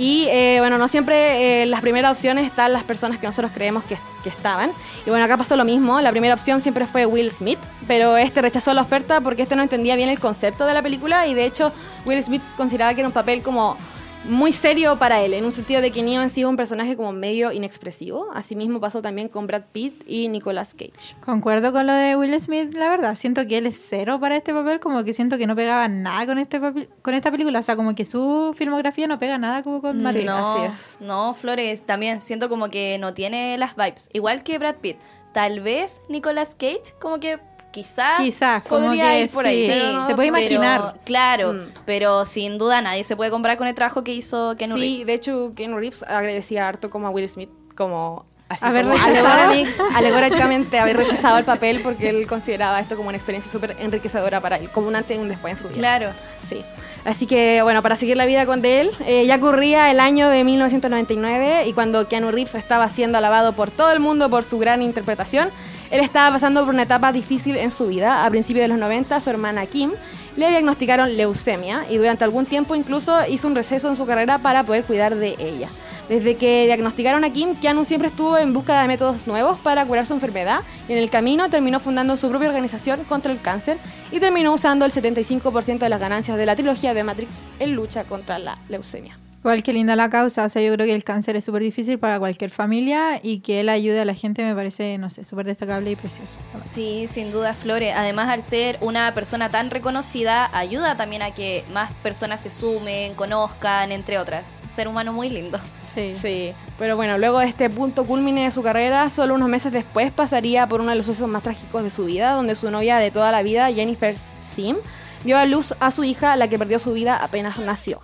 Y 0.00 0.28
eh, 0.30 0.56
bueno, 0.60 0.78
no 0.78 0.88
siempre 0.88 1.62
eh, 1.62 1.66
las 1.66 1.82
primeras 1.82 2.12
opciones 2.12 2.46
están 2.46 2.72
las 2.72 2.84
personas 2.84 3.18
que 3.18 3.26
nosotros 3.26 3.52
creemos 3.54 3.84
que, 3.84 3.98
que 4.24 4.30
estaban. 4.30 4.72
Y 5.04 5.10
bueno, 5.10 5.26
acá 5.26 5.36
pasó 5.36 5.56
lo 5.56 5.64
mismo. 5.66 6.00
La 6.00 6.10
primera 6.10 6.32
opción 6.32 6.62
siempre 6.62 6.86
fue 6.86 7.04
Will 7.04 7.30
Smith, 7.32 7.58
pero 7.86 8.16
este 8.16 8.40
rechazó 8.40 8.72
la 8.72 8.80
oferta 8.80 9.20
porque 9.20 9.42
este 9.42 9.56
no 9.56 9.62
entendía 9.62 9.96
bien 9.96 10.08
el 10.08 10.18
concepto 10.18 10.64
de 10.64 10.72
la 10.72 10.80
película 10.80 11.26
y 11.26 11.34
de 11.34 11.44
hecho 11.44 11.70
Will 12.06 12.24
Smith 12.24 12.40
consideraba 12.56 12.94
que 12.94 13.00
era 13.02 13.08
un 13.08 13.12
papel 13.12 13.42
como 13.42 13.76
muy 14.24 14.52
serio 14.52 14.98
para 14.98 15.20
él, 15.22 15.34
en 15.34 15.44
un 15.44 15.52
sentido 15.52 15.80
de 15.80 15.90
que 15.90 16.02
Neo 16.02 16.28
sí 16.28 16.42
es 16.42 16.46
un 16.46 16.56
personaje 16.56 16.96
como 16.96 17.12
medio 17.12 17.52
inexpresivo. 17.52 18.28
Asimismo 18.34 18.80
pasó 18.80 19.00
también 19.00 19.28
con 19.28 19.46
Brad 19.46 19.62
Pitt 19.72 20.02
y 20.06 20.28
Nicolas 20.28 20.74
Cage. 20.74 21.16
Concuerdo 21.24 21.72
con 21.72 21.86
lo 21.86 21.92
de 21.92 22.16
Will 22.16 22.38
Smith, 22.40 22.74
la 22.74 22.90
verdad. 22.90 23.14
Siento 23.14 23.46
que 23.46 23.58
él 23.58 23.66
es 23.66 23.82
cero 23.88 24.18
para 24.20 24.36
este 24.36 24.52
papel, 24.52 24.78
como 24.78 25.04
que 25.04 25.12
siento 25.12 25.38
que 25.38 25.46
no 25.46 25.56
pegaba 25.56 25.88
nada 25.88 26.26
con 26.26 26.38
este 26.38 26.60
papel, 26.60 26.88
con 27.02 27.14
esta 27.14 27.30
película. 27.30 27.60
O 27.60 27.62
sea, 27.62 27.76
como 27.76 27.94
que 27.94 28.04
su 28.04 28.54
filmografía 28.56 29.06
no 29.06 29.18
pega 29.18 29.38
nada 29.38 29.62
como 29.62 29.80
con 29.80 30.00
Matrix. 30.02 30.26
no, 30.26 30.64
es. 30.66 30.96
no, 31.00 31.34
Flores, 31.34 31.82
también 31.82 32.20
siento 32.20 32.48
como 32.48 32.68
que 32.68 32.98
no 32.98 33.14
tiene 33.14 33.56
las 33.58 33.74
vibes. 33.74 34.10
Igual 34.12 34.42
que 34.42 34.58
Brad 34.58 34.76
Pitt. 34.76 34.98
Tal 35.32 35.60
vez 35.60 36.00
Nicolas 36.08 36.56
Cage, 36.56 36.94
como 37.00 37.20
que 37.20 37.38
quizá. 37.70 38.14
Quizás, 38.16 38.62
como 38.64 38.86
Podría 38.86 39.10
que 39.10 39.20
ir 39.22 39.30
por 39.30 39.46
ahí, 39.46 39.66
sí, 39.66 39.92
no- 39.94 40.06
se 40.06 40.14
puede 40.14 40.30
pero- 40.32 40.38
imaginar. 40.38 40.94
claro, 41.04 41.52
Mm. 41.54 41.60
pero 41.86 42.26
sin 42.26 42.58
duda 42.58 42.82
nadie 42.82 43.04
se 43.04 43.16
puede 43.16 43.30
comprar 43.30 43.56
con 43.56 43.66
el 43.66 43.74
trabajo 43.74 44.02
que 44.04 44.12
hizo 44.12 44.54
Ken 44.56 44.72
Sí, 44.72 44.78
Reeves. 44.78 45.06
de 45.06 45.14
hecho, 45.14 45.52
Ken 45.54 45.76
Reeves 45.76 46.02
agradecía 46.02 46.66
harto 46.68 46.90
como 46.90 47.06
a 47.06 47.10
Will 47.10 47.28
Smith, 47.28 47.50
como 47.76 48.26
así 48.48 48.64
Haber 48.64 48.84
como 48.84 48.96
rechazado. 48.96 49.52
alegóric- 49.52 49.74
alegóricamente 49.94 50.78
haber 50.80 50.96
rechazado 50.96 51.38
el 51.38 51.44
papel 51.44 51.80
porque 51.82 52.08
él 52.10 52.26
consideraba 52.26 52.80
esto 52.80 52.96
como 52.96 53.08
una 53.08 53.16
experiencia 53.16 53.50
súper 53.52 53.76
enriquecedora 53.78 54.40
para 54.40 54.56
él, 54.56 54.68
como 54.70 54.88
un 54.88 54.96
antes 54.96 55.16
y 55.16 55.20
un 55.20 55.28
después 55.28 55.52
en 55.52 55.58
su 55.58 55.68
vida. 55.68 55.78
Claro. 55.78 56.10
Sí. 56.48 56.64
Así 57.04 57.26
que, 57.26 57.60
bueno, 57.62 57.80
para 57.80 57.96
seguir 57.96 58.16
la 58.18 58.26
vida 58.26 58.44
con 58.44 58.60
de 58.60 58.80
él, 58.82 58.90
eh, 59.06 59.24
ya 59.24 59.36
ocurría 59.36 59.90
el 59.90 60.00
año 60.00 60.28
de 60.28 60.44
1999 60.44 61.64
y 61.66 61.72
cuando 61.72 62.06
Keanu 62.08 62.30
Reeves 62.30 62.54
estaba 62.56 62.88
siendo 62.88 63.16
alabado 63.18 63.52
por 63.54 63.70
todo 63.70 63.90
el 63.92 64.00
mundo 64.00 64.28
por 64.28 64.44
su 64.44 64.58
gran 64.58 64.82
interpretación, 64.82 65.48
él 65.90 66.00
estaba 66.00 66.34
pasando 66.34 66.64
por 66.64 66.74
una 66.74 66.84
etapa 66.84 67.12
difícil 67.12 67.56
en 67.56 67.70
su 67.70 67.88
vida. 67.88 68.24
A 68.24 68.30
principios 68.30 68.64
de 68.64 68.68
los 68.68 68.78
90, 68.78 69.20
su 69.20 69.30
hermana 69.30 69.66
Kim 69.66 69.90
le 70.36 70.48
diagnosticaron 70.48 71.16
leucemia 71.16 71.84
y 71.90 71.96
durante 71.96 72.24
algún 72.24 72.46
tiempo 72.46 72.76
incluso 72.76 73.16
hizo 73.28 73.48
un 73.48 73.54
receso 73.54 73.88
en 73.88 73.96
su 73.96 74.06
carrera 74.06 74.38
para 74.38 74.62
poder 74.62 74.84
cuidar 74.84 75.16
de 75.16 75.34
ella. 75.38 75.68
Desde 76.08 76.36
que 76.36 76.64
diagnosticaron 76.66 77.22
a 77.22 77.30
Kim, 77.30 77.54
Keanu 77.54 77.84
siempre 77.84 78.08
estuvo 78.08 78.36
en 78.36 78.52
busca 78.52 78.80
de 78.80 78.88
métodos 78.88 79.28
nuevos 79.28 79.58
para 79.60 79.84
curar 79.86 80.06
su 80.06 80.14
enfermedad 80.14 80.62
y 80.88 80.92
en 80.92 80.98
el 80.98 81.08
camino 81.08 81.48
terminó 81.48 81.78
fundando 81.78 82.16
su 82.16 82.28
propia 82.28 82.48
organización 82.48 83.04
contra 83.04 83.30
el 83.30 83.40
cáncer 83.40 83.78
y 84.10 84.18
terminó 84.18 84.52
usando 84.52 84.84
el 84.84 84.92
75% 84.92 85.78
de 85.78 85.88
las 85.88 86.00
ganancias 86.00 86.36
de 86.36 86.46
la 86.46 86.56
trilogía 86.56 86.94
de 86.94 87.04
Matrix 87.04 87.30
en 87.60 87.76
lucha 87.76 88.02
contra 88.04 88.40
la 88.40 88.58
leucemia. 88.68 89.18
Igual 89.40 89.62
que 89.62 89.72
linda 89.72 89.96
la 89.96 90.10
causa, 90.10 90.44
o 90.44 90.48
sea, 90.50 90.60
yo 90.60 90.70
creo 90.74 90.86
que 90.86 90.94
el 90.94 91.02
cáncer 91.02 91.34
es 91.34 91.46
súper 91.46 91.62
difícil 91.62 91.98
para 91.98 92.18
cualquier 92.18 92.50
familia 92.50 93.20
y 93.22 93.40
que 93.40 93.60
él 93.60 93.70
ayude 93.70 93.98
a 93.98 94.04
la 94.04 94.12
gente 94.12 94.44
me 94.44 94.54
parece, 94.54 94.98
no 94.98 95.08
sé, 95.08 95.24
súper 95.24 95.46
destacable 95.46 95.90
y 95.90 95.96
precioso. 95.96 96.32
Sí, 96.60 97.06
sin 97.08 97.32
duda, 97.32 97.54
Flore. 97.54 97.92
Además, 97.92 98.28
al 98.28 98.42
ser 98.42 98.76
una 98.82 99.14
persona 99.14 99.48
tan 99.48 99.70
reconocida, 99.70 100.50
ayuda 100.52 100.94
también 100.96 101.22
a 101.22 101.30
que 101.30 101.64
más 101.72 101.90
personas 102.02 102.42
se 102.42 102.50
sumen, 102.50 103.14
conozcan, 103.14 103.92
entre 103.92 104.18
otras. 104.18 104.56
Un 104.62 104.68
ser 104.68 104.88
humano 104.88 105.14
muy 105.14 105.30
lindo. 105.30 105.58
Sí. 105.94 106.14
Sí, 106.20 106.52
pero 106.78 106.96
bueno, 106.96 107.16
luego 107.16 107.38
de 107.38 107.46
este 107.46 107.70
punto 107.70 108.04
culmine 108.04 108.44
de 108.44 108.50
su 108.50 108.62
carrera, 108.62 109.08
solo 109.08 109.34
unos 109.34 109.48
meses 109.48 109.72
después 109.72 110.12
pasaría 110.12 110.66
por 110.66 110.82
uno 110.82 110.90
de 110.90 110.96
los 110.96 111.06
sucesos 111.06 111.30
más 111.30 111.42
trágicos 111.42 111.82
de 111.82 111.88
su 111.88 112.04
vida, 112.04 112.32
donde 112.32 112.54
su 112.56 112.70
novia 112.70 112.98
de 112.98 113.10
toda 113.10 113.32
la 113.32 113.42
vida, 113.42 113.72
Jennifer 113.72 114.14
Sim, 114.54 114.76
dio 115.24 115.38
a 115.38 115.46
luz 115.46 115.74
a 115.80 115.90
su 115.90 116.04
hija, 116.04 116.36
la 116.36 116.48
que 116.48 116.58
perdió 116.58 116.78
su 116.78 116.92
vida 116.92 117.16
apenas 117.16 117.58
nació. 117.58 118.02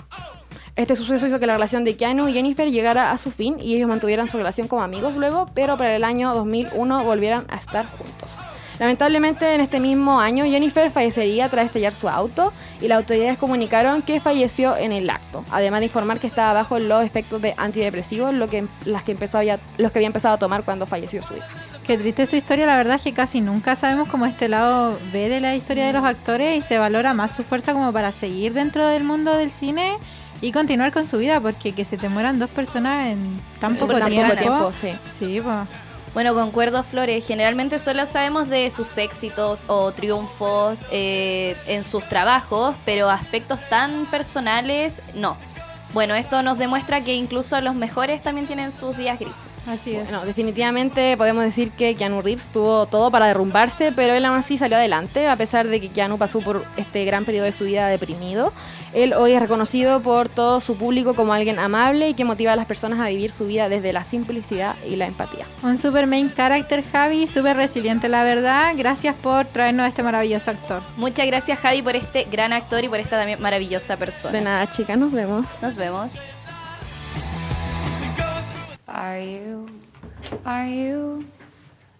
Este 0.76 0.94
suceso 0.94 1.26
hizo 1.26 1.38
que 1.38 1.46
la 1.46 1.54
relación 1.54 1.84
de 1.84 1.96
Keanu 1.96 2.28
y 2.28 2.34
Jennifer 2.34 2.70
llegara 2.70 3.10
a 3.10 3.16
su 3.18 3.30
fin 3.30 3.56
y 3.60 3.74
ellos 3.74 3.88
mantuvieran 3.88 4.28
su 4.28 4.36
relación 4.36 4.68
como 4.68 4.82
amigos 4.82 5.14
luego, 5.16 5.48
pero 5.54 5.78
para 5.78 5.96
el 5.96 6.04
año 6.04 6.34
2001 6.34 7.02
volvieran 7.02 7.46
a 7.48 7.56
estar 7.56 7.86
juntos. 7.86 8.28
Lamentablemente 8.78 9.54
en 9.54 9.62
este 9.62 9.80
mismo 9.80 10.20
año 10.20 10.44
Jennifer 10.44 10.90
fallecería 10.90 11.48
tras 11.48 11.64
estallar 11.64 11.94
su 11.94 12.10
auto 12.10 12.52
y 12.82 12.88
las 12.88 12.98
autoridades 12.98 13.38
comunicaron 13.38 14.02
que 14.02 14.20
falleció 14.20 14.76
en 14.76 14.92
el 14.92 15.08
acto, 15.08 15.46
además 15.50 15.80
de 15.80 15.86
informar 15.86 16.18
que 16.18 16.26
estaba 16.26 16.52
bajo 16.52 16.78
los 16.78 17.02
efectos 17.02 17.40
de 17.40 17.54
antidepresivos, 17.56 18.34
lo 18.34 18.50
que, 18.50 18.66
las 18.84 19.02
que 19.02 19.12
empezó 19.12 19.40
ya- 19.42 19.58
los 19.78 19.92
que 19.92 20.00
había 20.00 20.08
empezado 20.08 20.34
a 20.34 20.38
tomar 20.38 20.62
cuando 20.64 20.84
falleció 20.84 21.22
su 21.22 21.34
hija. 21.36 21.46
Qué 21.86 21.96
triste 21.96 22.26
su 22.26 22.36
historia, 22.36 22.66
la 22.66 22.76
verdad 22.76 22.96
es 22.96 23.02
que 23.02 23.14
casi 23.14 23.40
nunca 23.40 23.76
sabemos 23.76 24.08
como 24.10 24.26
este 24.26 24.46
lado 24.50 24.98
B 25.10 25.30
de 25.30 25.40
la 25.40 25.56
historia 25.56 25.86
de 25.86 25.94
los 25.94 26.04
actores 26.04 26.58
y 26.58 26.62
se 26.68 26.76
valora 26.76 27.14
más 27.14 27.34
su 27.34 27.44
fuerza 27.44 27.72
como 27.72 27.94
para 27.94 28.12
seguir 28.12 28.52
dentro 28.52 28.86
del 28.86 29.04
mundo 29.04 29.34
del 29.36 29.50
cine 29.52 29.96
y 30.40 30.52
continuar 30.52 30.92
con 30.92 31.06
su 31.06 31.18
vida, 31.18 31.40
porque 31.40 31.72
que 31.72 31.84
se 31.84 31.96
te 31.96 32.08
mueran 32.08 32.38
dos 32.38 32.50
personas 32.50 33.08
en 33.08 33.40
tan 33.60 33.74
poco 33.74 33.94
tiempo. 33.94 34.28
poco 34.28 34.36
tiempo, 34.36 34.72
sí. 34.72 34.94
Sí, 35.04 35.40
pues. 35.40 35.68
Bueno, 36.16 36.34
concuerdo, 36.34 36.82
Flores. 36.82 37.26
Generalmente 37.26 37.78
solo 37.78 38.06
sabemos 38.06 38.48
de 38.48 38.70
sus 38.70 38.96
éxitos 38.96 39.64
o 39.66 39.92
triunfos 39.92 40.78
eh, 40.90 41.54
en 41.66 41.84
sus 41.84 42.08
trabajos, 42.08 42.74
pero 42.86 43.10
aspectos 43.10 43.60
tan 43.68 44.06
personales, 44.06 45.02
no. 45.14 45.36
Bueno, 45.92 46.14
esto 46.14 46.42
nos 46.42 46.58
demuestra 46.58 47.02
que 47.02 47.14
incluso 47.14 47.60
los 47.60 47.74
mejores 47.74 48.22
también 48.22 48.46
tienen 48.46 48.72
sus 48.72 48.96
días 48.96 49.18
grises. 49.18 49.56
Así 49.66 49.94
es. 49.94 50.04
Bueno, 50.04 50.24
definitivamente 50.24 51.16
podemos 51.16 51.44
decir 51.44 51.70
que 51.70 51.94
Keanu 51.94 52.22
Reeves 52.22 52.48
tuvo 52.48 52.86
todo 52.86 53.10
para 53.10 53.26
derrumbarse, 53.26 53.92
pero 53.92 54.14
él 54.14 54.24
aún 54.24 54.38
así 54.38 54.58
salió 54.58 54.76
adelante, 54.76 55.28
a 55.28 55.36
pesar 55.36 55.68
de 55.68 55.80
que 55.80 55.88
Keanu 55.88 56.18
pasó 56.18 56.40
por 56.40 56.64
este 56.76 57.04
gran 57.04 57.24
periodo 57.24 57.44
de 57.44 57.52
su 57.52 57.64
vida 57.64 57.88
deprimido. 57.88 58.52
Él 58.96 59.12
hoy 59.12 59.32
es 59.32 59.40
reconocido 59.40 60.00
por 60.00 60.30
todo 60.30 60.58
su 60.62 60.74
público 60.74 61.12
como 61.12 61.34
alguien 61.34 61.58
amable 61.58 62.08
y 62.08 62.14
que 62.14 62.24
motiva 62.24 62.54
a 62.54 62.56
las 62.56 62.64
personas 62.64 62.98
a 62.98 63.08
vivir 63.08 63.30
su 63.30 63.46
vida 63.46 63.68
desde 63.68 63.92
la 63.92 64.04
simplicidad 64.04 64.74
y 64.88 64.96
la 64.96 65.04
empatía. 65.04 65.44
Un 65.62 65.76
super 65.76 66.06
main 66.06 66.32
character, 66.34 66.82
Javi, 66.82 67.26
súper 67.26 67.58
resiliente, 67.58 68.08
la 68.08 68.24
verdad. 68.24 68.72
Gracias 68.74 69.14
por 69.14 69.44
traernos 69.44 69.84
a 69.84 69.88
este 69.88 70.02
maravilloso 70.02 70.50
actor. 70.50 70.80
Muchas 70.96 71.26
gracias, 71.26 71.58
Javi, 71.58 71.82
por 71.82 71.94
este 71.94 72.24
gran 72.24 72.54
actor 72.54 72.82
y 72.84 72.88
por 72.88 72.98
esta 72.98 73.18
también 73.18 73.38
maravillosa 73.42 73.98
persona. 73.98 74.32
De 74.32 74.40
nada, 74.40 74.70
chicas, 74.70 74.96
nos 74.96 75.12
vemos. 75.12 75.46
Nos 75.60 75.76
vemos. 75.76 76.10
Are 78.86 79.22
you, 79.22 79.66
are 80.46 80.70
you 80.70 81.22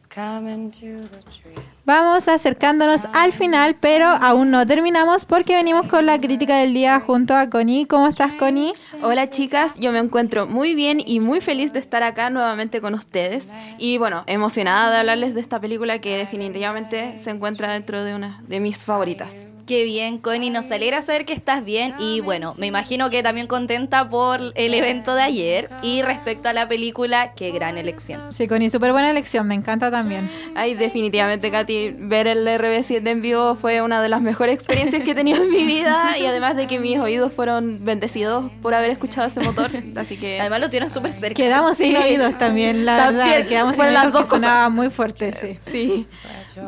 coming 0.09 0.71
to 0.71 1.07
the 1.11 1.23
tree? 1.31 1.66
Vamos 1.87 2.27
acercándonos 2.27 3.03
al 3.13 3.33
final, 3.33 3.77
pero 3.79 4.07
aún 4.07 4.51
no 4.51 4.67
terminamos 4.67 5.25
porque 5.25 5.55
venimos 5.55 5.87
con 5.87 6.05
la 6.05 6.21
crítica 6.21 6.57
del 6.57 6.75
día 6.75 6.99
junto 6.99 7.37
a 7.37 7.49
Connie. 7.49 7.87
¿Cómo 7.87 8.09
estás, 8.09 8.33
Connie? 8.33 8.75
Hola 9.03 9.29
chicas, 9.29 9.79
yo 9.79 9.93
me 9.93 10.01
encuentro 10.01 10.49
muy 10.49 10.75
bien 10.75 10.99
y 10.99 11.21
muy 11.21 11.41
feliz 11.41 11.73
de 11.73 11.79
estar 11.79 12.03
acá 12.03 12.29
nuevamente 12.29 12.81
con 12.81 12.95
ustedes 12.95 13.51
y 13.79 13.99
bueno, 13.99 14.25
emocionada 14.27 14.91
de 14.91 14.97
hablarles 14.97 15.37
de 15.37 15.41
esta 15.41 15.61
película 15.61 16.01
que 16.01 16.19
definitivamente 16.19 17.21
se 17.21 17.31
encuentra 17.31 17.73
dentro 17.73 18.03
de 18.03 18.17
una 18.17 18.43
de 18.49 18.59
mis 18.59 18.79
favoritas. 18.79 19.47
Qué 19.67 19.83
bien, 19.83 20.19
Connie, 20.19 20.51
nos 20.51 20.71
alegra 20.71 21.03
saber 21.03 21.25
que 21.25 21.33
estás 21.33 21.65
bien 21.65 21.95
y 21.99 22.21
bueno, 22.21 22.55
me 22.57 22.69
imagino 22.69 23.11
que 23.11 23.25
también 23.25 23.49
contenta 23.49 24.09
por 24.09 24.41
el 24.55 24.75
evento 24.75 25.17
de 25.17 25.23
ayer 25.23 25.69
y 25.83 26.03
respecto 26.03 26.49
a 26.49 26.53
la 26.53 26.69
película, 26.69 27.33
qué 27.35 27.51
gran 27.51 27.77
elección. 27.77 28.33
Sí, 28.33 28.47
Connie, 28.47 28.71
súper 28.71 28.93
buena 28.93 29.11
elección, 29.11 29.49
me 29.49 29.57
encanta 29.57 29.91
también. 29.91 30.31
Ay, 30.55 30.75
definitivamente 30.75 31.51
Katy, 31.51 31.97
ver 31.99 32.29
el 32.29 32.47
RB7 32.47 33.09
en 33.09 33.23
vivo 33.23 33.57
fue 33.57 33.83
una 33.83 34.01
de 34.01 34.09
las 34.09 34.21
mejores 34.21 34.55
experiencias 34.55 35.03
que 35.03 35.11
he 35.11 35.15
tenido 35.17 35.43
en 35.43 35.51
mi 35.51 35.65
vida 35.65 36.17
y 36.17 36.27
además 36.27 36.55
de 36.55 36.69
que 36.69 36.79
mis 36.79 37.01
oídos 37.01 37.33
fueron 37.33 37.85
bendecidos 37.85 38.53
por 38.63 38.73
haber 38.73 38.91
escuchado 38.93 39.27
ese 39.27 39.41
motor, 39.41 39.73
así 39.97 40.17
que... 40.17 40.39
Además 40.41 40.61
lo 40.61 40.67
tuvieron 40.69 40.91
súper 40.91 41.13
cerca. 41.13 41.35
Quedamos 41.35 41.77
sin 41.77 41.97
oídos 41.97 42.39
también, 42.39 42.87
la 42.87 42.97
También, 42.99 43.29
verdad. 43.31 43.49
Quedamos 43.49 43.73
sin 43.73 43.77
fueron 43.79 43.95
las 43.95 44.05
oídos 44.05 44.21
cosas. 44.21 44.41
sonaba 44.41 44.69
muy 44.69 44.91
fuerte, 44.91 45.33
sí. 45.33 45.59
Sí. 45.73 46.07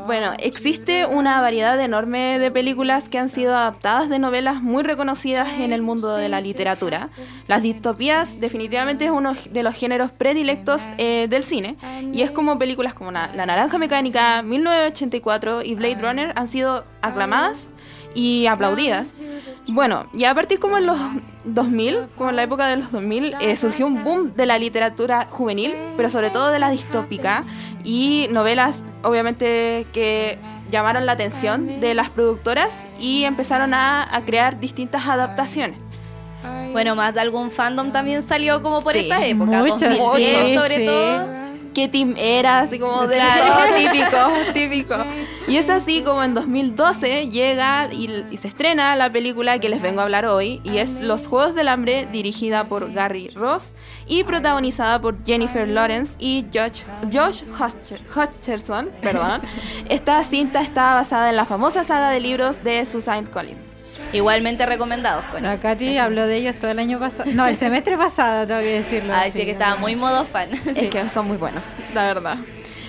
Bueno, 0.07 0.33
existe 0.39 1.07
una 1.07 1.41
variedad 1.41 1.81
enorme 1.81 2.39
de 2.39 2.51
películas 2.51 2.88
que 3.11 3.18
han 3.18 3.28
sido 3.28 3.55
adaptadas 3.55 4.09
de 4.09 4.18
novelas 4.18 4.62
muy 4.62 4.82
reconocidas 4.82 5.49
en 5.61 5.72
el 5.72 5.82
mundo 5.82 6.16
de 6.16 6.30
la 6.30 6.41
literatura. 6.41 7.11
Las 7.47 7.62
distopías 7.62 8.41
definitivamente 8.41 9.05
es 9.05 9.11
uno 9.11 9.34
de 9.51 9.62
los 9.62 9.74
géneros 9.74 10.11
predilectos 10.11 10.82
eh, 10.97 11.26
del 11.28 11.45
cine 11.45 11.76
y 12.12 12.22
es 12.22 12.30
como 12.30 12.59
películas 12.59 12.95
como 12.95 13.12
La, 13.12 13.30
La 13.34 13.45
Naranja 13.45 13.76
Mecánica, 13.76 14.43
1984 14.43 15.62
y 15.62 15.74
Blade 15.74 16.01
Runner 16.01 16.32
han 16.34 16.49
sido 16.49 16.84
aclamadas 17.03 17.74
y 18.14 18.47
aplaudidas. 18.47 19.18
Bueno, 19.66 20.07
y 20.14 20.24
a 20.24 20.34
partir 20.34 20.59
como 20.59 20.78
en 20.78 20.86
los 20.86 20.99
2000, 21.45 22.09
como 22.16 22.30
en 22.30 22.36
la 22.36 22.43
época 22.43 22.66
de 22.68 22.78
los 22.78 22.91
2000, 22.91 23.34
eh, 23.41 23.57
surgió 23.57 23.86
un 23.86 24.03
boom 24.03 24.34
de 24.34 24.47
la 24.47 24.59
literatura 24.59 25.26
juvenil, 25.30 25.74
pero 25.97 26.09
sobre 26.09 26.30
todo 26.30 26.51
de 26.51 26.59
la 26.59 26.70
distópica 26.70 27.45
y 27.84 28.28
novelas, 28.30 28.82
obviamente, 29.03 29.86
que 29.93 30.39
llamaron 30.71 31.07
la 31.07 31.12
atención 31.12 31.81
de 31.81 31.95
las 31.95 32.11
productoras 32.11 32.87
y 32.99 33.25
empezaron 33.25 33.75
a, 33.75 34.14
a 34.14 34.21
crear 34.23 34.59
distintas 34.61 35.07
adaptaciones. 35.07 35.79
Bueno, 36.73 36.95
más 36.95 37.14
de 37.14 37.21
algún 37.21 37.51
fandom 37.51 37.91
también 37.91 38.23
salió 38.23 38.62
como 38.62 38.81
por 38.83 38.93
Sí, 38.93 39.01
esa 39.01 39.25
época, 39.25 39.59
muchos, 39.61 39.81
2010 39.81 40.47
sí, 40.49 40.55
sobre 40.55 40.77
sí. 40.77 40.87
todo. 40.87 41.38
¿Qué 41.79 41.89
team 41.89 42.14
era? 42.18 42.61
Así 42.61 42.79
como 42.79 43.07
de 43.07 43.14
Claro. 43.16 43.45
todo 43.55 43.76
típico, 43.76 44.53
típico. 44.53 44.95
Y 45.47 45.57
es 45.57 45.70
así 45.70 46.03
como 46.03 46.22
en 46.24 46.35
2012 46.35 47.29
llega 47.29 47.89
y, 47.93 48.24
y 48.31 48.37
se 48.37 48.49
estrena 48.49 48.97
la 48.97 49.11
película 49.12 49.59
que 49.61 49.68
les 49.68 49.81
vengo 49.81 50.01
a 50.01 50.03
hablar 50.05 50.26
hoy, 50.26 50.61
y 50.64 50.79
es 50.79 50.99
Los 51.01 51.26
Juegos 51.29 51.55
del 51.55 51.68
Hambre, 51.68 52.07
dirigida 52.12 52.64
por 52.64 52.93
Gary 52.93 53.29
Ross 53.31 53.72
y 54.07 54.24
protagonizada 54.24 55.01
por 55.01 55.24
Jennifer 55.24 55.68
Lawrence 55.68 56.16
y 56.18 56.45
Josh, 56.53 56.83
Josh 57.12 57.45
Hutcher- 57.45 58.01
Hutcherson. 58.14 58.91
Perdón. 59.01 59.41
Esta 59.89 60.22
cinta 60.24 60.61
está 60.61 60.95
basada 60.95 61.31
en 61.31 61.37
la 61.37 61.45
famosa 61.45 61.85
saga 61.85 62.11
de 62.11 62.20
libros 62.20 62.62
de 62.64 62.85
Susan 62.85 63.24
Collins. 63.26 63.78
Igualmente 64.13 64.65
recomendados, 64.67 65.25
Connie. 65.27 65.49
La 65.49 65.61
Katy 65.61 65.99
habló 65.99 66.27
de 66.27 66.37
ellos 66.37 66.57
todo 66.59 66.71
el 66.71 66.79
año 66.79 66.99
pasado. 66.99 67.31
No, 67.35 67.47
el 67.47 67.57
semestre 67.57 67.97
pasado, 67.97 68.47
tengo 68.47 68.61
que 68.61 68.81
decirlo. 68.81 69.13
Ay, 69.15 69.33
sí, 69.33 69.45
que 69.45 69.53
estaba 69.53 69.77
muy 69.77 69.97
modo 69.97 70.25
fan. 70.25 70.51
Es 70.67 70.89
que 70.89 71.09
son 71.09 71.29
muy 71.29 71.37
buenos, 71.37 71.63
la 71.95 72.07
verdad. 72.07 72.37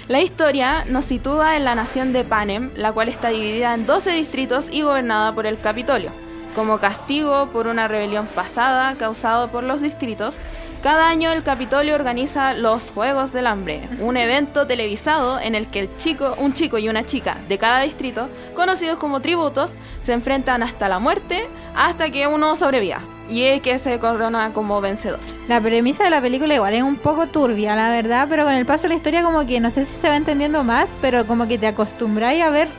La 0.07 0.21
historia 0.21 0.85
nos 0.87 1.05
sitúa 1.05 1.55
en 1.55 1.65
la 1.65 1.75
nación 1.75 2.13
de 2.13 2.23
Panem, 2.23 2.71
la 2.75 2.91
cual 2.93 3.09
está 3.09 3.29
dividida 3.29 3.75
en 3.75 3.85
12 3.85 4.11
distritos 4.11 4.67
y 4.71 4.81
gobernada 4.81 5.35
por 5.35 5.45
el 5.45 5.59
Capitolio. 5.59 6.11
Como 6.55 6.79
castigo 6.79 7.49
por 7.53 7.67
una 7.67 7.87
rebelión 7.87 8.25
pasada 8.25 8.95
causada 8.95 9.51
por 9.51 9.63
los 9.63 9.81
distritos, 9.81 10.37
Cada 10.81 11.09
año 11.09 11.33
el 11.33 11.43
Capitolio 11.43 11.93
organiza 11.93 12.53
los 12.53 12.91
Juegos 12.91 13.33
del 13.33 13.47
Hambre, 13.47 13.89
un 13.99 14.15
evento 14.15 14.65
televisado 14.65 15.37
en 15.37 15.53
el 15.53 15.67
que 15.67 15.81
el 15.81 15.97
chico, 15.97 16.35
un 16.37 16.53
chico 16.53 16.77
y 16.77 16.87
una 16.87 17.05
chica 17.05 17.37
de 17.49 17.57
cada 17.57 17.81
distrito, 17.81 18.29
conocidos 18.55 18.97
como 18.97 19.19
tributos, 19.19 19.73
se 19.99 20.13
enfrentan 20.13 20.63
hasta 20.63 20.87
la 20.87 20.99
muerte 20.99 21.45
hasta 21.75 22.09
que 22.09 22.27
uno 22.27 22.55
sobreviva 22.55 23.01
y 23.29 23.43
es 23.43 23.61
que 23.61 23.77
se 23.77 23.99
corona 23.99 24.53
como 24.53 24.79
vencedor. 24.79 25.19
La 25.49 25.59
premisa 25.59 26.05
de 26.05 26.11
la 26.11 26.21
película 26.21 26.55
igual 26.55 26.73
es 26.73 26.83
un 26.83 26.95
poco 26.95 27.27
turbia, 27.27 27.75
la 27.75 27.91
verdad, 27.91 28.27
pero 28.29 28.45
con 28.45 28.53
el 28.53 28.65
paso 28.65 28.83
de 28.83 28.89
la 28.89 28.95
historia 28.95 29.21
como 29.21 29.45
que 29.45 29.59
no 29.59 29.71
sé 29.71 29.83
si 29.83 29.99
se 29.99 30.07
va 30.07 30.15
entendiendo 30.15 30.63
más, 30.63 30.91
pero 31.01 31.27
como 31.27 31.45
que 31.49 31.57
te 31.57 31.67
acostumbráis 31.67 32.41
a 32.41 32.49
ver 32.51 32.69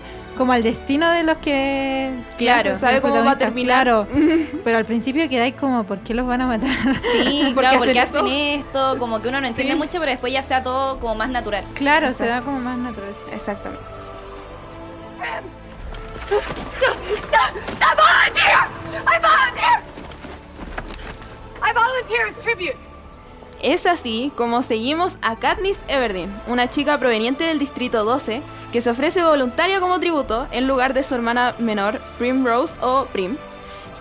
como 0.41 0.55
al 0.55 0.63
destino 0.63 1.11
de 1.11 1.23
los 1.23 1.37
que... 1.37 2.15
Claro, 2.39 2.79
sabe 2.81 3.03
cómo 3.03 3.23
va 3.23 3.33
a 3.33 3.37
terminar. 3.37 3.85
Claro, 3.85 4.07
pero 4.65 4.79
al 4.79 4.87
principio 4.87 5.29
quedáis 5.29 5.55
como, 5.55 5.85
¿por 5.85 5.99
qué 5.99 6.15
los 6.15 6.27
van 6.27 6.41
a 6.41 6.47
matar? 6.47 6.71
Sí, 6.95 7.43
¿Por 7.55 7.63
claro, 7.63 7.75
qué 7.75 7.79
porque 7.81 8.01
hacen 8.01 8.25
hacen 8.25 8.33
esto, 8.33 8.97
como 8.99 9.21
que 9.21 9.29
uno 9.29 9.43
no 9.43 9.47
entiende 9.47 9.75
Sí. 9.75 9.79
mucho, 9.79 9.99
pero 9.99 10.07
después 10.13 10.33
ya 10.33 10.43
sea 10.43 10.63
todo 10.63 10.99
como 10.99 11.15
más 11.15 11.29
natural. 11.29 11.67
claro, 11.75 12.15
se 12.15 12.25
da 12.25 12.41
como 12.41 12.59
más 12.59 12.79
natural. 12.79 13.13
Exactamente. 13.31 13.85
Es 23.63 23.85
así 23.85 24.33
como 24.37 24.63
seguimos 24.63 25.17
a 25.21 25.37
Katniss 25.37 25.83
Everdeen, 25.89 26.35
una 26.47 26.71
chica 26.71 26.97
proveniente 26.99 27.45
del 27.45 27.59
Distrito 27.59 28.07
12 28.07 28.41
que 28.73 28.81
se 28.81 28.91
ofrece 28.91 29.23
voluntaria 29.23 29.81
como 29.81 29.99
tributo 30.01 30.47
en 30.53 30.67
lugar 30.67 30.95
de 30.95 31.03
su 31.03 31.15
hermana 31.15 31.55
menor 31.59 32.01
Primrose 32.19 32.75
o 32.81 33.07
Prim, 33.07 33.37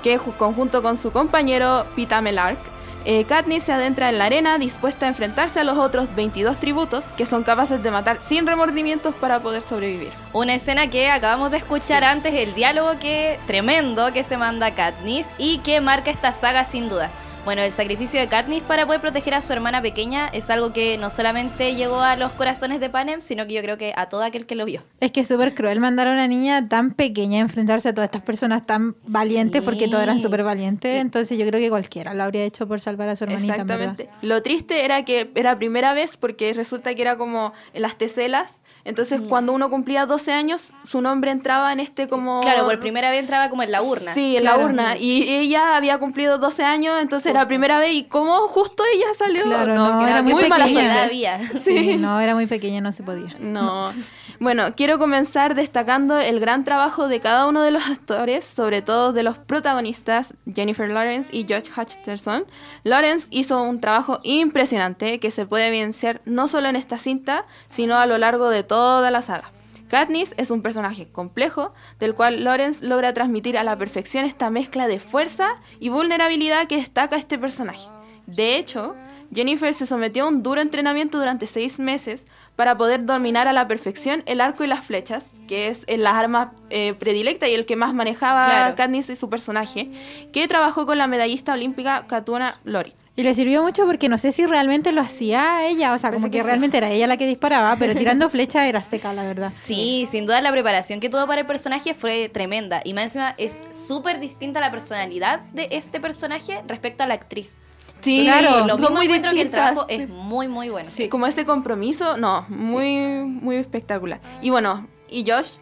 que 0.03 0.19
ju- 0.19 0.35
conjunto 0.37 0.81
con 0.81 0.97
su 0.97 1.11
compañero 1.11 1.85
Pita 1.95 2.21
Melark, 2.21 2.57
eh, 3.05 3.23
Katniss 3.23 3.63
se 3.63 3.71
adentra 3.71 4.09
en 4.09 4.17
la 4.17 4.25
arena 4.25 4.57
dispuesta 4.57 5.05
a 5.05 5.09
enfrentarse 5.09 5.59
a 5.61 5.63
los 5.63 5.77
otros 5.77 6.13
22 6.15 6.57
tributos 6.59 7.05
que 7.15 7.25
son 7.25 7.43
capaces 7.43 7.81
de 7.81 7.91
matar 7.91 8.19
sin 8.19 8.45
remordimientos 8.45 9.15
para 9.15 9.39
poder 9.39 9.61
sobrevivir. 9.63 10.11
Una 10.33 10.53
escena 10.53 10.89
que 10.89 11.09
acabamos 11.09 11.49
de 11.51 11.57
escuchar 11.57 12.03
antes, 12.03 12.33
el 12.33 12.53
diálogo 12.53 12.99
que 12.99 13.39
tremendo 13.47 14.11
que 14.13 14.23
se 14.25 14.37
manda 14.37 14.71
Katniss 14.75 15.27
y 15.37 15.59
que 15.59 15.79
marca 15.79 16.11
esta 16.11 16.33
saga 16.33 16.65
sin 16.65 16.89
duda. 16.89 17.09
Bueno, 17.45 17.63
el 17.63 17.71
sacrificio 17.71 18.19
de 18.19 18.27
Katniss 18.27 18.61
para 18.61 18.85
poder 18.85 19.01
proteger 19.01 19.33
a 19.33 19.41
su 19.41 19.51
hermana 19.53 19.81
pequeña 19.81 20.27
es 20.27 20.51
algo 20.51 20.71
que 20.71 20.99
no 20.99 21.09
solamente 21.09 21.73
llegó 21.73 21.99
a 21.99 22.15
los 22.15 22.31
corazones 22.33 22.79
de 22.79 22.91
Panem, 22.91 23.21
sino 23.21 23.47
que 23.47 23.53
yo 23.53 23.61
creo 23.63 23.75
que 23.77 23.91
a 23.95 24.07
todo 24.07 24.21
aquel 24.23 24.45
que 24.45 24.53
lo 24.53 24.65
vio. 24.65 24.83
Es 24.99 25.09
que 25.11 25.21
es 25.21 25.27
súper 25.27 25.55
cruel 25.55 25.79
mandar 25.79 26.07
a 26.07 26.11
una 26.11 26.27
niña 26.27 26.67
tan 26.69 26.91
pequeña 26.91 27.39
a 27.39 27.41
enfrentarse 27.41 27.89
a 27.89 27.93
todas 27.93 28.09
estas 28.09 28.21
personas 28.21 28.67
tan 28.67 28.95
valientes, 29.07 29.61
Sí. 29.61 29.65
porque 29.65 29.87
todos 29.87 30.03
eran 30.03 30.19
súper 30.19 30.43
valientes, 30.43 31.01
entonces 31.01 31.39
yo 31.39 31.47
creo 31.47 31.59
que 31.59 31.69
cualquiera 31.69 32.13
lo 32.13 32.23
habría 32.23 32.43
hecho 32.43 32.67
por 32.67 32.81
salvar 32.81 33.09
a 33.09 33.15
su 33.15 33.23
hermanita. 33.23 33.55
en 33.55 33.65
verdad. 33.67 33.81
Exactamente. 33.91 34.27
Lo 34.27 34.43
triste 34.43 34.85
era 34.85 35.03
que 35.03 35.31
era 35.33 35.57
primera 35.57 35.93
vez 35.93 36.17
porque 36.17 36.53
resulta 36.53 36.93
que 36.93 37.01
era 37.01 37.17
como 37.17 37.53
en 37.73 37.81
las 37.81 37.97
teselas. 37.97 38.61
Entonces, 38.85 39.21
cuando 39.21 39.53
uno 39.53 39.69
cumplía 39.69 40.05
12 40.05 40.31
años, 40.31 40.71
su 40.83 41.01
nombre 41.01 41.31
entraba 41.31 41.73
en 41.73 41.79
este 41.79 42.07
como... 42.07 42.41
Claro, 42.41 42.65
por 42.65 42.79
primera 42.79 43.09
vez 43.11 43.19
entraba 43.19 43.49
como 43.49 43.63
en 43.63 43.71
la 43.71 43.81
urna. 43.81 44.13
Sí, 44.13 44.35
en 44.35 44.41
Claro. 44.43 44.59
la 44.59 44.65
urna. 44.65 44.97
Y 44.97 45.23
ella 45.29 45.75
había 45.75 45.97
cumplido 45.97 46.37
12 46.37 46.63
años, 46.63 46.95
entonces 47.01 47.28
era 47.29 47.47
primera 47.47 47.79
vez. 47.79 47.93
¿Y 47.93 48.03
cómo 48.03 48.47
justo 48.47 48.83
ella 48.93 49.07
salió? 49.17 49.43
Claro, 49.43 49.75
no, 49.75 49.99
que 49.99 50.11
era 50.11 50.23
muy 50.23 50.33
muy 50.33 50.47
mala 50.47 51.03
había. 51.03 51.39
Sí, 51.59 51.97
no, 51.97 52.19
era 52.19 52.35
muy 52.35 52.47
pequeña, 52.47 52.81
no 52.81 52.91
se 52.91 53.03
podía. 53.03 53.35
No. 53.39 53.91
Bueno, 54.39 54.73
quiero 54.73 54.99
comenzar 54.99 55.53
destacando 55.53 56.17
el 56.17 56.39
gran 56.39 56.63
trabajo 56.63 57.09
de 57.09 57.19
cada 57.19 57.45
uno 57.47 57.61
de 57.61 57.71
los 57.71 57.85
actores, 57.85 58.45
sobre 58.45 58.81
todo 58.81 59.11
de 59.11 59.23
los 59.23 59.37
protagonistas, 59.37 60.33
Jennifer 60.53 60.89
Lawrence 60.89 61.29
y 61.35 61.43
George 61.45 61.69
Hutcherson. 61.75 62.45
Lawrence 62.83 63.27
hizo 63.31 63.61
un 63.61 63.81
trabajo 63.81 64.21
impresionante 64.23 65.19
que 65.19 65.31
se 65.31 65.45
puede 65.45 65.67
evidenciar 65.67 66.21
no 66.23 66.47
solo 66.47 66.69
en 66.69 66.77
esta 66.77 66.97
cinta, 66.97 67.45
sino 67.67 67.97
a 67.97 68.05
lo 68.05 68.17
largo 68.17 68.49
de 68.49 68.63
toda 68.63 69.11
la 69.11 69.21
saga. 69.21 69.51
Katniss 69.89 70.35
es 70.37 70.51
un 70.51 70.61
personaje 70.61 71.07
complejo, 71.11 71.73
del 71.99 72.13
cual 72.13 72.43
Lawrence 72.43 72.85
logra 72.85 73.13
transmitir 73.13 73.57
a 73.57 73.63
la 73.63 73.75
perfección 73.75 74.23
esta 74.23 74.49
mezcla 74.49 74.87
de 74.87 74.99
fuerza 74.99 75.57
y 75.79 75.89
vulnerabilidad 75.89 76.67
que 76.67 76.77
destaca 76.77 77.17
este 77.17 77.39
personaje. 77.39 77.89
De 78.27 78.57
hecho, 78.57 78.95
Jennifer 79.33 79.73
se 79.73 79.87
sometió 79.87 80.25
a 80.25 80.27
un 80.27 80.43
duro 80.43 80.61
entrenamiento 80.61 81.17
durante 81.17 81.47
seis 81.47 81.79
meses 81.79 82.27
para 82.55 82.77
poder 82.77 83.05
dominar 83.05 83.47
a 83.47 83.53
la 83.53 83.67
perfección 83.67 84.21
el 84.27 84.41
arco 84.41 84.63
y 84.63 84.67
las 84.67 84.85
flechas, 84.85 85.25
que 85.47 85.69
es 85.69 85.85
en 85.87 86.03
las 86.03 86.13
armas 86.13 86.49
eh, 86.69 86.93
predilectas 86.93 87.49
y 87.49 87.53
el 87.53 87.65
que 87.65 87.75
más 87.75 87.93
manejaba 87.93 88.43
Claro. 88.43 88.75
Katniss 88.75 89.09
y 89.09 89.15
su 89.15 89.29
personaje, 89.29 89.89
que 90.31 90.47
trabajó 90.47 90.85
con 90.85 90.97
la 90.99 91.07
medallista 91.07 91.53
olímpica 91.53 92.05
Katuna 92.07 92.59
Lori. 92.63 92.93
Y 93.19 93.23
le 93.23 93.35
sirvió 93.35 93.61
mucho 93.61 93.85
porque 93.85 94.07
no 94.07 94.17
sé 94.17 94.31
si 94.31 94.45
realmente 94.45 94.93
lo 94.93 95.01
hacía 95.01 95.67
ella, 95.67 95.93
o 95.93 95.97
sea, 95.97 96.09
como 96.13 96.27
que, 96.27 96.37
que 96.37 96.37
sí. 96.37 96.45
realmente 96.45 96.77
era 96.77 96.89
ella 96.89 97.05
la 97.05 97.17
que 97.17 97.27
disparaba, 97.27 97.75
pero 97.77 97.93
tirando 97.99 98.29
flechas 98.29 98.65
era 98.65 98.81
seca, 98.81 99.11
la 99.11 99.23
verdad. 99.23 99.49
Sí, 99.51 100.05
sin 100.09 100.25
duda 100.25 100.41
la 100.41 100.53
preparación 100.53 101.01
que 101.01 101.09
tuvo 101.09 101.27
para 101.27 101.41
el 101.41 101.45
personaje 101.45 101.93
fue 101.93 102.29
tremenda. 102.29 102.79
Y 102.85 102.93
más 102.93 103.03
encima 103.03 103.35
es 103.37 103.61
súper 103.71 104.21
distinta 104.21 104.61
la 104.61 104.71
personalidad 104.71 105.41
de 105.51 105.67
este 105.71 105.99
personaje 105.99 106.61
respecto 106.65 107.03
a 107.03 107.07
la 107.07 107.15
actriz. 107.15 107.57
Sí, 107.99 108.21
Claro, 108.23 108.65
lo 108.65 108.77
son 108.77 108.79
mismo 108.79 108.89
muy 108.91 109.05
encuentro 109.07 109.31
que 109.33 109.41
el 109.41 109.49
trabajo 109.49 109.85
es 109.89 110.07
muy, 110.07 110.47
muy 110.47 110.69
bueno. 110.69 110.89
Sí, 110.89 111.09
como 111.09 111.27
ese 111.27 111.43
compromiso, 111.43 112.15
no, 112.15 112.45
muy, 112.47 113.25
muy 113.25 113.57
espectacular. 113.57 114.21
Y 114.41 114.49
bueno, 114.49 114.87
y 115.09 115.29
Josh, 115.29 115.57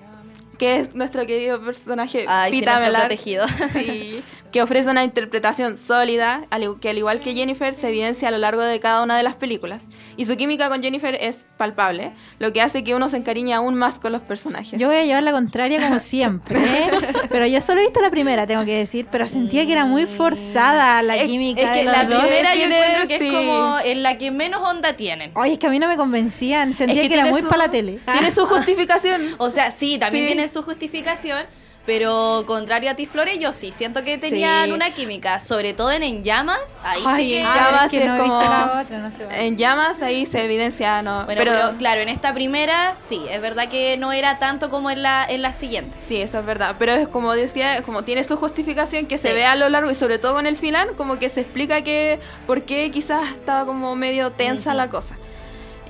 que 0.60 0.76
es 0.76 0.94
nuestro 0.94 1.26
querido 1.26 1.60
personaje 1.60 2.26
Ay, 2.28 2.54
sí, 2.54 2.60
Pita 2.60 2.80
protegido. 2.80 3.48
Sí, 3.74 4.22
que 4.58 4.64
ofrece 4.64 4.90
una 4.90 5.04
interpretación 5.04 5.78
sólida, 5.78 6.48
que 6.82 6.90
al 6.90 6.98
igual 6.98 7.20
que 7.20 7.36
Jennifer 7.36 7.76
se 7.76 7.90
evidencia 7.90 8.30
a 8.30 8.32
lo 8.32 8.40
largo 8.40 8.64
de 8.64 8.80
cada 8.80 9.04
una 9.04 9.16
de 9.16 9.22
las 9.22 9.36
películas. 9.36 9.84
Y 10.16 10.26
su 10.26 10.36
química 10.36 10.68
con 10.68 10.82
Jennifer 10.82 11.16
es 11.22 11.48
palpable, 11.58 12.14
lo 12.40 12.52
que 12.54 12.64
hace 12.64 12.84
que 12.84 12.96
uno 12.96 13.08
se 13.08 13.18
encariñe 13.18 13.54
aún 13.54 13.76
más 13.76 14.00
con 14.00 14.12
los 14.14 14.24
personajes. 14.24 14.80
Yo 14.80 14.88
voy 14.88 14.96
a 14.98 15.04
llevar 15.06 15.22
la 15.22 15.32
contraria 15.32 15.80
como 15.80 16.00
siempre, 16.14 16.58
¿eh? 16.60 16.90
pero 17.30 17.46
yo 17.46 17.62
solo 17.62 17.82
he 17.82 17.84
visto 17.84 18.02
la 18.02 18.10
primera, 18.10 18.48
tengo 18.48 18.66
que 18.66 18.76
decir, 18.80 19.06
pero 19.12 19.28
sentía 19.28 19.64
que 19.68 19.74
era 19.74 19.86
muy 19.86 20.08
forzada 20.08 21.04
la 21.04 21.16
Es- 21.18 21.24
química 21.28 21.62
Es 21.62 21.70
que 21.70 21.78
de 21.80 21.84
los 21.84 21.94
la 21.94 22.04
dos. 22.06 22.20
primera 22.24 22.56
yo 22.56 22.64
encuentro 22.66 23.08
que 23.08 23.20
sí. 23.20 23.28
es 23.28 23.34
como 23.34 23.78
en 23.86 24.02
la 24.02 24.18
que 24.18 24.32
menos 24.32 24.62
onda 24.64 24.94
tienen. 24.94 25.32
Oye, 25.36 25.54
es 25.54 25.60
que 25.60 25.68
a 25.68 25.70
mí 25.70 25.78
no 25.78 25.88
me 25.88 25.98
convencían, 25.98 26.74
sentía 26.74 27.02
que, 27.02 27.06
era 27.14 27.16
tiene 27.26 27.30
muy 27.30 27.42
su- 27.44 27.48
para 27.48 27.66
la 27.66 27.70
tele. 27.72 28.00
Tiene 28.12 28.32
su 28.32 28.44
justificación. 28.48 29.36
O 29.38 29.52
sea, 29.52 29.70
sí, 29.70 30.00
también 30.00 30.26
Sí. 30.26 30.34
tiene 30.34 30.48
su 30.48 30.64
justificación, 30.64 31.46
pero 31.88 32.44
contrario 32.46 32.92
a 32.92 32.96
ti, 32.96 33.06
Flores, 33.08 33.40
yo 33.40 33.54
sí 33.54 33.72
siento 33.72 34.04
que 34.04 34.18
tenían 34.20 34.66
Sí. 34.66 34.72
una 34.74 34.92
química, 34.92 35.40
sobre 35.40 35.74
todo 35.74 35.92
en 35.92 36.04
En 36.04 36.22
Llamas, 36.24 36.78
ahí 36.84 37.02
Ay, 37.06 37.24
sí 37.24 37.30
que... 37.32 37.40
En 37.40 37.46
Llamas 37.46 37.84
es 37.86 37.90
que 37.92 37.98
es 37.98 38.06
no 38.06 38.16
he 38.16 38.22
visto 38.22 38.36
como- 38.38 38.50
la 38.50 38.82
otra, 38.84 38.98
no 39.00 39.10
sé. 39.12 39.28
En 39.46 39.58
llamas 39.58 40.02
ahí 40.02 40.26
se 40.26 40.44
evidencia, 40.44 41.02
no. 41.02 41.26
Bueno, 41.26 41.42
pero, 41.44 41.78
claro, 41.78 42.02
en 42.02 42.10
esta 42.10 42.34
primera 42.34 42.94
sí, 42.98 43.22
es 43.30 43.42
verdad 43.42 43.70
que 43.70 43.98
no 43.98 44.12
era 44.12 44.38
tanto 44.38 44.70
como 44.70 44.92
en 44.92 45.02
la, 45.02 45.26
en 45.28 45.42
la 45.42 45.54
siguiente. 45.54 45.96
Sí, 46.06 46.18
eso 46.22 46.40
es 46.40 46.46
verdad. 46.46 46.76
Pero 46.78 46.92
es 46.92 47.08
como 47.08 47.32
decía, 47.34 47.82
como 47.84 48.04
tiene 48.04 48.24
su 48.26 48.36
justificación 48.38 49.06
que 49.06 49.18
se 49.18 49.32
ve 49.34 49.46
a 49.46 49.56
lo 49.56 49.70
largo 49.70 49.90
y 49.90 49.96
sobre 49.96 50.20
todo 50.20 50.40
en 50.42 50.46
el 50.46 50.58
final, 50.58 50.92
como 50.98 51.18
que 51.20 51.30
se 51.30 51.40
explica 51.42 51.82
que 51.84 52.20
por 52.46 52.64
qué 52.64 52.92
quizás 52.92 53.30
estaba 53.32 53.66
como 53.66 53.96
medio 53.96 54.32
tensa 54.34 54.74
la 54.74 54.90
cosa. 54.90 55.16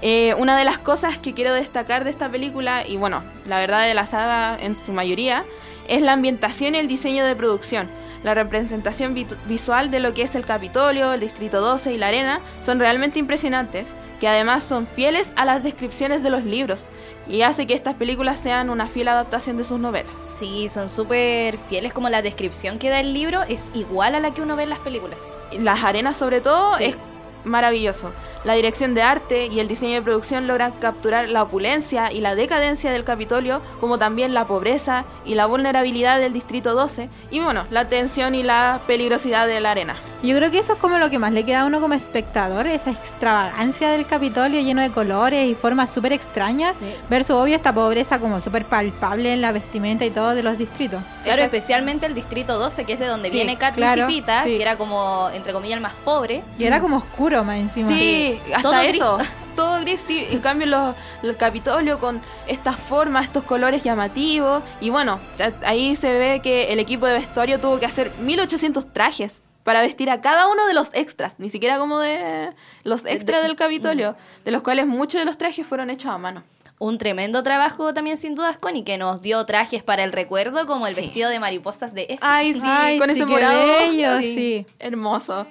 Eh, 0.03 0.35
una 0.37 0.55
de 0.55 0.63
las 0.63 0.77
cosas 0.77 1.17
que 1.17 1.33
quiero 1.33 1.53
destacar 1.53 2.03
de 2.03 2.11
esta 2.11 2.29
película, 2.29 2.85
y 2.85 2.97
bueno, 2.97 3.23
la 3.47 3.57
verdad 3.59 3.81
de 3.83 3.95
la 3.95 4.05
saga 4.05 4.55
en 4.61 4.75
su 4.77 4.93
mayoría, 4.93 5.43
es 5.87 6.01
la 6.01 6.13
ambientación 6.13 6.75
y 6.75 6.79
el 6.79 6.87
diseño 6.87 7.25
de 7.25 7.35
producción. 7.35 7.87
La 8.23 8.33
representación 8.33 9.15
visual 9.47 9.91
de 9.91 9.99
lo 9.99 10.13
que 10.13 10.23
es 10.23 10.35
el 10.35 10.45
Capitolio, 10.45 11.13
el 11.13 11.19
Distrito 11.19 11.61
12 11.61 11.93
y 11.93 11.97
la 11.97 12.07
arena 12.07 12.41
son 12.61 12.79
realmente 12.79 13.19
impresionantes, 13.19 13.89
que 14.19 14.27
además 14.27 14.63
son 14.63 14.87
fieles 14.87 15.31
a 15.35 15.45
las 15.45 15.63
descripciones 15.63 16.23
de 16.23 16.31
los 16.31 16.43
libros 16.43 16.87
y 17.27 17.43
hace 17.43 17.67
que 17.67 17.75
estas 17.75 17.93
películas 17.95 18.39
sean 18.39 18.71
una 18.71 18.87
fiel 18.87 19.09
adaptación 19.09 19.57
de 19.57 19.63
sus 19.63 19.79
novelas. 19.79 20.11
Sí, 20.27 20.67
son 20.69 20.89
súper 20.89 21.57
fieles, 21.69 21.93
como 21.93 22.09
la 22.09 22.23
descripción 22.23 22.79
que 22.79 22.89
da 22.89 22.99
el 22.99 23.13
libro 23.13 23.43
es 23.43 23.69
igual 23.75 24.15
a 24.15 24.19
la 24.19 24.33
que 24.33 24.41
uno 24.41 24.55
ve 24.55 24.63
en 24.63 24.69
las 24.69 24.79
películas. 24.79 25.19
Las 25.59 25.83
arenas 25.83 26.17
sobre 26.17 26.41
todo 26.41 26.75
Sí. 26.77 26.85
es 26.85 26.97
maravilloso. 27.43 28.11
La 28.43 28.53
dirección 28.53 28.93
de 28.93 29.01
arte 29.01 29.47
y 29.47 29.59
el 29.59 29.67
diseño 29.67 29.95
de 29.95 30.01
producción 30.01 30.47
logran 30.47 30.73
capturar 30.73 31.29
la 31.29 31.43
opulencia 31.43 32.11
y 32.11 32.21
la 32.21 32.35
decadencia 32.35 32.91
del 32.91 33.03
Capitolio, 33.03 33.61
como 33.79 33.97
también 33.97 34.33
la 34.33 34.47
pobreza 34.47 35.05
y 35.25 35.35
la 35.35 35.45
vulnerabilidad 35.45 36.19
del 36.19 36.33
Distrito 36.33 36.73
12, 36.73 37.09
y 37.31 37.39
bueno, 37.39 37.65
la 37.71 37.89
tensión 37.89 38.35
y 38.35 38.43
la 38.43 38.81
peligrosidad 38.87 39.47
de 39.47 39.59
la 39.59 39.71
arena. 39.71 39.95
Yo 40.23 40.35
creo 40.35 40.49
que 40.49 40.59
eso 40.59 40.73
es 40.73 40.79
como 40.79 40.97
lo 40.97 41.09
que 41.09 41.19
más 41.19 41.31
le 41.31 41.43
queda 41.45 41.61
a 41.61 41.65
uno 41.65 41.79
como 41.79 41.93
espectador, 41.93 42.65
esa 42.67 42.89
extravagancia 42.89 43.89
del 43.89 44.05
Capitolio 44.07 44.59
lleno 44.61 44.81
de 44.81 44.89
colores 44.89 45.47
y 45.47 45.53
formas 45.55 45.91
súper 45.91 46.11
extrañas, 46.13 46.77
versus 47.09 47.35
obvio 47.35 47.55
esta 47.55 47.71
pobreza 47.73 48.19
como 48.19 48.41
súper 48.41 48.65
palpable 48.65 49.33
en 49.33 49.41
la 49.41 49.51
vestimenta 49.51 50.05
y 50.05 50.09
todo 50.09 50.33
de 50.33 50.41
los 50.43 50.57
distritos. 50.57 51.01
Claro, 51.23 51.43
especialmente 51.43 52.05
el 52.05 52.15
Distrito 52.15 52.57
12, 52.57 52.85
que 52.85 52.93
es 52.93 52.99
de 52.99 53.05
donde 53.05 53.29
Sí, 53.29 53.35
viene 53.35 53.57
Katniss 53.57 53.77
claro, 53.93 54.09
y 54.09 54.15
Pita, 54.15 54.43
sí. 54.43 54.49
que 54.57 54.61
era 54.61 54.77
como, 54.77 55.29
entre 55.33 55.53
comillas, 55.53 55.75
el 55.77 55.81
más 55.83 55.93
pobre. 56.03 56.43
Y 56.57 56.63
era 56.65 56.79
como 56.79 56.97
oscuro 56.97 57.43
más 57.43 57.57
encima. 57.59 57.87
Sí, 57.89 58.39
Sí, 58.45 58.53
hasta 58.53 58.69
todo 58.69 58.81
gris. 58.81 58.95
eso. 58.95 59.17
Todo 59.57 59.79
gris, 59.81 59.99
sí. 60.05 60.27
En 60.29 60.37
cambio, 60.37 60.67
los, 60.67 60.95
el 61.23 61.35
Capitolio 61.35 61.97
con 61.97 62.21
estas 62.45 62.75
formas, 62.75 63.25
estos 63.25 63.43
colores 63.43 63.81
llamativos. 63.81 64.61
Y 64.79 64.91
bueno, 64.91 65.19
ahí 65.65 65.95
se 65.95 66.13
ve 66.13 66.41
que 66.43 66.71
el 66.71 66.77
equipo 66.77 67.07
de 67.07 67.13
vestuario 67.13 67.59
tuvo 67.59 67.79
que 67.79 67.87
hacer 67.87 68.11
1800 68.21 68.93
trajes 68.93 69.41
para 69.67 69.81
vestir 69.81 70.09
a 70.09 70.21
cada 70.21 70.47
uno 70.47 70.65
de 70.65 70.73
los 70.73 70.91
extras, 70.93 71.39
ni 71.39 71.49
siquiera 71.49 71.77
como 71.77 71.99
de 71.99 72.53
los 72.85 73.05
extras 73.05 73.43
del 73.43 73.57
Capitolio, 73.57 74.15
de 74.45 74.51
los 74.51 74.61
cuales 74.61 74.87
muchos 74.87 75.19
de 75.19 75.25
los 75.25 75.37
trajes 75.37 75.67
fueron 75.67 75.89
hechos 75.89 76.09
a 76.09 76.17
mano. 76.17 76.45
Un 76.79 76.97
tremendo 76.97 77.43
trabajo 77.43 77.93
también 77.93 78.17
sin 78.17 78.33
dudas, 78.33 78.57
Connie, 78.59 78.85
que 78.85 78.97
nos 78.97 79.21
dio 79.21 79.45
trajes 79.45 79.83
para 79.83 80.05
el 80.05 80.13
recuerdo, 80.13 80.65
como 80.67 80.87
el 80.87 80.95
vestido 80.95 81.29
de 81.29 81.41
mariposas 81.41 81.93
de 81.93 82.03
F. 82.03 82.19
Ay, 82.21 82.53
sí, 82.53 82.61
Ay, 82.63 82.97
con 82.97 83.09
sí, 83.09 83.15
ese 83.15 83.25
morado. 83.25 83.59
bello, 83.59 84.21
sí. 84.21 84.65
Hermoso. 84.79 85.45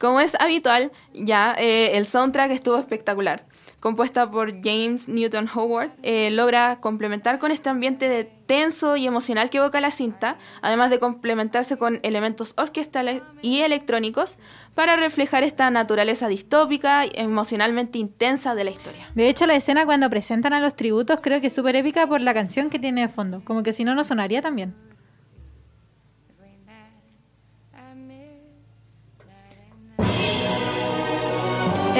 Como 0.00 0.18
es 0.20 0.34
habitual, 0.40 0.90
ya 1.14 1.54
eh, 1.56 1.96
el 1.96 2.06
soundtrack 2.06 2.50
estuvo 2.50 2.76
espectacular. 2.76 3.44
Compuesta 3.80 4.30
por 4.30 4.62
James 4.62 5.08
Newton 5.08 5.48
Howard, 5.54 5.92
eh, 6.02 6.30
logra 6.30 6.80
complementar 6.80 7.38
con 7.38 7.50
este 7.50 7.70
ambiente 7.70 8.10
de 8.10 8.24
tenso 8.24 8.96
y 8.96 9.06
emocional 9.06 9.48
que 9.48 9.56
evoca 9.56 9.80
la 9.80 9.90
cinta, 9.90 10.36
además 10.60 10.90
de 10.90 10.98
complementarse 10.98 11.78
con 11.78 11.98
elementos 12.02 12.52
orquestales 12.58 13.22
y 13.40 13.60
electrónicos 13.60 14.36
para 14.74 14.96
reflejar 14.96 15.44
esta 15.44 15.70
naturaleza 15.70 16.28
distópica 16.28 17.06
y 17.06 17.10
emocionalmente 17.14 17.98
intensa 17.98 18.54
de 18.54 18.64
la 18.64 18.70
historia. 18.70 19.10
De 19.14 19.30
hecho, 19.30 19.46
la 19.46 19.54
escena 19.54 19.86
cuando 19.86 20.10
presentan 20.10 20.52
a 20.52 20.60
los 20.60 20.76
tributos 20.76 21.20
creo 21.22 21.40
que 21.40 21.46
es 21.46 21.54
súper 21.54 21.76
épica 21.76 22.06
por 22.06 22.20
la 22.20 22.34
canción 22.34 22.68
que 22.68 22.78
tiene 22.78 23.00
de 23.00 23.08
fondo. 23.08 23.40
Como 23.46 23.62
que 23.62 23.72
si 23.72 23.84
no, 23.84 23.94
no 23.94 24.04
sonaría 24.04 24.42
también. 24.42 24.74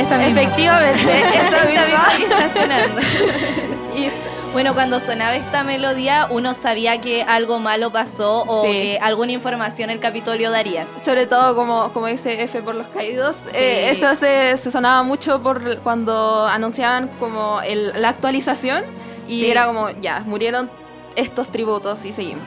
Esa 0.00 0.16
misma. 0.18 0.40
Efectivamente, 0.42 1.20
esa 1.30 1.64
misma. 1.66 1.86
misma 1.86 2.08
que 2.16 2.22
está 2.24 2.60
sonando. 2.60 3.00
Y- 3.96 4.10
Bueno, 4.52 4.74
cuando 4.74 4.98
sonaba 4.98 5.36
esta 5.36 5.62
melodía, 5.62 6.26
uno 6.28 6.54
sabía 6.54 7.00
que 7.00 7.22
algo 7.22 7.60
malo 7.60 7.92
pasó 7.92 8.42
o 8.48 8.64
Sí. 8.64 8.72
que 8.72 8.98
alguna 9.00 9.30
información 9.30 9.90
el 9.90 10.00
Capitolio 10.00 10.50
daría. 10.50 10.86
sobre 11.04 11.26
todo 11.28 11.54
como, 11.54 11.92
como 11.92 12.06
dice 12.08 12.42
F 12.42 12.60
por 12.62 12.74
los 12.74 12.88
caídos, 12.88 13.36
Sí. 13.46 13.56
eh, 13.58 13.90
eso 13.90 14.12
se, 14.16 14.56
se 14.56 14.70
sonaba 14.72 15.04
mucho 15.04 15.40
por 15.40 15.78
cuando 15.82 16.46
anunciaban 16.48 17.08
como 17.20 17.60
el- 17.62 17.92
la 18.02 18.08
actualización 18.08 18.82
y 19.28 19.38
Sí. 19.40 19.50
era 19.52 19.66
como, 19.66 19.90
ya, 20.00 20.20
murieron 20.26 20.68
estos 21.14 21.48
tributos 21.52 22.04
y 22.04 22.12
seguimos. 22.12 22.42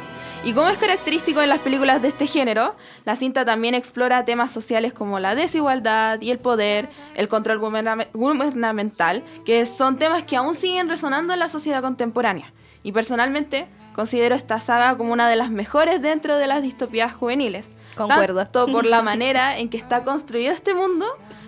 Y 0.46 0.52
como 0.52 0.68
es 0.68 0.78
característico 0.78 1.41
en 1.41 1.48
las 1.48 1.60
películas 1.60 2.02
de 2.02 2.10
este 2.10 2.28
género, 2.28 2.76
la 3.06 3.16
cinta 3.16 3.46
también 3.46 3.76
explora 3.76 4.26
temas 4.26 4.52
sociales 4.52 4.91
como 4.91 5.20
la 5.20 5.36
desigualdad 5.36 6.20
y 6.20 6.32
el 6.32 6.39
poder, 6.39 6.89
el 7.16 7.30
control 7.30 7.60
guberna- 7.62 8.08
gubernamental, 8.14 9.24
que 9.46 9.66
son 9.66 9.98
temas 9.98 10.24
que 10.24 10.36
aún 10.36 10.56
siguen 10.56 10.89
resonando 10.89 11.32
en 11.32 11.39
la 11.39 11.48
sociedad 11.48 11.82
contemporánea. 11.82 12.52
Y 12.84 12.91
personalmente 12.91 13.68
considero 13.96 14.36
esta 14.36 14.60
saga 14.60 14.98
como 14.98 15.14
una 15.14 15.30
de 15.30 15.38
las 15.38 15.50
mejores 15.50 16.02
dentro 16.02 16.36
de 16.36 16.48
las 16.48 16.62
distopías 16.62 17.14
juveniles. 17.14 17.72
Concuerdo. 17.96 18.41
Tanto 18.41 18.68
por 18.68 18.86
la 18.86 19.02
manera 19.02 19.58
en 19.58 19.70
que 19.70 19.78
está 19.78 20.04
construido 20.04 20.52
este 20.52 20.74
mundo, 20.74 21.06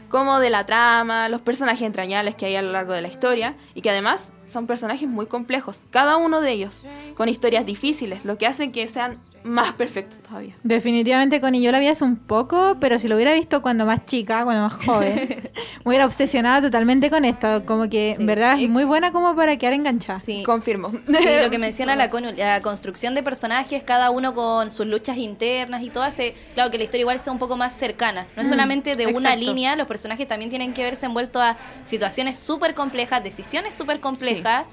como 0.08 0.39
de 0.39 0.50
la 0.50 0.66
trama, 0.66 1.28
los 1.28 1.41
personajes 1.41 1.82
entrañables 1.82 2.36
que 2.36 2.46
hay 2.46 2.56
a 2.56 2.62
lo 2.62 2.72
largo 2.72 2.93
de 2.93 3.02
la 3.02 3.10
historia, 3.10 3.56
y 3.74 3.82
que 3.82 3.89
además 3.89 4.32
son 4.56 4.68
personajes 4.68 5.10
muy 5.10 5.26
complejos, 5.26 5.84
cada 5.89 6.16
uno 6.16 6.39
de 6.39 6.53
ellos, 6.53 6.86
con 7.18 7.28
historias 7.28 7.66
difíciles, 7.66 8.24
lo 8.24 8.38
que 8.38 8.47
hace 8.47 8.72
que 8.72 8.88
sean 8.88 9.18
más 9.46 9.74
perfectos 9.74 10.20
todavía. 10.20 10.56
Definitivamente, 10.64 11.39
Connie, 11.39 11.62
yo 11.62 11.72
la 11.72 11.80
vi 11.80 11.88
hace 11.88 12.04
un 12.04 12.16
poco, 12.18 12.78
pero 12.80 12.98
si 13.00 13.08
lo 13.08 13.16
hubiera 13.16 13.34
visto 13.34 13.62
cuando 13.62 13.86
más 13.86 14.04
chica, 14.06 14.43
cuando 14.43 14.64
más 14.64 14.74
joven, 14.86 15.16
me 15.86 15.89
hubiera 15.89 16.06
obsesionado 16.06 16.64
totalmente 16.64 17.10
con 17.12 17.24
esto. 17.26 17.64
Como 17.66 17.89
que, 17.89 18.14
Sí. 18.16 18.22
en 18.22 18.28
verdad, 18.28 18.60
es 18.60 18.68
muy 18.70 18.84
buena 18.84 19.12
como 19.12 19.36
para 19.36 19.56
quedar 19.58 19.74
enganchada. 19.74 20.20
Sí. 20.20 20.43
Confirmo. 20.43 20.89
Sí, 20.89 21.28
lo 21.43 21.50
que 21.50 21.58
menciona 21.60 21.96
la, 21.96 22.10
con- 22.10 22.36
la 22.36 22.62
construcción 22.62 23.14
de 23.16 23.22
personajes, 23.24 23.84
cada 23.84 24.10
uno 24.10 24.34
con 24.34 24.72
sus 24.72 24.88
luchas 24.88 25.18
internas 25.18 25.84
y 25.84 25.89
todo 25.91 26.04
hace, 26.04 26.34
claro, 26.56 26.72
que 26.72 26.78
la 26.78 26.84
historia 26.86 27.02
igual 27.02 27.20
sea 27.20 27.32
un 27.32 27.39
poco 27.39 27.56
más 27.56 27.76
cercana. 27.76 28.26
No 28.36 28.41
es 28.41 28.48
Mm, 28.48 28.52
solamente 28.52 28.96
de 28.96 29.08
una 29.08 29.36
línea, 29.36 29.76
los 29.76 29.88
personajes 29.88 30.28
también 30.28 30.50
tienen 30.50 30.74
que 30.74 30.82
verse 30.84 31.06
envueltos 31.06 31.41
a 31.41 31.58
situaciones 31.84 32.39
súper 32.39 32.74
complejas, 32.74 33.24
decisiones 33.24 33.76
súper 33.76 34.00
complejas, 34.00 34.66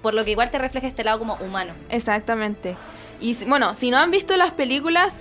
por 0.00 0.14
lo 0.14 0.24
que 0.24 0.30
igual 0.30 0.48
te 0.50 0.58
refleja 0.58 0.86
este 0.86 1.02
lado 1.02 1.18
como 1.18 1.34
humano. 1.36 1.74
Exactamente. 1.90 2.76
Y 3.22 3.44
bueno, 3.44 3.74
si 3.74 3.90
no 3.90 3.98
han 3.98 4.10
visto 4.10 4.36
las 4.36 4.50
películas 4.50 5.14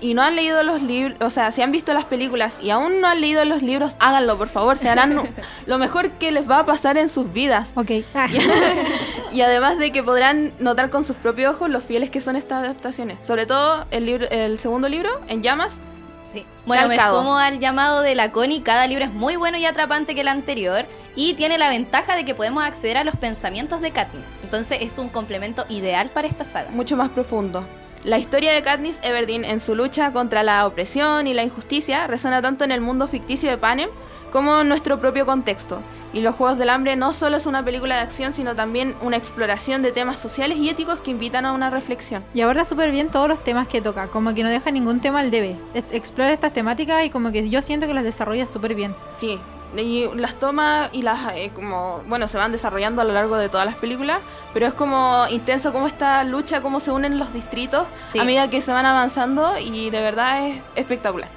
y 0.00 0.12
no 0.12 0.22
han 0.22 0.36
leído 0.36 0.62
los 0.62 0.82
libros, 0.82 1.16
o 1.22 1.30
sea, 1.30 1.50
si 1.52 1.62
han 1.62 1.72
visto 1.72 1.94
las 1.94 2.04
películas 2.04 2.58
y 2.62 2.68
aún 2.68 3.00
no 3.00 3.08
han 3.08 3.20
leído 3.22 3.44
los 3.46 3.62
libros, 3.62 3.96
háganlo, 3.98 4.36
por 4.36 4.48
favor. 4.48 4.76
Se 4.76 4.90
harán 4.90 5.18
lo 5.66 5.78
mejor 5.78 6.10
que 6.12 6.30
les 6.30 6.48
va 6.48 6.60
a 6.60 6.66
pasar 6.66 6.98
en 6.98 7.08
sus 7.08 7.32
vidas. 7.32 7.72
Ok. 7.74 7.90
Ah, 8.14 8.28
Y 9.32 9.40
además 9.40 9.78
de 9.78 9.92
que 9.92 10.02
podrán 10.02 10.52
notar 10.60 10.88
con 10.88 11.04
sus 11.04 11.16
propios 11.16 11.54
ojos 11.54 11.68
los 11.68 11.82
fieles 11.82 12.10
que 12.10 12.20
son 12.20 12.36
estas 12.36 12.64
adaptaciones. 12.64 13.26
Sobre 13.26 13.44
todo 13.44 13.86
el, 13.90 14.06
libro, 14.06 14.26
el 14.30 14.58
segundo 14.58 14.88
libro, 14.88 15.10
En 15.28 15.42
Llamas. 15.42 15.80
Sí. 16.26 16.44
Bueno, 16.66 16.88
me 16.88 16.96
sumo 16.96 17.38
al 17.38 17.60
llamado 17.60 18.02
de 18.02 18.14
la 18.14 18.32
Connie. 18.32 18.60
Cada 18.60 18.86
libro 18.86 19.04
es 19.04 19.12
muy 19.12 19.36
bueno 19.36 19.58
y 19.58 19.64
atrapante 19.64 20.14
que 20.14 20.22
el 20.22 20.28
anterior. 20.28 20.84
Y 21.14 21.34
tiene 21.34 21.56
la 21.56 21.70
ventaja 21.70 22.16
de 22.16 22.24
que 22.24 22.34
podemos 22.34 22.64
acceder 22.64 22.98
a 22.98 23.04
los 23.04 23.16
pensamientos 23.16 23.80
de 23.80 23.92
Katniss. 23.92 24.28
Entonces 24.42 24.78
es 24.82 24.98
un 24.98 25.08
complemento 25.08 25.64
ideal 25.68 26.10
para 26.10 26.26
esta 26.26 26.44
saga. 26.44 26.70
mucho 26.70 26.96
más 26.96 27.10
profundo. 27.10 27.64
La 28.04 28.18
historia 28.18 28.52
de 28.52 28.62
Katniss 28.62 29.00
Everdeen 29.02 29.44
en 29.44 29.60
su 29.60 29.74
lucha 29.74 30.12
contra 30.12 30.42
la 30.42 30.66
opresión 30.66 31.26
y 31.26 31.34
la 31.34 31.42
injusticia 31.42 32.06
resuena 32.06 32.42
tanto 32.42 32.64
en 32.64 32.72
el 32.72 32.80
mundo 32.80 33.08
ficticio 33.08 33.50
de 33.50 33.58
Panem 33.58 33.88
como 34.32 34.62
nuestro 34.64 35.00
propio 35.00 35.24
contexto. 35.26 35.80
Y 36.12 36.20
Los 36.20 36.34
Juegos 36.34 36.58
del 36.58 36.70
Hambre 36.70 36.96
no 36.96 37.12
solo 37.12 37.36
es 37.36 37.46
una 37.46 37.64
película 37.64 37.96
de 37.96 38.00
acción, 38.02 38.32
sino 38.32 38.54
también 38.54 38.96
una 39.00 39.16
exploración 39.16 39.82
de 39.82 39.92
temas 39.92 40.18
sociales 40.18 40.58
y 40.58 40.68
éticos 40.68 41.00
que 41.00 41.10
invitan 41.10 41.44
a 41.46 41.52
una 41.52 41.70
reflexión. 41.70 42.24
Y 42.34 42.40
aborda 42.40 42.64
súper 42.64 42.90
bien 42.90 43.10
todos 43.10 43.28
los 43.28 43.42
temas 43.42 43.68
que 43.68 43.80
toca, 43.82 44.08
como 44.08 44.34
que 44.34 44.42
no 44.42 44.50
deja 44.50 44.70
ningún 44.70 45.00
tema 45.00 45.20
al 45.20 45.30
debe. 45.30 45.56
Explora 45.74 46.32
estas 46.32 46.52
temáticas 46.52 47.04
y 47.04 47.10
como 47.10 47.32
que 47.32 47.48
yo 47.50 47.62
siento 47.62 47.86
que 47.86 47.94
las 47.94 48.04
desarrolla 48.04 48.46
súper 48.46 48.74
bien. 48.74 48.94
Sí, 49.18 49.38
y 49.76 50.06
las 50.14 50.36
toma 50.38 50.88
y 50.92 51.02
las 51.02 51.32
eh, 51.34 51.50
como, 51.54 52.02
bueno, 52.08 52.28
se 52.28 52.38
van 52.38 52.52
desarrollando 52.52 53.02
a 53.02 53.04
lo 53.04 53.12
largo 53.12 53.36
de 53.36 53.48
todas 53.48 53.66
las 53.66 53.74
películas, 53.76 54.20
pero 54.54 54.66
es 54.66 54.74
como 54.74 55.26
intenso 55.28 55.72
como 55.72 55.86
esta 55.86 56.22
lucha, 56.24 56.62
cómo 56.62 56.80
se 56.80 56.92
unen 56.92 57.18
los 57.18 57.32
distritos 57.34 57.86
Sí. 58.02 58.18
a 58.18 58.24
medida 58.24 58.48
que 58.48 58.62
se 58.62 58.72
van 58.72 58.86
avanzando 58.86 59.58
y 59.58 59.90
de 59.90 60.00
verdad 60.00 60.46
es 60.48 60.62
espectacular. 60.76 61.28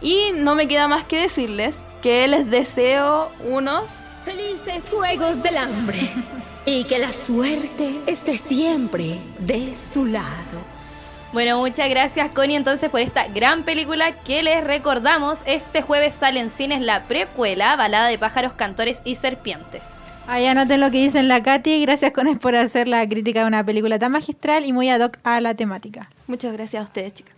Y 0.00 0.32
no 0.34 0.54
me 0.54 0.66
queda 0.68 0.88
más 0.88 1.04
que 1.04 1.20
decirles 1.20 1.76
que 2.04 2.28
les 2.28 2.50
deseo 2.50 3.30
unos 3.46 3.84
Felices 4.26 4.90
Juegos 4.90 5.42
del 5.42 5.56
Hambre. 5.56 6.10
Y 6.66 6.84
que 6.84 6.98
la 6.98 7.10
suerte 7.10 7.98
esté 8.06 8.36
siempre 8.36 9.18
de 9.38 9.74
su 9.74 10.04
lado. 10.04 10.26
Bueno, 11.32 11.58
muchas 11.60 11.88
gracias 11.88 12.30
Connie 12.32 12.56
entonces 12.56 12.90
por 12.90 13.00
esta 13.00 13.28
gran 13.28 13.62
película 13.62 14.20
que 14.22 14.42
les 14.42 14.62
recordamos. 14.62 15.40
Este 15.46 15.80
jueves 15.80 16.14
sale 16.14 16.40
en 16.40 16.50
cines 16.50 16.82
la 16.82 17.04
precuela, 17.04 17.74
Balada 17.74 18.08
de 18.08 18.18
pájaros, 18.18 18.52
cantores 18.52 19.00
y 19.06 19.14
serpientes. 19.14 20.02
Ahí 20.26 20.44
anoten 20.44 20.80
lo 20.80 20.90
que 20.90 20.98
dice 20.98 21.22
la 21.22 21.42
Katy. 21.42 21.80
Gracias, 21.86 22.12
Cones, 22.12 22.38
por 22.38 22.54
hacer 22.54 22.86
la 22.86 23.08
crítica 23.08 23.40
de 23.40 23.46
una 23.46 23.64
película 23.64 23.98
tan 23.98 24.12
magistral 24.12 24.66
y 24.66 24.74
muy 24.74 24.90
ad 24.90 25.00
hoc 25.00 25.16
a 25.24 25.40
la 25.40 25.54
temática. 25.54 26.10
Muchas 26.26 26.52
gracias 26.52 26.82
a 26.82 26.84
ustedes, 26.84 27.14
chicas. 27.14 27.34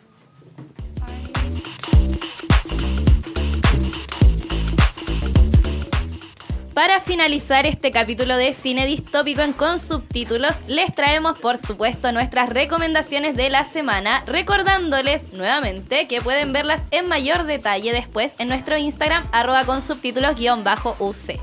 Para 6.76 7.00
finalizar 7.00 7.64
este 7.64 7.90
capítulo 7.90 8.36
de 8.36 8.52
cine 8.52 8.84
distópico 8.84 9.40
en 9.40 9.54
con 9.54 9.80
subtítulos, 9.80 10.56
les 10.66 10.92
traemos 10.92 11.38
por 11.38 11.56
supuesto 11.56 12.12
nuestras 12.12 12.50
recomendaciones 12.50 13.34
de 13.34 13.48
la 13.48 13.64
semana, 13.64 14.22
recordándoles 14.26 15.32
nuevamente 15.32 16.06
que 16.06 16.20
pueden 16.20 16.52
verlas 16.52 16.86
en 16.90 17.08
mayor 17.08 17.44
detalle 17.44 17.94
después 17.94 18.34
en 18.38 18.48
nuestro 18.48 18.76
Instagram 18.76 19.26
arroba 19.32 19.64
con 19.64 19.80
subtítulos 19.80 20.34
guion 20.36 20.64
bajo 20.64 20.96
UC. 20.98 21.40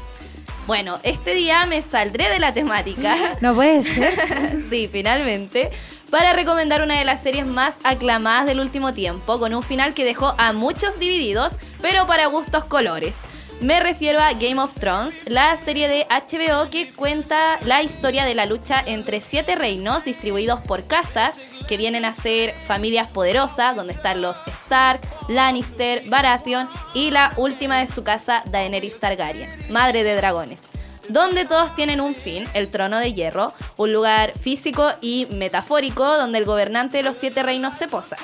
Bueno, 0.67 0.99
este 1.01 1.33
día 1.33 1.65
me 1.65 1.81
saldré 1.81 2.29
de 2.29 2.37
la 2.37 2.53
temática. 2.53 3.17
No 3.41 3.55
puede 3.55 3.81
ser. 3.81 4.61
sí, 4.69 4.87
finalmente. 4.87 5.71
Para 6.11 6.33
recomendar 6.33 6.83
una 6.83 6.99
de 6.99 7.05
las 7.05 7.23
series 7.23 7.47
más 7.47 7.79
aclamadas 7.83 8.45
del 8.45 8.59
último 8.59 8.93
tiempo, 8.93 9.39
con 9.39 9.55
un 9.55 9.63
final 9.63 9.95
que 9.95 10.05
dejó 10.05 10.35
a 10.37 10.53
muchos 10.53 10.99
divididos, 10.99 11.57
pero 11.81 12.05
para 12.05 12.27
gustos 12.27 12.65
colores. 12.65 13.21
Me 13.63 13.79
refiero 13.79 14.19
a 14.19 14.33
Game 14.33 14.59
of 14.59 14.73
Thrones, 14.77 15.15
la 15.25 15.55
serie 15.55 15.87
de 15.87 16.05
HBO 16.09 16.69
que 16.69 16.91
cuenta 16.91 17.57
la 17.63 17.81
historia 17.81 18.25
de 18.25 18.35
la 18.35 18.45
lucha 18.45 18.83
entre 18.85 19.21
siete 19.21 19.55
reinos 19.55 20.03
distribuidos 20.03 20.59
por 20.59 20.85
casas 20.85 21.39
que 21.65 21.77
vienen 21.77 22.03
a 22.03 22.11
ser 22.11 22.53
familias 22.67 23.07
poderosas, 23.07 23.73
donde 23.73 23.93
están 23.93 24.21
los 24.21 24.35
Stark, 24.47 24.99
Lannister, 25.29 26.03
Baratheon 26.09 26.67
y 26.93 27.11
la 27.11 27.31
última 27.37 27.77
de 27.77 27.87
su 27.87 28.03
casa, 28.03 28.43
Daenerys 28.47 28.99
Targaryen, 28.99 29.49
madre 29.69 30.03
de 30.03 30.15
dragones 30.15 30.65
donde 31.09 31.45
todos 31.45 31.75
tienen 31.75 31.99
un 31.99 32.15
fin, 32.15 32.47
el 32.53 32.69
trono 32.69 32.97
de 32.97 33.11
hierro, 33.11 33.53
un 33.75 33.91
lugar 33.91 34.31
físico 34.39 34.89
y 35.01 35.27
metafórico 35.31 36.17
donde 36.17 36.37
el 36.39 36.45
gobernante 36.45 36.97
de 36.97 37.03
los 37.03 37.17
siete 37.17 37.43
reinos 37.43 37.75
se 37.75 37.89
posa. 37.89 38.15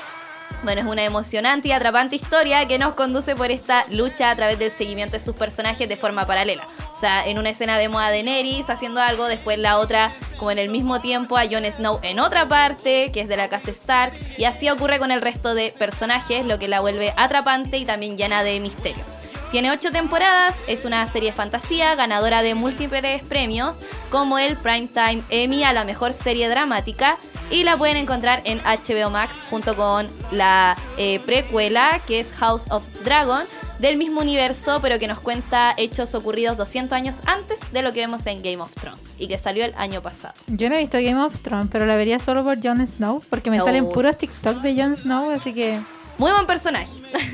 Bueno, 0.62 0.82
es 0.82 0.86
una 0.86 1.04
emocionante 1.04 1.68
y 1.68 1.72
atrapante 1.72 2.16
historia 2.16 2.66
que 2.66 2.78
nos 2.78 2.92
conduce 2.92 3.34
por 3.34 3.50
esta 3.50 3.86
lucha 3.88 4.30
a 4.30 4.36
través 4.36 4.58
del 4.58 4.70
seguimiento 4.70 5.16
de 5.16 5.24
sus 5.24 5.34
personajes 5.34 5.88
de 5.88 5.96
forma 5.96 6.26
paralela. 6.26 6.66
O 6.92 6.96
sea, 6.96 7.26
en 7.26 7.38
una 7.38 7.48
escena 7.48 7.78
vemos 7.78 8.02
a 8.02 8.10
Daenerys 8.10 8.68
haciendo 8.68 9.00
algo, 9.00 9.26
después 9.26 9.58
la 9.58 9.78
otra, 9.78 10.12
como 10.38 10.50
en 10.50 10.58
el 10.58 10.68
mismo 10.68 11.00
tiempo, 11.00 11.38
a 11.38 11.46
Jon 11.50 11.64
Snow 11.64 12.00
en 12.02 12.20
otra 12.20 12.46
parte, 12.46 13.10
que 13.10 13.22
es 13.22 13.28
de 13.28 13.38
la 13.38 13.48
casa 13.48 13.70
Stark, 13.70 14.12
y 14.36 14.44
así 14.44 14.68
ocurre 14.68 14.98
con 14.98 15.10
el 15.10 15.22
resto 15.22 15.54
de 15.54 15.72
personajes, 15.78 16.44
lo 16.44 16.58
que 16.58 16.68
la 16.68 16.80
vuelve 16.80 17.14
atrapante 17.16 17.78
y 17.78 17.86
también 17.86 18.18
llena 18.18 18.42
de 18.42 18.60
misterio. 18.60 19.02
Tiene 19.50 19.70
ocho 19.72 19.90
temporadas, 19.90 20.60
es 20.68 20.84
una 20.84 21.04
serie 21.06 21.30
de 21.30 21.36
fantasía, 21.36 21.94
ganadora 21.94 22.42
de 22.42 22.54
múltiples 22.54 23.22
premios, 23.22 23.78
como 24.10 24.38
el 24.38 24.56
Primetime 24.56 25.22
Emmy 25.30 25.64
a 25.64 25.72
la 25.72 25.84
mejor 25.84 26.12
serie 26.12 26.48
dramática, 26.50 27.16
y 27.50 27.64
la 27.64 27.76
pueden 27.76 27.96
encontrar 27.96 28.40
en 28.44 28.58
HBO 28.60 29.10
Max 29.10 29.42
junto 29.50 29.74
con 29.76 30.08
la 30.30 30.76
eh, 30.96 31.20
precuela 31.26 32.00
que 32.06 32.20
es 32.20 32.32
House 32.32 32.66
of 32.70 32.84
Dragon 33.04 33.42
del 33.78 33.96
mismo 33.96 34.20
universo 34.20 34.78
pero 34.82 34.98
que 34.98 35.06
nos 35.06 35.20
cuenta 35.20 35.74
hechos 35.76 36.14
ocurridos 36.14 36.56
200 36.56 36.92
años 36.92 37.16
antes 37.26 37.60
de 37.72 37.82
lo 37.82 37.92
que 37.92 38.00
vemos 38.00 38.26
en 38.26 38.42
Game 38.42 38.58
of 38.62 38.70
Thrones 38.74 39.10
y 39.18 39.26
que 39.28 39.38
salió 39.38 39.64
el 39.64 39.74
año 39.76 40.00
pasado. 40.02 40.34
Yo 40.46 40.68
no 40.68 40.76
he 40.76 40.80
visto 40.80 40.98
Game 40.98 41.20
of 41.22 41.40
Thrones, 41.40 41.68
pero 41.72 41.86
la 41.86 41.96
vería 41.96 42.18
solo 42.20 42.44
por 42.44 42.62
Jon 42.62 42.86
Snow, 42.86 43.22
porque 43.28 43.50
me 43.50 43.58
salen 43.58 43.88
puros 43.90 44.16
TikTok 44.16 44.58
de 44.62 44.74
Jon 44.80 44.96
Snow, 44.96 45.30
así 45.30 45.52
que 45.52 45.80
Muy 46.18 46.30
buen 46.32 46.46
personaje. 46.46 46.88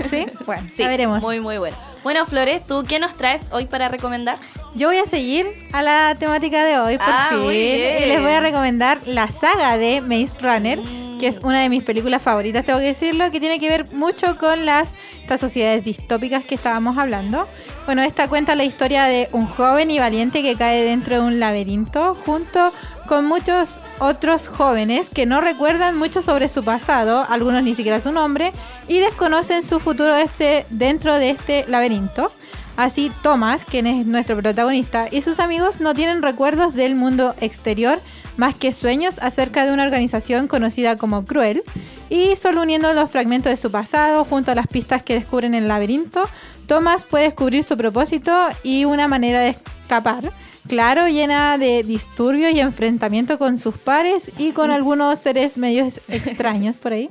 sí, 0.05 0.25
bueno, 0.47 0.69
Sí, 0.69 0.85
veremos. 0.85 1.21
muy 1.23 1.41
muy 1.41 1.59
bueno. 1.59 1.77
Bueno, 2.07 2.25
Flores, 2.25 2.63
¿tú 2.69 2.85
qué 2.89 3.01
nos 3.01 3.17
traes 3.17 3.49
hoy 3.51 3.65
para 3.67 3.89
recomendar? 3.89 4.37
Yo 4.77 4.87
voy 4.87 4.99
a 4.99 5.07
seguir 5.09 5.45
a 5.73 5.83
la 5.83 6.15
temática 6.17 6.63
de 6.65 6.79
hoy, 6.79 6.99
por 6.99 7.07
Ah, 7.09 7.27
fin, 7.31 7.41
muy 7.41 7.57
bien. 7.57 8.01
y 8.01 8.07
les 8.07 8.23
voy 8.23 8.31
a 8.31 8.39
recomendar 8.39 9.01
la 9.07 9.27
saga 9.27 9.77
de 9.77 10.01
Maze 10.03 10.37
Runner, 10.41 10.79
Mm. 10.79 11.19
que 11.19 11.27
es 11.27 11.39
una 11.43 11.61
de 11.63 11.69
mis 11.69 11.83
películas 11.83 12.23
favoritas, 12.23 12.65
tengo 12.65 12.79
que 12.79 12.85
decirlo, 12.85 13.29
que 13.33 13.41
tiene 13.41 13.59
que 13.59 13.69
ver 13.69 13.93
mucho 13.93 14.39
con 14.39 14.65
las 14.67 14.95
estas 15.21 15.41
sociedades 15.41 15.85
distópicas 15.85 16.45
que 16.45 16.55
estábamos 16.55 16.97
hablando. 16.97 17.45
Bueno, 17.87 18.03
esta 18.03 18.29
cuenta 18.29 18.55
la 18.55 18.63
historia 18.63 19.07
de 19.07 19.29
un 19.33 19.49
joven 19.49 19.91
y 19.91 19.99
valiente 19.99 20.43
que 20.43 20.55
cae 20.55 20.85
dentro 20.85 21.17
de 21.17 21.23
un 21.23 21.41
laberinto 21.41 22.15
junto 22.25 22.73
con 23.09 23.25
muchos 23.27 23.79
otros 23.99 24.49
jóvenes 24.49 25.09
que 25.09 25.27
no 25.27 25.41
recuerdan 25.41 25.97
mucho 25.97 26.23
sobre 26.23 26.49
su 26.49 26.65
pasado, 26.65 27.27
algunos 27.29 27.63
ni 27.63 27.75
siquiera 27.75 28.01
su 28.01 28.13
nombre, 28.13 28.53
y 28.89 28.99
desconocen 28.99 29.63
su 29.63 29.81
futuro 29.81 30.15
este, 30.17 30.67
dentro 30.71 31.15
de 31.15 31.31
este 31.31 31.65
laberinto. 31.69 32.31
Así 32.77 33.11
Thomas, 33.23 33.65
quien 33.65 33.87
es 33.87 34.07
nuestro 34.07 34.37
protagonista, 34.37 35.09
y 35.11 35.23
sus 35.23 35.41
amigos 35.41 35.81
no 35.81 35.95
tienen 35.95 36.23
recuerdos 36.23 36.75
del 36.75 36.95
mundo 36.95 37.35
exterior 37.41 38.01
más 38.37 38.55
que 38.55 38.75
sueños 38.75 39.17
acerca 39.23 39.65
de 39.65 39.73
una 39.73 39.85
organización 39.85 40.47
conocida 40.47 40.97
como 40.97 41.25
Cruel, 41.25 41.63
y 42.11 42.37
solo 42.37 42.63
uniendo 42.63 42.93
los 42.93 43.11
fragmentos 43.11 43.51
de 43.51 43.57
su 43.57 43.71
pasado 43.71 44.25
junto 44.25 44.53
a 44.53 44.55
las 44.55 44.67
pistas 44.67 45.03
que 45.03 45.15
descubren 45.15 45.55
en 45.55 45.63
el 45.63 45.69
laberinto, 45.69 46.29
Thomas 46.67 47.05
puede 47.05 47.25
descubrir 47.25 47.65
su 47.65 47.77
propósito 47.77 48.33
y 48.63 48.85
una 48.85 49.09
manera 49.09 49.41
de 49.41 49.57
escapar. 49.83 50.33
Claro, 50.69 51.07
llena 51.09 51.59
de 51.59 51.83
disturbios 51.83 52.53
y 52.53 52.61
enfrentamiento 52.61 53.39
con 53.39 53.59
sus 53.59 53.77
pares 53.79 54.33
y 54.39 54.51
con 54.53 54.71
algunos 54.71 55.19
seres 55.19 55.57
medios 55.57 56.01
extraños 56.09 56.79
por 56.79 56.93
ahí. 56.93 57.09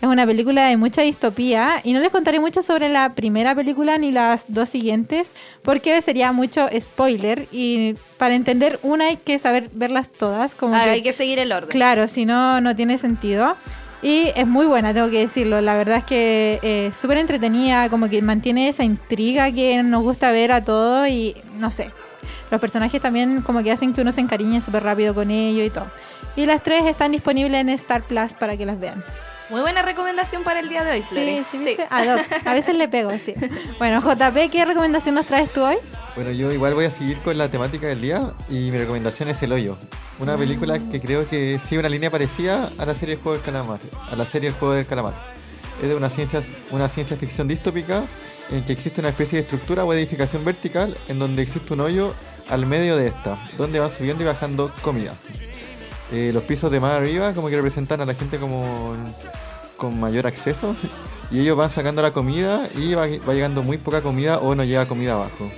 Es 0.00 0.08
una 0.08 0.26
película 0.26 0.66
de 0.68 0.76
mucha 0.76 1.02
distopía 1.02 1.80
y 1.82 1.92
no 1.94 2.00
les 2.00 2.10
contaré 2.10 2.38
mucho 2.38 2.62
sobre 2.62 2.90
la 2.90 3.14
primera 3.14 3.54
película 3.54 3.96
ni 3.96 4.12
las 4.12 4.44
dos 4.48 4.68
siguientes 4.68 5.32
porque 5.62 6.00
sería 6.02 6.32
mucho 6.32 6.68
spoiler 6.78 7.46
y 7.50 7.94
para 8.18 8.34
entender 8.34 8.78
una 8.82 9.06
hay 9.06 9.16
que 9.16 9.38
saber 9.38 9.70
verlas 9.72 10.10
todas. 10.10 10.54
Como 10.54 10.74
Ah, 10.74 10.84
que- 10.84 10.90
hay 10.90 11.02
que 11.02 11.14
seguir 11.14 11.38
el 11.38 11.50
orden. 11.50 11.70
Claro, 11.70 12.08
si 12.08 12.26
no, 12.26 12.60
no 12.60 12.76
tiene 12.76 12.98
sentido. 12.98 13.56
Y 14.02 14.28
es 14.36 14.46
muy 14.46 14.66
buena, 14.66 14.92
tengo 14.92 15.08
que 15.10 15.20
decirlo. 15.20 15.62
La 15.62 15.74
verdad 15.76 15.98
es 15.98 16.04
que 16.04 16.58
eh, 16.62 16.90
súper 16.92 17.16
entretenida, 17.16 17.88
como 17.88 18.10
que 18.10 18.20
mantiene 18.20 18.68
esa 18.68 18.84
intriga 18.84 19.50
que 19.50 19.82
nos 19.82 20.02
gusta 20.02 20.30
ver 20.30 20.52
a 20.52 20.62
todos 20.62 21.08
y 21.08 21.34
no 21.58 21.70
sé. 21.70 21.90
Los 22.50 22.60
personajes 22.60 23.00
también 23.02 23.42
como 23.42 23.62
que 23.62 23.72
hacen 23.72 23.92
que 23.92 24.00
uno 24.02 24.12
se 24.12 24.20
encariñe 24.20 24.60
súper 24.60 24.82
rápido 24.84 25.14
con 25.14 25.30
ellos 25.30 25.66
y 25.66 25.70
todo. 25.70 25.86
Y 26.36 26.46
las 26.46 26.62
tres 26.62 26.84
están 26.86 27.12
disponibles 27.12 27.60
en 27.60 27.68
Star 27.70 28.02
Plus 28.02 28.34
para 28.34 28.56
que 28.56 28.66
las 28.66 28.78
vean. 28.78 29.02
Muy 29.48 29.60
buena 29.60 29.82
recomendación 29.82 30.42
para 30.42 30.58
el 30.60 30.68
día 30.68 30.82
de 30.84 30.90
hoy, 30.90 31.02
Sí, 31.02 31.08
Flores. 31.14 31.46
sí, 31.50 31.58
¿viste? 31.58 31.86
Ad 31.88 32.16
hoc. 32.18 32.26
A 32.46 32.52
veces 32.54 32.74
le 32.76 32.88
pego, 32.88 33.10
sí. 33.18 33.32
Bueno, 33.78 34.00
JP, 34.00 34.50
¿qué 34.50 34.64
recomendación 34.64 35.14
nos 35.14 35.26
traes 35.26 35.52
tú 35.52 35.62
hoy? 35.62 35.76
Bueno, 36.16 36.30
yo 36.32 36.50
igual 36.50 36.74
voy 36.74 36.86
a 36.86 36.90
seguir 36.90 37.18
con 37.18 37.36
la 37.38 37.48
temática 37.48 37.86
del 37.86 38.00
día 38.00 38.32
y 38.48 38.70
mi 38.70 38.78
recomendación 38.78 39.28
es 39.28 39.40
El 39.42 39.52
Hoyo. 39.52 39.76
Una 40.18 40.36
película 40.36 40.78
que 40.78 41.00
creo 41.00 41.28
que 41.28 41.60
sigue 41.68 41.78
una 41.78 41.88
línea 41.90 42.10
parecida 42.10 42.70
a 42.78 42.86
la 42.86 42.94
serie 42.94 43.16
El 43.16 43.20
Juego 43.20 43.36
del 43.36 43.44
Calamar. 43.44 43.78
A 44.10 44.16
la 44.16 44.24
serie 44.24 44.48
El 44.48 44.54
Juego 44.54 44.74
del 44.74 44.86
Calamar. 44.86 45.12
Es 45.82 45.88
de 45.88 45.94
una 45.94 46.08
ciencia, 46.10 46.42
una 46.70 46.88
ciencia 46.88 47.16
ficción 47.16 47.46
distópica 47.48 48.02
en 48.50 48.64
que 48.64 48.72
existe 48.72 49.00
una 49.00 49.10
especie 49.10 49.36
de 49.38 49.42
estructura 49.42 49.84
o 49.84 49.92
edificación 49.92 50.44
vertical 50.44 50.96
en 51.08 51.18
donde 51.18 51.42
existe 51.42 51.74
un 51.74 51.80
hoyo 51.80 52.14
al 52.48 52.66
medio 52.66 52.96
de 52.96 53.08
esta, 53.08 53.36
donde 53.58 53.78
van 53.80 53.90
subiendo 53.90 54.22
y 54.22 54.26
bajando 54.26 54.70
comida. 54.82 55.14
Eh, 56.12 56.30
los 56.32 56.44
pisos 56.44 56.70
de 56.70 56.78
más 56.78 56.92
arriba 56.92 57.32
como 57.34 57.48
que 57.48 57.56
representan 57.56 58.00
a 58.00 58.06
la 58.06 58.14
gente 58.14 58.38
como 58.38 58.94
con 59.76 59.98
mayor 59.98 60.26
acceso 60.26 60.76
y 61.30 61.40
ellos 61.40 61.56
van 61.56 61.70
sacando 61.70 62.00
la 62.00 62.12
comida 62.12 62.68
y 62.76 62.94
va, 62.94 63.06
va 63.28 63.34
llegando 63.34 63.62
muy 63.62 63.76
poca 63.76 64.00
comida 64.00 64.38
o 64.38 64.54
no 64.54 64.64
llega 64.64 64.86
comida 64.86 65.14
abajo. 65.14 65.50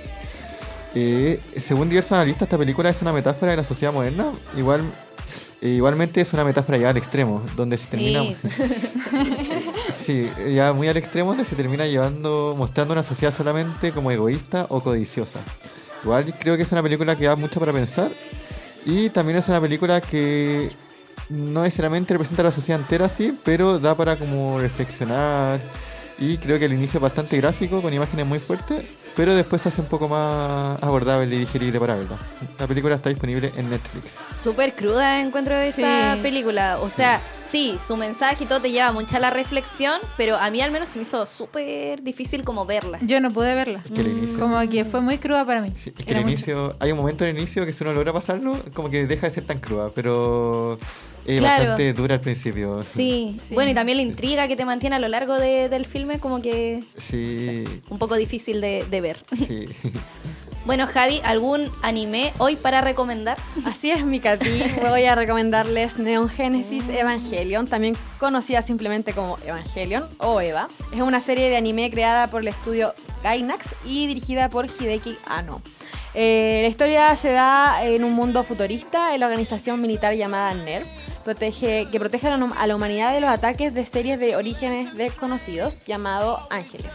Eh, 0.95 1.39
según 1.59 1.89
diversos 1.89 2.13
analistas, 2.13 2.43
esta 2.43 2.57
película 2.57 2.89
es 2.89 3.01
una 3.01 3.13
metáfora 3.13 3.51
de 3.51 3.57
la 3.57 3.63
sociedad 3.63 3.93
moderna. 3.93 4.31
Igual, 4.57 4.81
eh, 5.61 5.69
igualmente 5.69 6.21
es 6.21 6.33
una 6.33 6.43
metáfora 6.43 6.77
ya 6.77 6.89
al 6.89 6.97
extremo, 6.97 7.43
donde 7.55 7.77
se 7.77 7.91
termina. 7.91 8.23
Sí, 10.05 10.29
ya 10.53 10.73
muy 10.73 10.87
al 10.87 10.97
extremo, 10.97 11.29
donde 11.29 11.45
se 11.45 11.55
termina 11.55 11.85
llevando, 11.85 12.55
mostrando 12.57 12.93
una 12.93 13.03
sociedad 13.03 13.33
solamente 13.35 13.91
como 13.91 14.11
egoísta 14.11 14.65
o 14.69 14.81
codiciosa. 14.81 15.39
Igual 16.03 16.33
creo 16.39 16.55
que 16.57 16.63
es 16.63 16.71
una 16.71 16.81
película 16.83 17.15
que 17.15 17.25
da 17.25 17.35
mucho 17.35 17.59
para 17.59 17.73
pensar. 17.73 18.09
Y 18.85 19.09
también 19.09 19.37
es 19.39 19.47
una 19.49 19.59
película 19.59 19.99
que 20.01 20.71
no 21.29 21.63
necesariamente 21.63 22.13
representa 22.13 22.41
a 22.41 22.45
la 22.45 22.51
sociedad 22.51 22.79
entera, 22.81 23.09
sí, 23.09 23.37
pero 23.43 23.77
da 23.79 23.93
para 23.95 24.15
como 24.15 24.59
reflexionar. 24.59 25.59
Y 26.17 26.37
creo 26.37 26.57
que 26.59 26.65
el 26.65 26.73
inicio 26.73 26.97
es 26.97 27.01
bastante 27.01 27.37
gráfico, 27.37 27.81
con 27.81 27.93
imágenes 27.93 28.25
muy 28.25 28.39
fuertes, 28.39 28.83
pero 29.15 29.33
después 29.35 29.61
se 29.61 29.69
hace 29.69 29.81
un 29.81 29.87
poco 29.87 30.07
más 30.07 30.81
abordable 30.81 31.33
y 31.35 31.39
digerible 31.39 31.79
para 31.79 31.95
verla. 31.95 32.17
La 32.57 32.67
película 32.67 32.95
está 32.95 33.09
disponible 33.09 33.51
en 33.57 33.69
Netflix. 33.69 34.07
Súper 34.35 34.73
cruda 34.73 35.21
encuentro 35.21 35.55
esa 35.55 36.15
Sí. 36.15 36.21
película. 36.21 36.79
O 36.79 36.89
sea, 36.89 37.19
sí, 37.19 37.23
su 37.85 37.97
mensaje 37.97 38.43
y 38.43 38.47
todo 38.47 38.59
te 38.61 38.71
lleva 38.71 38.91
mucha 38.91 39.17
a 39.17 39.19
la 39.19 39.29
reflexión, 39.29 39.99
pero 40.17 40.35
a 40.37 40.49
mí 40.51 40.61
al 40.61 40.71
menos 40.71 40.89
se 40.89 40.97
me 40.99 41.03
hizo 41.03 41.25
súper 41.25 42.01
difícil 42.03 42.43
como 42.43 42.65
verla. 42.65 42.99
Yo 43.01 43.19
no 43.21 43.31
pude 43.31 43.55
verla. 43.55 43.81
Es 43.85 43.91
que 43.91 44.01
el 44.01 44.07
inicio, 44.07 44.39
Como 44.39 44.59
que 44.69 44.85
fue 44.85 45.01
muy 45.01 45.17
cruda 45.17 45.45
para 45.45 45.61
mí. 45.61 45.73
sí, 45.83 45.91
es 45.97 46.05
que 46.05 46.11
Era 46.11 46.19
el 46.19 46.25
mucho. 46.25 46.33
inicio, 46.35 46.75
hay 46.79 46.91
un 46.91 46.97
momento 46.97 47.23
en 47.25 47.31
el 47.31 47.37
inicio 47.39 47.65
que 47.65 47.73
si 47.73 47.83
uno 47.83 47.93
logra 47.93 48.13
pasarlo, 48.13 48.57
como 48.73 48.89
que 48.89 49.05
deja 49.07 49.27
de 49.27 49.33
ser 49.33 49.45
tan 49.45 49.59
cruda, 49.59 49.89
pero 49.95 50.77
es 51.25 51.39
Claro. 51.39 51.63
bastante 51.63 51.93
dura 51.93 52.15
al 52.15 52.21
principio. 52.21 52.81
Sí. 52.83 53.35
Sí. 53.47 53.53
bueno, 53.53 53.71
y 53.71 53.73
también 53.73 53.97
la 53.97 54.03
intriga 54.03 54.47
que 54.47 54.55
te 54.55 54.65
mantiene 54.65 54.95
a 54.95 54.99
lo 54.99 55.07
largo 55.07 55.35
de- 55.37 55.69
del 55.69 55.85
filme 55.85 56.19
como 56.19 56.41
que 56.41 56.83
Sí, 56.97 57.63
un 57.89 57.97
poco 57.99 58.15
difícil 58.15 58.61
de, 58.61 58.85
de 58.89 59.01
ver. 59.01 59.23
sí. 59.37 59.67
Bueno, 60.69 60.85
Javi, 60.85 61.19
¿algún 61.23 61.71
anime 61.81 62.31
hoy 62.37 62.55
para 62.55 62.79
recomendar? 62.79 63.39
Así 63.65 63.89
es, 63.89 64.05
mi 64.05 64.19
Katy. 64.19 64.61
Voy 64.87 65.03
a 65.05 65.15
recomendarles 65.15 65.97
Neon 65.97 66.29
Genesis 66.29 66.83
Evangelion, 66.89 67.65
también 67.65 67.97
conocida 68.19 68.61
simplemente 68.61 69.13
como 69.13 69.39
Evangelion 69.43 70.07
o 70.19 70.39
Eva. 70.41 70.69
Es 70.93 71.01
una 71.01 71.21
serie 71.21 71.49
de 71.49 71.57
anime 71.57 71.89
creada 71.89 72.27
por 72.27 72.41
el 72.41 72.49
estudio 72.49 72.93
Gainax 73.23 73.65
y 73.83 74.05
dirigida 74.05 74.51
por 74.51 74.67
Hideki 74.67 75.17
Anno. 75.25 75.63
Eh, 76.13 76.59
la 76.61 76.67
historia 76.67 77.15
se 77.15 77.31
da 77.31 77.83
en 77.83 78.03
un 78.03 78.13
mundo 78.13 78.43
futurista 78.43 79.15
en 79.15 79.21
la 79.21 79.25
organización 79.25 79.81
militar 79.81 80.13
llamada 80.13 80.53
NERV, 80.53 80.85
que 81.25 81.99
protege 81.99 82.27
a 82.27 82.37
la, 82.37 82.45
a 82.45 82.67
la 82.67 82.75
humanidad 82.75 83.11
de 83.11 83.21
los 83.21 83.31
ataques 83.31 83.73
de 83.73 83.87
series 83.87 84.19
de 84.19 84.35
orígenes 84.35 84.95
desconocidos 84.95 85.83
llamado 85.87 86.39
Ángeles. 86.51 86.91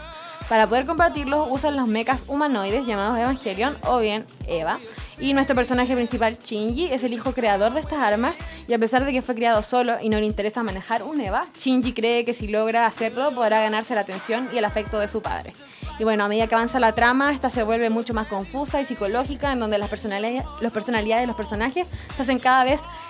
Para 0.48 0.66
poder 0.66 0.84
combatirlos 0.84 1.48
usan 1.50 1.76
los 1.76 1.88
mechas 1.88 2.24
humanoides 2.28 2.86
llamados 2.86 3.18
Evangelion 3.18 3.76
o 3.86 3.98
bien 3.98 4.26
Eva. 4.46 4.78
Y 5.18 5.32
nuestro 5.32 5.54
personaje 5.54 5.94
principal, 5.94 6.38
Shinji, 6.38 6.92
es 6.92 7.04
el 7.04 7.12
hijo 7.12 7.32
creador 7.32 7.72
de 7.72 7.80
estas 7.80 8.00
armas 8.00 8.34
y 8.66 8.74
a 8.74 8.78
pesar 8.78 9.04
de 9.04 9.12
que 9.12 9.22
fue 9.22 9.34
criado 9.34 9.62
solo 9.62 9.96
y 10.02 10.08
no 10.08 10.18
le 10.18 10.26
interesa 10.26 10.62
manejar 10.62 11.02
un 11.02 11.20
Eva, 11.20 11.46
Shinji 11.58 11.92
cree 11.92 12.24
que 12.24 12.34
si 12.34 12.48
logra 12.48 12.84
hacerlo 12.84 13.30
podrá 13.30 13.60
ganarse 13.60 13.94
la 13.94 14.02
atención 14.02 14.48
y 14.52 14.58
el 14.58 14.64
afecto 14.64 14.98
de 14.98 15.08
su 15.08 15.22
padre. 15.22 15.52
Y 15.98 16.04
bueno, 16.04 16.24
a 16.24 16.28
medida 16.28 16.46
que 16.48 16.56
avanza 16.56 16.80
la 16.80 16.94
trama, 16.94 17.32
esta 17.32 17.48
se 17.48 17.62
vuelve 17.62 17.88
mucho 17.88 18.12
más 18.12 18.26
confusa 18.26 18.80
y 18.80 18.84
psicológica, 18.84 19.52
en 19.52 19.60
donde 19.60 19.78
las 19.78 19.88
personalidades, 19.88 20.44
las 20.60 20.72
personalidades 20.72 21.22
de 21.22 21.26
los 21.28 21.36
personajes 21.36 21.86
se 22.16 22.22
hacen 22.22 22.38
cada 22.38 22.64
vez 22.64 22.80
más 22.80 23.03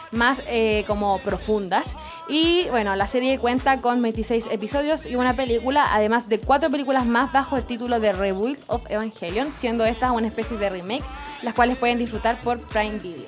eh, 0.48 0.84
como 0.86 1.18
profundas. 1.18 1.84
Y 2.28 2.66
bueno, 2.70 2.94
la 2.96 3.06
serie 3.06 3.38
cuenta 3.38 3.80
con 3.80 4.00
26 4.00 4.46
episodios 4.50 5.04
y 5.06 5.16
una 5.16 5.34
película, 5.34 5.88
además 5.92 6.28
de 6.28 6.40
cuatro 6.40 6.70
películas 6.70 7.04
más 7.04 7.32
bajo 7.32 7.56
el 7.56 7.64
título 7.64 8.00
de 8.00 8.12
Rebuild 8.12 8.58
of 8.66 8.82
Evangelion, 8.90 9.48
siendo 9.60 9.84
esta 9.84 10.12
una 10.12 10.28
especie 10.28 10.56
de 10.56 10.70
remake, 10.70 11.04
las 11.42 11.54
cuales 11.54 11.76
pueden 11.76 11.98
disfrutar 11.98 12.38
por 12.38 12.58
Prime 12.60 12.98
Video. 12.98 13.26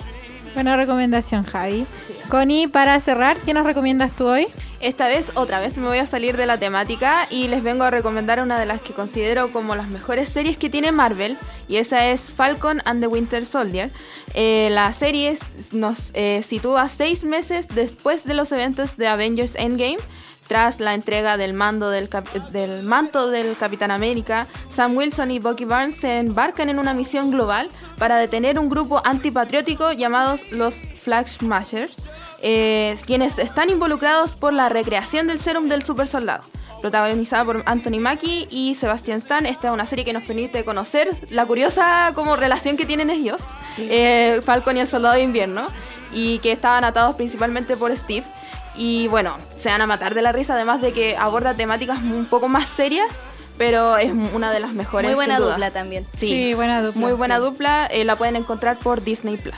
Buena 0.55 0.77
recomendación, 0.77 1.43
Javi. 1.43 1.87
Connie, 2.31 2.69
para 2.69 2.99
cerrar, 3.01 3.37
¿qué 3.39 3.53
nos 3.53 3.67
recomiendas 3.67 4.13
tú 4.13 4.27
hoy? 4.27 4.47
Esta 4.87 5.09
vez, 5.09 5.33
otra 5.35 5.59
vez, 5.59 5.77
me 5.77 5.89
voy 5.89 5.99
a 5.99 6.07
salir 6.07 6.37
de 6.37 6.47
la 6.47 6.59
temática 6.59 7.27
y 7.29 7.49
les 7.49 7.65
vengo 7.65 7.83
a 7.83 7.91
recomendar 7.91 8.41
una 8.41 8.57
de 8.57 8.67
las 8.67 8.81
que 8.81 8.93
considero 8.93 9.51
como 9.51 9.75
las 9.75 9.89
mejores 9.89 10.29
series 10.29 10.57
que 10.59 10.71
tiene 10.71 10.93
Marvel, 10.93 11.37
y 11.67 11.79
esa 11.79 12.07
es 12.07 12.21
Falcon 12.21 12.81
and 12.85 13.01
the 13.01 13.09
Winter 13.09 13.45
Soldier. 13.45 13.91
Eh, 14.35 14.69
la 14.71 14.93
serie 14.93 15.37
nos 15.73 16.13
eh, 16.15 16.41
sitúa 16.45 16.89
seis 16.89 17.25
meses 17.25 17.67
después 17.75 18.23
de 18.23 18.35
los 18.35 18.53
eventos 18.53 18.97
de 18.97 19.09
Avengers 19.09 19.57
Endgame. 19.57 19.99
Tras 20.47 20.79
la 20.79 20.95
entrega 20.95 21.37
del, 21.37 21.55
mando 21.55 21.91
del 21.91 22.09
manto 22.85 23.29
del 23.29 23.57
Capitán 23.57 23.91
América, 23.91 24.47
Sam 24.71 24.97
Wilson 24.97 25.33
y 25.33 25.41
Bucky 25.41 25.65
Barnes 25.65 25.97
se 25.97 26.21
embarcan 26.21 26.69
en 26.69 26.79
una 26.79 26.95
misión 26.95 27.33
global 27.33 27.69
para 27.99 28.19
detener 28.19 28.57
un 28.57 28.69
grupo 28.69 29.03
antipatriótico 29.05 29.91
llamados 29.91 30.41
los 30.53 30.77
Flag 31.01 31.27
Smashers, 31.27 31.97
eh, 32.43 32.97
quienes 33.07 33.39
están 33.39 33.71
involucrados 33.71 34.33
por 34.33 34.53
la 34.53 34.69
recreación 34.69 35.27
del 35.27 35.41
serum 35.41 35.69
del 35.69 35.83
super 35.83 36.07
soldado. 36.09 36.43
Protagonizada 36.83 37.45
por 37.45 37.63
Anthony 37.67 37.99
Mackie 37.99 38.47
y 38.51 38.75
Sebastian 38.75 39.19
Stan, 39.19 39.47
esta 39.47 39.69
es 39.69 39.75
una 39.75 39.87
serie 39.87 40.05
que 40.05 40.13
nos 40.13 40.23
permite 40.25 40.65
conocer 40.65 41.09
la 41.31 41.47
curiosa 41.47 42.13
como 42.15 42.37
relación 42.37 42.77
que 42.77 42.85
tienen 42.87 43.11
ellos, 43.11 43.41
eh, 43.79 44.41
Falcon 44.45 44.77
y 44.77 44.81
el 44.81 44.89
Soldado 44.89 45.15
de 45.15 45.23
Invierno, 45.23 45.67
y 46.13 46.39
que 46.41 46.53
estaban 46.53 46.85
atados 46.85 47.17
principalmente 47.17 47.77
por 47.77 47.97
Steve. 47.97 48.25
Y 48.77 49.09
bueno, 49.09 49.37
se 49.59 49.71
van 49.71 49.81
a 49.81 49.87
matar 49.87 50.15
de 50.15 50.21
la 50.23 50.33
risa, 50.33 50.55
además 50.55 50.83
de 50.83 50.93
que 50.93 51.17
aborda 51.17 51.55
temáticas 51.55 51.99
un 52.03 52.27
poco 52.27 52.47
más 52.47 52.69
serias, 52.69 53.09
pero 53.59 53.97
es 53.97 54.13
una 54.35 54.53
de 54.53 54.61
las 54.61 54.73
mejores. 54.73 55.09
Muy 55.09 55.15
buena 55.15 55.37
sin 55.37 55.45
duda. 55.45 55.53
dupla 55.55 55.71
también. 55.71 56.07
Sí, 56.17 56.27
Sí, 56.29 56.55
buena 56.55 56.83
dupla. 56.83 57.01
muy 57.01 57.13
buena 57.15 57.39
Sí. 57.39 57.43
dupla. 57.45 57.87
eh, 57.87 58.05
la 58.05 58.17
pueden 58.17 58.37
encontrar 58.37 58.77
por 58.77 59.03
Disney 59.03 59.39
Plus. 59.39 59.55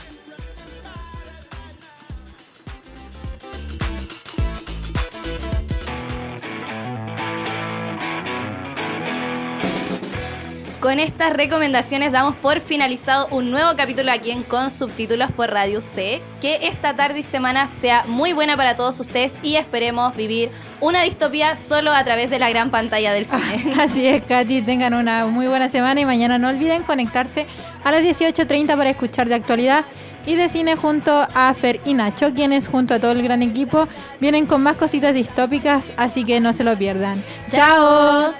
Con 10.89 10.97
estas 10.97 11.33
recomendaciones 11.33 12.11
damos 12.11 12.35
por 12.37 12.61
finalizado 12.61 13.27
un 13.29 13.51
nuevo 13.51 13.75
capítulo 13.77 14.11
aquí 14.11 14.31
en 14.31 14.41
Con 14.41 14.71
Subtítulos 14.71 15.31
por 15.31 15.51
Radio 15.51 15.83
C. 15.83 16.19
Que 16.41 16.67
esta 16.67 16.95
tarde 16.95 17.19
y 17.19 17.23
semana 17.23 17.67
sea 17.67 18.05
muy 18.07 18.33
buena 18.33 18.57
para 18.57 18.75
todos 18.75 18.99
ustedes 18.99 19.35
y 19.43 19.57
esperemos 19.57 20.15
vivir 20.15 20.49
una 20.81 21.03
distopía 21.03 21.57
solo 21.57 21.91
a 21.91 22.03
través 22.03 22.31
de 22.31 22.39
la 22.39 22.49
gran 22.49 22.71
pantalla 22.71 23.13
del 23.13 23.27
cine. 23.27 23.75
Así 23.79 24.07
es, 24.07 24.23
Katy, 24.23 24.63
tengan 24.63 24.95
una 24.95 25.27
muy 25.27 25.45
buena 25.45 25.69
semana 25.69 26.01
y 26.01 26.05
mañana 26.05 26.39
no 26.39 26.49
olviden 26.49 26.81
conectarse 26.81 27.45
a 27.83 27.91
las 27.91 28.01
18.30 28.01 28.75
para 28.75 28.89
escuchar 28.89 29.29
de 29.29 29.35
actualidad 29.35 29.85
y 30.25 30.33
de 30.33 30.49
cine 30.49 30.75
junto 30.75 31.27
a 31.35 31.53
Fer 31.53 31.81
y 31.85 31.93
Nacho, 31.93 32.33
quienes 32.33 32.67
junto 32.67 32.95
a 32.95 32.99
todo 32.99 33.11
el 33.11 33.21
gran 33.21 33.43
equipo 33.43 33.87
vienen 34.19 34.47
con 34.47 34.63
más 34.63 34.75
cositas 34.75 35.13
distópicas, 35.13 35.93
así 35.97 36.25
que 36.25 36.39
no 36.39 36.51
se 36.51 36.63
lo 36.63 36.75
pierdan. 36.75 37.23
¡Chao! 37.51 38.33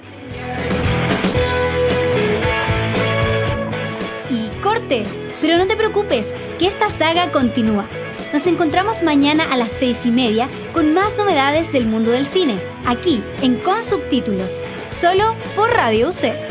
Pero 5.42 5.58
no 5.58 5.68
te 5.68 5.78
preocupes, 5.78 6.26
que 6.58 6.66
esta 6.66 6.90
saga 6.90 7.32
continúa. 7.32 7.88
Nos 8.34 8.48
encontramos 8.48 9.04
mañana 9.04 9.46
a 9.52 9.58
las 9.58 9.72
seis 9.72 10.00
y 10.04 10.12
media 10.12 10.50
con 10.74 10.94
más 10.94 11.16
novedades 11.16 11.72
del 11.72 11.86
mundo 11.86 12.12
del 12.12 12.26
cine, 12.26 12.60
aquí 12.86 13.24
en 13.42 13.58
Con 13.58 13.84
Subtítulos, 13.86 14.52
solo 15.00 15.36
por 15.56 15.72
Radio 15.72 16.10
UC. 16.10 16.49